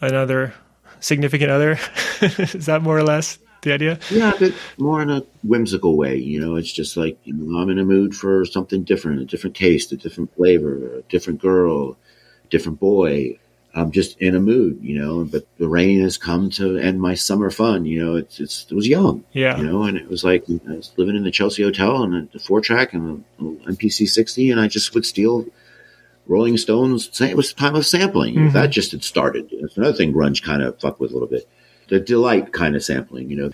another 0.00 0.54
significant 1.00 1.50
other. 1.50 1.78
Is 2.20 2.66
that 2.66 2.82
more 2.82 2.96
or 2.96 3.02
less 3.02 3.38
the 3.62 3.72
idea? 3.72 3.98
Yeah, 4.10 4.32
but 4.38 4.52
more 4.78 5.02
in 5.02 5.10
a 5.10 5.22
whimsical 5.42 5.96
way. 5.96 6.16
You 6.16 6.40
know, 6.40 6.56
it's 6.56 6.72
just 6.72 6.96
like, 6.96 7.18
you 7.24 7.34
know, 7.34 7.58
I'm 7.58 7.70
in 7.70 7.78
a 7.78 7.84
mood 7.84 8.14
for 8.14 8.44
something 8.44 8.82
different, 8.82 9.20
a 9.20 9.24
different 9.24 9.56
taste, 9.56 9.92
a 9.92 9.96
different 9.96 10.34
flavor, 10.34 10.98
a 10.98 11.02
different 11.02 11.40
girl, 11.40 11.96
a 12.44 12.48
different 12.48 12.80
boy. 12.80 13.38
I'm 13.76 13.90
just 13.92 14.18
in 14.18 14.34
a 14.34 14.40
mood, 14.40 14.78
you 14.82 14.98
know, 14.98 15.24
but 15.24 15.46
the 15.58 15.68
rain 15.68 16.00
has 16.00 16.16
come 16.16 16.48
to 16.52 16.78
end 16.78 17.00
my 17.00 17.14
summer 17.14 17.50
fun. 17.50 17.84
You 17.84 18.02
know, 18.04 18.16
it's, 18.16 18.40
it's 18.40 18.66
it 18.70 18.74
was 18.74 18.88
young, 18.88 19.24
Yeah. 19.32 19.58
you 19.58 19.64
know, 19.64 19.82
and 19.82 19.98
it 19.98 20.08
was 20.08 20.24
like 20.24 20.44
I 20.48 20.72
was 20.72 20.92
living 20.96 21.14
in 21.14 21.24
the 21.24 21.30
Chelsea 21.30 21.62
Hotel 21.62 22.02
and 22.02 22.28
a 22.34 22.38
four 22.38 22.60
track 22.62 22.94
and 22.94 23.22
a, 23.38 23.42
MPC 23.70 24.08
60, 24.08 24.50
and 24.50 24.58
I 24.60 24.66
just 24.68 24.94
would 24.94 25.04
steal 25.04 25.44
Rolling 26.26 26.56
Stones. 26.56 27.20
It 27.20 27.36
was 27.36 27.52
the 27.52 27.60
time 27.60 27.74
of 27.76 27.84
sampling. 27.86 28.34
Mm-hmm. 28.34 28.52
That 28.54 28.70
just 28.70 28.92
had 28.92 29.04
started. 29.04 29.48
It's 29.52 29.76
another 29.76 29.92
thing 29.96 30.12
grunge 30.12 30.42
kind 30.42 30.62
of 30.62 30.80
fucked 30.80 30.98
with 30.98 31.10
a 31.10 31.14
little 31.14 31.28
bit. 31.28 31.46
The 31.88 32.00
Deee-Lite 32.00 32.52
kind 32.52 32.74
of 32.74 32.82
sampling, 32.82 33.30
you 33.30 33.36
know, 33.36 33.50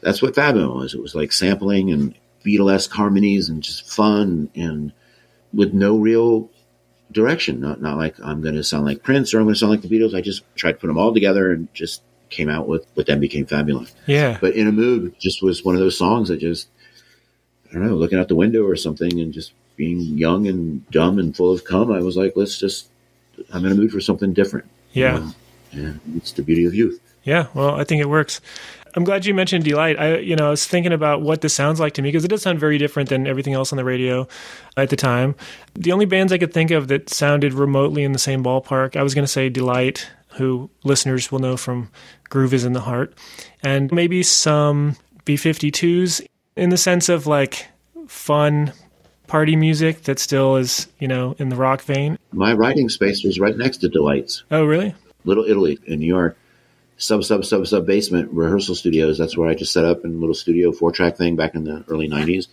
that's 0.00 0.22
what 0.22 0.34
Fabulon 0.34 0.76
was. 0.76 0.94
It 0.94 1.02
was 1.02 1.14
like 1.14 1.32
sampling 1.32 1.90
and 1.90 2.14
Beatlesque 2.44 2.92
harmonies 2.92 3.48
and 3.48 3.62
just 3.62 3.90
fun 3.90 4.48
and 4.54 4.92
with 5.52 5.74
no 5.74 5.96
real 5.98 6.48
direction. 7.12 7.60
Not 7.60 7.80
not 7.80 7.96
like 7.96 8.16
I'm 8.22 8.40
going 8.42 8.54
to 8.54 8.64
sound 8.64 8.84
like 8.84 9.02
Prince 9.02 9.32
or 9.32 9.38
I'm 9.38 9.44
going 9.44 9.54
to 9.54 9.58
sound 9.58 9.70
like 9.70 9.82
the 9.82 9.88
Beatles. 9.88 10.14
I 10.14 10.20
just 10.20 10.42
tried 10.56 10.72
to 10.72 10.78
put 10.78 10.86
them 10.88 10.98
all 10.98 11.12
together 11.12 11.52
and 11.52 11.72
just 11.74 12.02
came 12.30 12.48
out 12.48 12.68
with 12.68 12.86
what 12.94 13.06
then 13.06 13.20
became 13.20 13.46
Fabulon. 13.46 13.90
Yeah. 14.06 14.38
But 14.40 14.54
in 14.54 14.66
a 14.66 14.72
mood 14.72 15.14
just 15.18 15.42
was 15.42 15.64
one 15.64 15.74
of 15.74 15.80
those 15.80 15.96
songs 15.96 16.28
that 16.28 16.38
just 16.38 16.68
I 17.70 17.74
don't 17.74 17.86
know, 17.86 17.94
looking 17.94 18.18
out 18.18 18.28
the 18.28 18.34
window 18.34 18.66
or 18.66 18.76
something 18.76 19.20
and 19.20 19.32
just 19.32 19.52
being 19.76 20.00
young 20.18 20.46
and 20.46 20.88
dumb 20.90 21.18
and 21.18 21.36
full 21.36 21.52
of 21.52 21.64
cum. 21.64 21.92
I 21.92 22.00
was 22.00 22.16
like, 22.16 22.34
let's 22.36 22.58
just 22.58 22.88
I'm 23.52 23.64
in 23.64 23.72
a 23.72 23.74
mood 23.74 23.92
for 23.92 24.00
something 24.00 24.32
different. 24.32 24.66
Yeah. 24.92 25.16
Um, 25.16 25.34
and 25.72 26.00
it's 26.16 26.32
the 26.32 26.42
beauty 26.42 26.64
of 26.64 26.74
youth. 26.74 27.00
Yeah, 27.24 27.48
well, 27.52 27.74
I 27.74 27.84
think 27.84 28.00
it 28.00 28.08
works. 28.08 28.40
I'm 28.94 29.04
glad 29.04 29.26
you 29.26 29.34
mentioned 29.34 29.64
Deee-Lite. 29.64 29.98
I, 29.98 30.18
you 30.18 30.36
know, 30.36 30.48
I 30.48 30.50
was 30.50 30.66
thinking 30.66 30.92
about 30.92 31.22
what 31.22 31.40
this 31.40 31.54
sounds 31.54 31.80
like 31.80 31.94
to 31.94 32.02
me 32.02 32.08
because 32.08 32.24
it 32.24 32.28
does 32.28 32.42
sound 32.42 32.58
very 32.58 32.78
different 32.78 33.08
than 33.08 33.26
everything 33.26 33.54
else 33.54 33.72
on 33.72 33.76
the 33.76 33.84
radio 33.84 34.26
at 34.76 34.90
the 34.90 34.96
time. 34.96 35.34
The 35.74 35.92
only 35.92 36.06
bands 36.06 36.32
I 36.32 36.38
could 36.38 36.52
think 36.52 36.70
of 36.70 36.88
that 36.88 37.10
sounded 37.10 37.52
remotely 37.52 38.04
in 38.04 38.12
the 38.12 38.18
same 38.18 38.42
ballpark, 38.42 38.96
I 38.96 39.02
was 39.02 39.14
going 39.14 39.24
to 39.24 39.32
say 39.32 39.48
Deee-Lite, 39.48 40.08
who 40.36 40.70
listeners 40.84 41.30
will 41.32 41.38
know 41.38 41.56
from 41.56 41.90
Groove 42.28 42.54
is 42.54 42.64
in 42.64 42.72
the 42.72 42.80
Heart, 42.80 43.14
and 43.62 43.90
maybe 43.90 44.22
some 44.22 44.96
B52s 45.24 46.26
in 46.56 46.70
the 46.70 46.76
sense 46.76 47.08
of 47.08 47.26
like 47.26 47.66
fun 48.06 48.72
party 49.26 49.56
music 49.56 50.02
that 50.04 50.18
still 50.18 50.56
is, 50.56 50.88
you 50.98 51.06
know, 51.06 51.34
in 51.38 51.50
the 51.50 51.56
rock 51.56 51.82
vein. 51.82 52.18
My 52.32 52.52
writing 52.52 52.88
space 52.88 53.22
was 53.24 53.38
right 53.38 53.56
next 53.56 53.78
to 53.78 53.88
Deee-Lite's. 53.88 54.44
Oh, 54.50 54.64
really? 54.64 54.94
Little 55.24 55.44
Italy 55.44 55.78
in 55.86 56.00
New 56.00 56.06
York. 56.06 56.36
Sub 56.98 57.24
sub 57.24 57.44
sub 57.44 57.66
sub 57.66 57.86
basement 57.86 58.30
rehearsal 58.32 58.74
studios. 58.74 59.16
That's 59.18 59.36
where 59.36 59.48
I 59.48 59.54
just 59.54 59.72
set 59.72 59.84
up 59.84 60.04
in 60.04 60.16
a 60.16 60.18
little 60.18 60.34
studio 60.34 60.72
four 60.72 60.92
track 60.92 61.16
thing 61.16 61.36
back 61.36 61.54
in 61.54 61.64
the 61.64 61.84
early 61.88 62.08
nineties. 62.08 62.48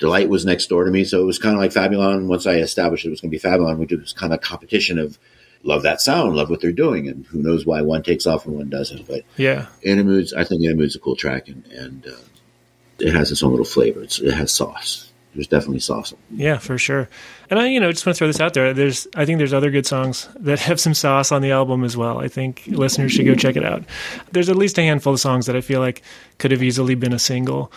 Deee-Lite 0.00 0.28
was 0.28 0.44
next 0.44 0.66
door 0.66 0.84
to 0.84 0.90
me, 0.90 1.04
so 1.04 1.22
it 1.22 1.24
was 1.24 1.38
kind 1.38 1.54
of 1.54 1.60
like 1.60 1.70
Fabulon. 1.70 2.26
Once 2.26 2.46
I 2.46 2.56
established 2.56 3.06
it 3.06 3.10
was 3.10 3.20
going 3.20 3.30
to 3.30 3.38
be 3.38 3.40
Fabulon, 3.40 3.78
we 3.78 3.86
did 3.86 4.02
this 4.02 4.12
kind 4.12 4.32
of 4.34 4.40
competition 4.40 4.98
of 4.98 5.18
love 5.62 5.84
that 5.84 6.00
sound, 6.00 6.34
love 6.34 6.50
what 6.50 6.60
they're 6.60 6.72
doing, 6.72 7.06
and 7.08 7.24
who 7.26 7.40
knows 7.40 7.64
why 7.64 7.80
one 7.82 8.02
takes 8.02 8.26
off 8.26 8.44
and 8.44 8.56
one 8.56 8.68
doesn't. 8.68 9.06
But 9.06 9.22
Yeah. 9.36 9.66
Intermoods, 9.86 10.34
I 10.36 10.42
think 10.42 10.62
Intermoods 10.62 10.96
a 10.96 10.98
cool 10.98 11.14
track, 11.14 11.46
and, 11.48 11.64
and 11.66 12.06
uh, 12.08 12.20
it 12.98 13.14
has 13.14 13.30
its 13.30 13.42
own 13.44 13.52
little 13.52 13.64
flavor. 13.64 14.02
It's, 14.02 14.20
it 14.20 14.34
has 14.34 14.52
sauce. 14.52 15.12
There's 15.34 15.48
definitely 15.48 15.80
sauce. 15.80 16.14
Yeah, 16.30 16.58
for 16.58 16.78
sure. 16.78 17.08
And 17.50 17.58
I, 17.58 17.68
you 17.68 17.80
know, 17.80 17.90
just 17.90 18.06
want 18.06 18.16
to 18.16 18.18
throw 18.18 18.26
this 18.28 18.40
out 18.40 18.54
there. 18.54 18.72
There's, 18.72 19.08
I 19.16 19.24
think 19.24 19.38
there's 19.38 19.52
other 19.52 19.70
good 19.70 19.86
songs 19.86 20.28
that 20.36 20.60
have 20.60 20.78
some 20.78 20.94
sauce 20.94 21.32
on 21.32 21.42
the 21.42 21.50
album 21.50 21.84
as 21.84 21.96
well. 21.96 22.20
I 22.20 22.28
think 22.28 22.64
listeners 22.66 23.12
should 23.12 23.26
go 23.26 23.34
check 23.34 23.56
it 23.56 23.64
out. 23.64 23.84
There's 24.32 24.48
at 24.48 24.56
least 24.56 24.78
a 24.78 24.82
handful 24.82 25.14
of 25.14 25.20
songs 25.20 25.46
that 25.46 25.56
I 25.56 25.60
feel 25.60 25.80
like 25.80 26.02
could 26.38 26.52
have 26.52 26.62
easily 26.62 26.94
been 26.94 27.12
a 27.12 27.18
single. 27.18 27.72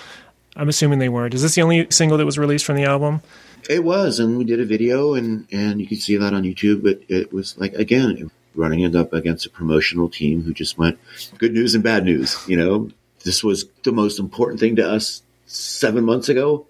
I'm 0.55 0.69
assuming 0.69 0.99
they 0.99 1.09
weren't. 1.09 1.33
Is 1.33 1.41
this 1.41 1.55
the 1.55 1.61
only 1.61 1.87
single 1.89 2.17
that 2.17 2.25
was 2.25 2.37
released 2.37 2.65
from 2.65 2.75
the 2.75 2.85
album? 2.85 3.21
It 3.69 3.83
was, 3.83 4.19
and 4.19 4.37
we 4.37 4.45
did 4.45 4.59
a 4.59 4.65
video, 4.65 5.13
and 5.13 5.47
and 5.51 5.81
you 5.81 5.87
can 5.87 5.97
see 5.97 6.17
that 6.17 6.33
on 6.33 6.43
YouTube. 6.43 6.83
But 6.83 7.01
it 7.09 7.33
was 7.33 7.57
like 7.57 7.73
again 7.73 8.31
running 8.55 8.79
it 8.79 8.95
up 8.95 9.13
against 9.13 9.45
a 9.45 9.49
promotional 9.49 10.09
team 10.09 10.41
who 10.41 10.53
just 10.53 10.77
went 10.77 10.99
good 11.37 11.53
news 11.53 11.75
and 11.75 11.83
bad 11.83 12.05
news. 12.05 12.37
You 12.47 12.57
know, 12.57 12.89
this 13.23 13.43
was 13.43 13.65
the 13.83 13.91
most 13.91 14.19
important 14.19 14.59
thing 14.59 14.75
to 14.77 14.89
us 14.89 15.21
seven 15.45 16.05
months 16.05 16.29
ago, 16.29 16.65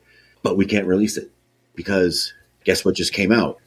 but 0.47 0.55
we 0.55 0.65
can't 0.65 0.88
release 0.88 1.17
it 1.17 1.29
because 1.75 2.33
guess 2.63 2.86
what 2.86 2.95
just 2.95 3.12
came 3.12 3.33
out. 3.33 3.60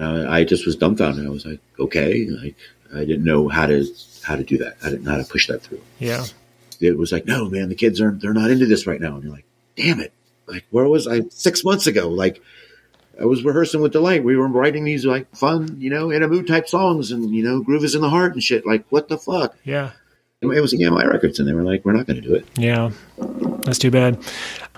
Uh, 0.00 0.24
I 0.26 0.44
just 0.44 0.64
was 0.64 0.74
dumbfounded. 0.74 1.26
I 1.26 1.28
was 1.28 1.44
like, 1.44 1.60
okay, 1.78 2.24
like 2.24 2.56
I 2.94 3.00
didn't 3.00 3.24
know 3.24 3.50
how 3.50 3.66
to 3.66 3.84
how 4.22 4.34
to 4.34 4.42
do 4.42 4.56
that. 4.58 4.78
I 4.82 4.88
didn't 4.88 5.04
know 5.04 5.10
how 5.10 5.18
to 5.18 5.24
push 5.24 5.48
that 5.48 5.60
through. 5.62 5.82
Yeah. 5.98 6.24
It 6.80 6.96
was 6.96 7.12
like, 7.12 7.26
no, 7.26 7.50
man, 7.50 7.68
the 7.68 7.74
kids 7.74 8.00
aren't 8.00 8.22
they're 8.22 8.32
not 8.32 8.50
into 8.50 8.64
this 8.64 8.86
right 8.86 8.98
now. 8.98 9.16
And 9.16 9.24
you're 9.24 9.34
like, 9.34 9.44
damn 9.76 10.00
it. 10.00 10.14
Like, 10.46 10.64
where 10.70 10.88
was 10.88 11.06
I 11.06 11.28
six 11.28 11.62
months 11.62 11.86
ago? 11.86 12.08
Like, 12.08 12.42
I 13.20 13.26
was 13.26 13.44
rehearsing 13.44 13.82
with 13.82 13.92
Deee-Lite. 13.92 14.24
We 14.24 14.34
were 14.34 14.48
writing 14.48 14.84
these 14.84 15.04
like 15.04 15.30
fun, 15.36 15.76
you 15.78 15.90
know, 15.90 16.10
in 16.10 16.22
a 16.22 16.28
mood 16.28 16.46
type 16.46 16.70
songs 16.70 17.12
and, 17.12 17.34
you 17.34 17.44
know, 17.44 17.60
groove 17.60 17.84
is 17.84 17.94
in 17.94 18.00
the 18.00 18.08
heart 18.08 18.32
and 18.32 18.42
shit. 18.42 18.66
Like, 18.66 18.86
what 18.88 19.08
the 19.08 19.18
fuck? 19.18 19.56
Yeah. 19.62 19.90
It 20.40 20.46
was 20.46 20.72
EMI 20.72 21.06
Records 21.10 21.38
and 21.38 21.46
they 21.46 21.52
were 21.52 21.62
like, 21.62 21.84
we're 21.84 21.92
not 21.92 22.06
going 22.06 22.20
to 22.20 22.26
do 22.26 22.34
it. 22.34 22.46
Yeah. 22.56 22.92
That's 23.64 23.78
too 23.78 23.90
bad. 23.90 24.18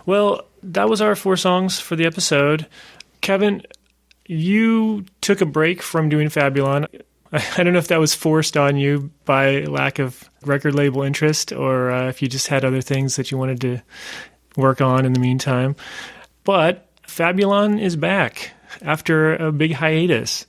Well, 0.07 0.47
that 0.62 0.88
was 0.88 1.01
our 1.01 1.14
four 1.14 1.37
songs 1.37 1.79
for 1.79 1.97
the 1.97 2.07
episode. 2.07 2.66
Kevin, 3.21 3.62
you 4.27 5.05
took 5.21 5.40
a 5.40 5.47
break 5.47 5.83
from 5.83 6.09
doing 6.09 6.29
Fabulon. 6.29 6.87
I 7.33 7.62
don't 7.62 7.73
know 7.73 7.79
if 7.79 7.88
that 7.88 8.01
was 8.01 8.14
forced 8.14 8.57
on 8.57 8.77
you 8.77 9.11
by 9.25 9.61
lack 9.62 9.99
of 9.99 10.31
record 10.45 10.75
label 10.75 11.03
interest 11.03 11.52
or 11.52 11.90
uh, 11.90 12.09
if 12.09 12.23
you 12.23 12.29
just 12.29 12.46
had 12.46 12.65
other 12.65 12.81
things 12.81 13.17
that 13.17 13.31
you 13.31 13.38
wanted 13.38 13.61
to 13.63 13.83
work 14.57 14.81
on 14.81 15.04
in 15.04 15.13
the 15.13 15.21
meantime. 15.21 15.75
But 16.44 16.88
Fabulon 17.07 17.81
is 17.81 17.96
back 17.96 18.52
after 18.83 19.35
a 19.35 19.52
big 19.52 19.73
hiatus. 19.73 20.46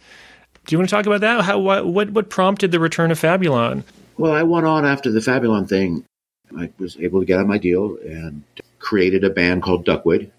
Do 0.65 0.73
you 0.73 0.79
want 0.79 0.89
to 0.89 0.95
talk 0.95 1.05
about 1.05 1.21
that? 1.21 1.43
How 1.43 1.59
what 1.59 1.87
what, 1.87 2.11
what 2.11 2.29
prompted 2.29 2.71
the 2.71 2.79
return 2.79 3.09
of 3.09 3.19
Fabulon? 3.19 3.83
Well, 4.17 4.33
I 4.33 4.43
went 4.43 4.65
on 4.65 4.85
after 4.85 5.11
the 5.11 5.19
Fabulon 5.19 5.67
thing. 5.67 6.05
I 6.57 6.69
was 6.77 6.97
able 6.97 7.19
to 7.19 7.25
get 7.25 7.39
on 7.39 7.47
my 7.47 7.57
deal 7.57 7.97
and 8.05 8.43
created 8.79 9.23
a 9.23 9.29
band 9.29 9.63
called 9.63 9.85
Duckwood 9.85 10.31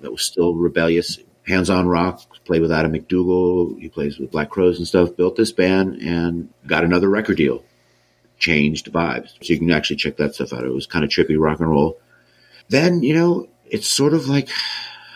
that 0.00 0.12
was 0.12 0.24
still 0.24 0.54
rebellious, 0.54 1.18
hands 1.46 1.70
on 1.70 1.88
rock, 1.88 2.22
played 2.44 2.62
with 2.62 2.72
Adam 2.72 2.92
McDougall. 2.92 3.80
He 3.80 3.88
plays 3.88 4.18
with 4.18 4.30
Black 4.30 4.50
Crowes 4.50 4.78
and 4.78 4.86
stuff. 4.86 5.16
Built 5.16 5.36
this 5.36 5.52
band 5.52 6.00
and 6.02 6.48
got 6.66 6.84
another 6.84 7.08
record 7.08 7.36
deal. 7.36 7.64
Changed 8.38 8.92
vibes. 8.92 9.30
So 9.42 9.52
you 9.52 9.58
can 9.58 9.70
actually 9.70 9.96
check 9.96 10.16
that 10.18 10.34
stuff 10.34 10.52
out. 10.52 10.64
It 10.64 10.72
was 10.72 10.86
kind 10.86 11.04
of 11.04 11.10
trippy 11.10 11.38
rock 11.38 11.60
and 11.60 11.70
roll. 11.70 11.98
Then, 12.68 13.02
you 13.02 13.14
know, 13.14 13.48
it's 13.64 13.88
sort 13.88 14.14
of 14.14 14.28
like, 14.28 14.48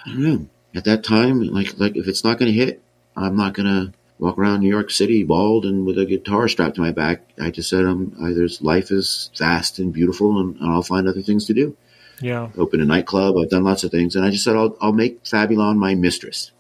I 0.07 0.11
don't 0.11 0.23
know, 0.23 0.47
at 0.75 0.85
that 0.85 1.05
time, 1.05 1.41
like, 1.43 1.79
like 1.79 1.97
if 1.97 2.09
it's 2.09 2.25
not 2.25 2.39
going 2.39 2.51
to 2.51 2.59
hit, 2.59 2.83
I'm 3.17 3.37
not 3.37 3.55
going 3.55 3.67
to 3.67 3.93
walk 4.19 4.39
around 4.39 4.61
New 4.61 4.69
York 4.69 4.91
City 4.91 5.25
bald 5.25 5.65
and 5.65 5.85
with 5.85 5.99
a 5.99 6.05
guitar 6.05 6.47
strapped 6.49 6.77
to 6.77 6.81
my 6.81 6.93
back. 6.93 7.23
I 7.41 7.51
just 7.51 7.69
said, 7.69 7.85
um, 7.85 8.15
I, 8.23 8.33
there's 8.33 8.63
life 8.63 8.91
is 8.91 9.31
vast 9.37 9.79
and 9.79 9.93
beautiful, 9.93 10.39
and, 10.39 10.57
and 10.57 10.71
I'll 10.71 10.83
find 10.83 11.09
other 11.09 11.23
things 11.23 11.47
to 11.47 11.55
do. 11.55 11.77
Yeah. 12.21 12.51
Open 12.57 12.81
a 12.81 12.85
nightclub. 12.85 13.37
I've 13.37 13.51
done 13.51 13.65
lots 13.65 13.85
of 13.85 13.91
things, 13.91 14.17
and 14.17 14.25
I 14.25 14.31
just 14.31 14.45
said, 14.45 14.57
I'll, 14.57 14.77
I'll 14.81 14.93
make 14.93 15.25
Fabulon 15.25 15.77
my 15.77 15.95
mistress, 15.95 16.53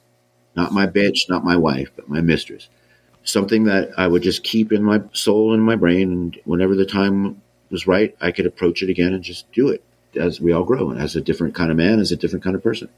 not 0.56 0.72
my 0.72 0.86
bitch, 0.86 1.28
not 1.28 1.44
my 1.44 1.56
wife, 1.56 1.90
but 1.96 2.08
my 2.08 2.20
mistress. 2.20 2.68
Something 3.22 3.64
that 3.64 3.90
I 3.98 4.06
would 4.06 4.22
just 4.22 4.42
keep 4.42 4.72
in 4.72 4.82
my 4.82 5.02
soul 5.12 5.52
and 5.52 5.62
my 5.62 5.76
brain, 5.76 6.12
and 6.12 6.40
whenever 6.44 6.74
the 6.74 6.86
time 6.86 7.42
was 7.70 7.86
right, 7.86 8.16
I 8.20 8.32
could 8.32 8.46
approach 8.46 8.82
it 8.82 8.90
again 8.90 9.12
and 9.12 9.22
just 9.22 9.50
do 9.52 9.68
it. 9.68 9.84
As 10.16 10.40
we 10.40 10.52
all 10.52 10.64
grow, 10.64 10.90
and 10.90 11.00
as 11.00 11.14
a 11.14 11.20
different 11.20 11.54
kind 11.54 11.70
of 11.70 11.76
man, 11.76 12.00
as 12.00 12.10
a 12.10 12.16
different 12.16 12.42
kind 12.42 12.56
of 12.56 12.62
person 12.62 12.88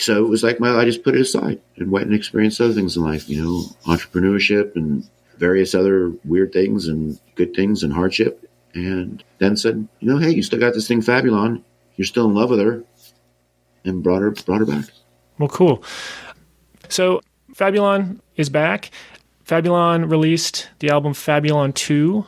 so 0.00 0.24
it 0.24 0.28
was 0.28 0.42
like 0.42 0.60
my 0.60 0.70
I 0.70 0.84
just 0.84 1.04
put 1.04 1.14
it 1.14 1.20
aside 1.20 1.60
and 1.76 1.90
went 1.90 2.06
and 2.06 2.14
experienced 2.14 2.60
other 2.60 2.72
things 2.72 2.96
in 2.96 3.02
life, 3.02 3.28
you 3.28 3.42
know, 3.42 3.62
entrepreneurship 3.84 4.76
and 4.76 5.08
various 5.36 5.74
other 5.74 6.12
weird 6.24 6.52
things 6.52 6.88
and 6.88 7.18
good 7.34 7.54
things 7.54 7.82
and 7.82 7.92
hardship. 7.92 8.48
And 8.74 9.22
then 9.38 9.56
said, 9.56 9.88
you 9.98 10.08
know, 10.08 10.18
hey, 10.18 10.30
you 10.30 10.42
still 10.42 10.60
got 10.60 10.74
this 10.74 10.86
thing 10.86 11.02
Fabulon. 11.02 11.62
You're 12.00 12.06
still 12.06 12.24
in 12.24 12.32
love 12.34 12.48
with 12.48 12.60
her. 12.60 12.82
and 13.84 14.02
brought 14.02 14.22
her 14.22 14.30
brought 14.30 14.60
her 14.60 14.64
back. 14.64 14.86
Well, 15.38 15.50
cool. 15.50 15.84
So 16.88 17.20
Fabulon 17.54 18.20
is 18.36 18.48
back. 18.48 18.90
Fabulon 19.46 20.10
released 20.10 20.70
the 20.78 20.88
album 20.88 21.12
Fabulon 21.12 21.74
2 21.74 22.24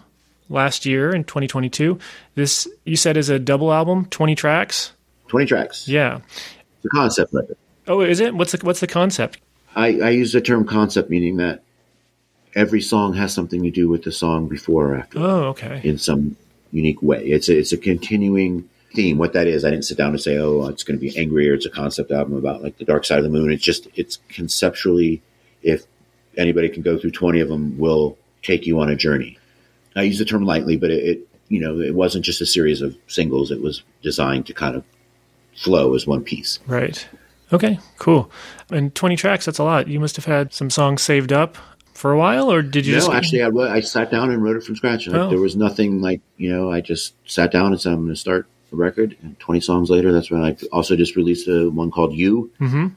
last 0.50 0.84
year 0.84 1.14
in 1.14 1.24
2022. 1.24 1.98
This, 2.34 2.68
you 2.84 2.96
said, 2.96 3.16
is 3.16 3.30
a 3.30 3.38
double 3.38 3.72
album, 3.72 4.04
20 4.10 4.34
tracks? 4.34 4.92
Twenty 5.28 5.46
tracks. 5.46 5.88
Yeah. 5.88 6.18
It's 6.76 6.84
a 6.84 6.88
concept 6.90 7.32
record. 7.32 7.56
Oh, 7.88 8.02
is 8.02 8.20
it? 8.20 8.34
What's 8.34 8.52
the, 8.52 8.58
what's 8.66 8.80
the 8.80 8.86
concept? 8.86 9.38
I, 9.74 9.98
I 10.00 10.10
use 10.10 10.32
the 10.32 10.42
term 10.42 10.66
concept 10.66 11.08
meaning 11.08 11.38
that 11.38 11.62
every 12.54 12.82
song 12.82 13.14
has 13.14 13.32
something 13.32 13.62
to 13.62 13.70
do 13.70 13.88
with 13.88 14.02
the 14.02 14.12
song 14.12 14.48
before 14.48 14.88
or 14.92 14.96
after 14.96 15.18
Oh, 15.18 15.44
okay. 15.54 15.80
in 15.82 15.96
some 15.96 16.36
unique 16.72 17.00
way. 17.00 17.24
It's 17.24 17.48
a, 17.48 17.56
it's 17.58 17.72
a 17.72 17.78
continuing 17.78 18.68
theme. 18.92 19.18
What 19.18 19.32
that 19.32 19.46
is, 19.46 19.64
I 19.64 19.70
didn't 19.70 19.84
sit 19.84 19.98
down 19.98 20.10
and 20.10 20.20
say, 20.20 20.38
oh, 20.38 20.66
it's 20.66 20.82
going 20.82 20.98
to 20.98 21.00
be 21.00 21.16
angry 21.18 21.50
or 21.50 21.54
it's 21.54 21.66
a 21.66 21.70
concept 21.70 22.10
album 22.10 22.36
about 22.36 22.62
like 22.62 22.78
the 22.78 22.84
dark 22.84 23.04
side 23.04 23.18
of 23.18 23.24
the 23.24 23.30
moon. 23.30 23.50
It's 23.52 23.64
just, 23.64 23.88
it's 23.94 24.18
conceptually, 24.28 25.22
if 25.62 25.84
anybody 26.36 26.68
can 26.68 26.82
go 26.82 26.98
through 26.98 27.12
20 27.12 27.40
of 27.40 27.48
them, 27.48 27.78
will 27.78 28.16
take 28.42 28.66
you 28.66 28.80
on 28.80 28.90
a 28.90 28.96
journey. 28.96 29.38
I 29.94 30.02
use 30.02 30.18
the 30.18 30.24
term 30.24 30.44
lightly, 30.44 30.76
but 30.76 30.90
it, 30.90 31.04
it 31.04 31.28
you 31.48 31.60
know, 31.60 31.78
it 31.80 31.94
wasn't 31.94 32.24
just 32.24 32.40
a 32.40 32.46
series 32.46 32.80
of 32.80 32.96
singles. 33.08 33.50
It 33.50 33.60
was 33.60 33.82
designed 34.02 34.46
to 34.46 34.54
kind 34.54 34.74
of 34.74 34.84
flow 35.54 35.94
as 35.94 36.06
one 36.06 36.24
piece. 36.24 36.58
Right. 36.66 37.06
Okay, 37.52 37.78
cool. 37.98 38.30
And 38.70 38.94
20 38.94 39.16
tracks, 39.16 39.44
that's 39.44 39.58
a 39.58 39.64
lot. 39.64 39.86
You 39.86 40.00
must 40.00 40.16
have 40.16 40.24
had 40.24 40.54
some 40.54 40.70
songs 40.70 41.02
saved 41.02 41.32
up 41.32 41.58
for 41.92 42.10
a 42.10 42.16
while, 42.16 42.50
or 42.50 42.62
did 42.62 42.86
you 42.86 42.94
no, 42.94 43.00
just. 43.00 43.10
actually, 43.10 43.42
I, 43.42 43.48
I 43.48 43.80
sat 43.80 44.10
down 44.10 44.30
and 44.30 44.42
wrote 44.42 44.56
it 44.56 44.64
from 44.64 44.76
scratch. 44.76 45.06
Like, 45.06 45.20
Oh. 45.20 45.28
There 45.28 45.38
was 45.38 45.54
nothing 45.54 46.00
like, 46.00 46.22
you 46.38 46.50
know, 46.50 46.72
I 46.72 46.80
just 46.80 47.14
sat 47.30 47.52
down 47.52 47.72
and 47.72 47.80
said, 47.80 47.92
I'm 47.92 48.00
going 48.00 48.14
to 48.14 48.16
start 48.16 48.46
a 48.72 48.76
record. 48.76 49.16
And 49.22 49.38
20 49.38 49.60
songs 49.60 49.90
later, 49.90 50.12
that's 50.12 50.30
when 50.30 50.42
I 50.42 50.56
also 50.72 50.96
just 50.96 51.16
released 51.16 51.48
a 51.48 51.68
one 51.70 51.90
called 51.90 52.14
You. 52.14 52.50
hmm 52.58 52.88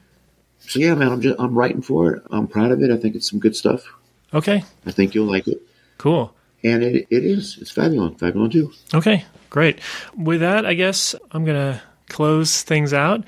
So, 0.60 0.78
yeah, 0.80 0.94
man, 0.94 1.12
I'm, 1.12 1.20
just, 1.20 1.38
I'm 1.38 1.54
writing 1.56 1.82
for 1.82 2.12
it. 2.14 2.22
I'm 2.30 2.46
proud 2.46 2.70
of 2.72 2.82
it. 2.82 2.90
I 2.90 2.96
think 2.96 3.14
it's 3.14 3.28
some 3.30 3.38
good 3.38 3.54
stuff. 3.56 3.84
Okay, 4.34 4.64
I 4.84 4.90
think 4.90 5.14
you'll 5.14 5.30
like 5.30 5.46
it. 5.48 5.60
cool. 5.98 6.34
And 6.64 6.82
it, 6.82 7.06
it 7.10 7.24
is. 7.24 7.58
It's 7.60 7.70
Fabulon. 7.72 8.18
Fabulon 8.18 8.50
2. 8.50 8.72
Okay, 8.94 9.24
great. 9.50 9.78
With 10.16 10.40
that, 10.40 10.66
I 10.66 10.74
guess 10.74 11.14
I'm 11.30 11.44
going 11.44 11.56
to 11.74 11.80
close 12.08 12.62
things 12.62 12.92
out. 12.92 13.22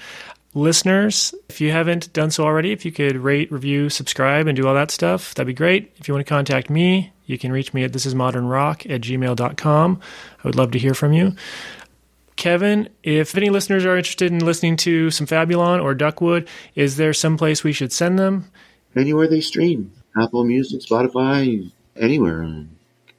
Listeners, 0.54 1.34
if 1.48 1.60
you 1.60 1.70
haven't 1.70 2.12
done 2.12 2.30
so 2.32 2.42
already, 2.42 2.72
if 2.72 2.84
you 2.84 2.90
could 2.90 3.16
rate, 3.16 3.52
review, 3.52 3.90
subscribe, 3.90 4.46
and 4.48 4.56
do 4.56 4.66
all 4.66 4.74
that 4.74 4.90
stuff, 4.90 5.34
that'd 5.34 5.46
be 5.46 5.52
great. 5.54 5.92
If 5.98 6.08
you 6.08 6.14
want 6.14 6.26
to 6.26 6.28
contact 6.28 6.68
me, 6.70 7.12
you 7.26 7.38
can 7.38 7.52
reach 7.52 7.72
me 7.74 7.84
at 7.84 7.92
thisismodernrock 7.92 8.90
at 8.90 9.02
gmail.com. 9.02 10.00
I 10.42 10.48
would 10.48 10.56
love 10.56 10.72
to 10.72 10.78
hear 10.78 10.94
from 10.94 11.12
you. 11.12 11.36
Kevin, 12.38 12.88
if 13.02 13.36
any 13.36 13.50
listeners 13.50 13.84
are 13.84 13.96
interested 13.98 14.32
in 14.32 14.38
listening 14.38 14.76
to 14.78 15.10
some 15.10 15.26
Fabulon 15.26 15.82
or 15.82 15.92
Duckwood, 15.92 16.48
is 16.76 16.96
there 16.96 17.12
some 17.12 17.36
place 17.36 17.64
we 17.64 17.72
should 17.72 17.92
send 17.92 18.16
them? 18.18 18.50
Anywhere 18.96 19.26
they 19.28 19.40
stream 19.40 19.92
Apple 20.16 20.44
Music, 20.44 20.80
Spotify, 20.80 21.70
anywhere. 21.96 22.64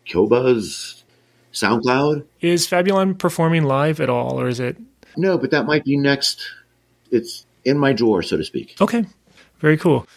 Killbuzz, 0.08 1.04
SoundCloud. 1.54 2.26
Is 2.40 2.66
Fabulon 2.66 3.20
performing 3.20 3.66
live 3.66 4.00
at 4.00 4.10
all, 4.10 4.40
or 4.40 4.48
is 4.48 4.60
it 4.60 4.78
No, 5.18 5.38
but 5.38 5.52
that 5.52 5.66
might 5.66 5.84
be 5.84 5.98
next. 5.98 6.50
It's 7.12 7.46
in 7.66 7.78
my 7.78 7.92
drawer, 7.92 8.24
so 8.24 8.38
to 8.38 8.44
speak. 8.46 8.78
okay? 8.80 9.06
Very 9.60 9.78
cool. 9.78 10.08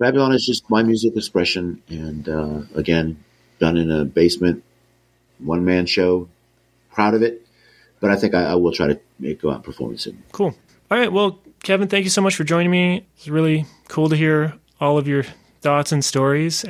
Fabulon 0.00 0.32
is 0.32 0.46
just 0.46 0.70
my 0.70 0.84
music 0.84 1.16
expression, 1.16 1.82
and 1.88 2.28
uh, 2.28 2.60
again, 2.76 3.22
done 3.58 3.76
in 3.76 3.90
a 3.90 4.04
basement, 4.04 4.62
one 5.40 5.64
man 5.64 5.86
show. 5.86 6.28
Proud 6.92 7.14
of 7.14 7.22
it, 7.22 7.43
but 8.04 8.10
I 8.10 8.16
think 8.16 8.34
I, 8.34 8.44
I 8.44 8.54
will 8.54 8.70
try 8.70 8.86
to 8.86 9.00
make, 9.18 9.40
go 9.40 9.48
out 9.48 9.54
and 9.54 9.64
perform 9.64 9.94
it 9.94 10.00
soon. 10.00 10.22
Cool. 10.30 10.54
All 10.90 10.98
right. 10.98 11.10
Well, 11.10 11.40
Kevin, 11.62 11.88
thank 11.88 12.04
you 12.04 12.10
so 12.10 12.20
much 12.20 12.36
for 12.36 12.44
joining 12.44 12.70
me. 12.70 13.06
It's 13.16 13.28
really 13.28 13.64
cool 13.88 14.10
to 14.10 14.14
hear 14.14 14.52
all 14.78 14.98
of 14.98 15.08
your 15.08 15.24
thoughts 15.62 15.90
and 15.90 16.04
stories. 16.04 16.66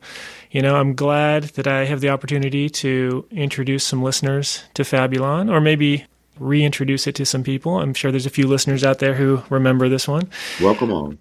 You 0.53 0.63
know, 0.63 0.77
I'm 0.77 0.95
glad 0.95 1.43
that 1.55 1.67
I 1.67 1.87
have 1.87 2.01
the 2.01 2.11
opportunity 2.11 2.71
to 2.71 3.27
introduce 3.33 3.83
some 3.83 4.01
listeners 4.01 4.63
to 4.75 4.85
Fabulon, 4.85 5.51
or 5.51 5.61
maybe 5.61 6.07
reintroduce 6.39 7.09
it 7.09 7.17
to 7.17 7.27
some 7.27 7.43
people. 7.43 7.81
I'm 7.81 7.95
sure 7.95 8.13
there's 8.13 8.27
a 8.27 8.31
few 8.31 8.47
listeners 8.47 8.85
out 8.85 9.01
there 9.01 9.15
who 9.15 9.43
remember 9.51 9.89
this 9.89 10.07
one. 10.07 10.31
Welcome 10.61 10.93
on. 10.93 11.19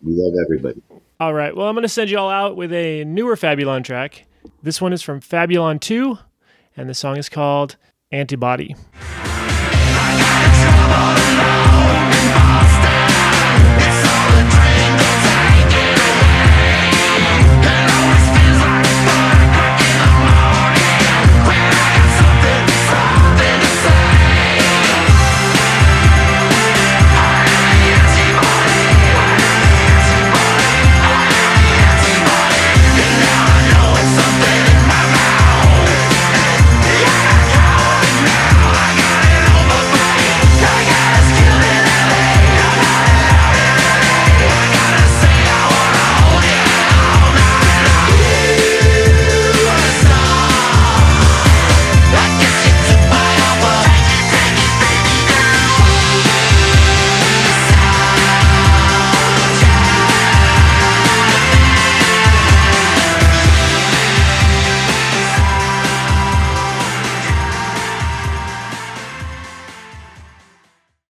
We 0.00 0.12
love 0.12 0.34
everybody. 0.44 0.80
All 1.18 1.34
right. 1.34 1.56
Well, 1.56 1.66
I'm 1.66 1.74
going 1.74 1.82
to 1.82 1.88
send 1.88 2.08
you 2.08 2.18
all 2.18 2.30
out 2.30 2.54
with 2.56 2.72
a 2.72 3.02
newer 3.02 3.34
Fabulon 3.34 3.82
track. 3.82 4.26
This 4.62 4.80
one 4.80 4.92
is 4.92 5.02
from 5.02 5.18
Fabulon 5.18 5.80
2, 5.80 6.16
and 6.76 6.88
the 6.88 6.94
song 6.94 7.16
is 7.16 7.28
called 7.28 7.74
Antibody. 8.12 8.76
Antibody. 9.86 11.65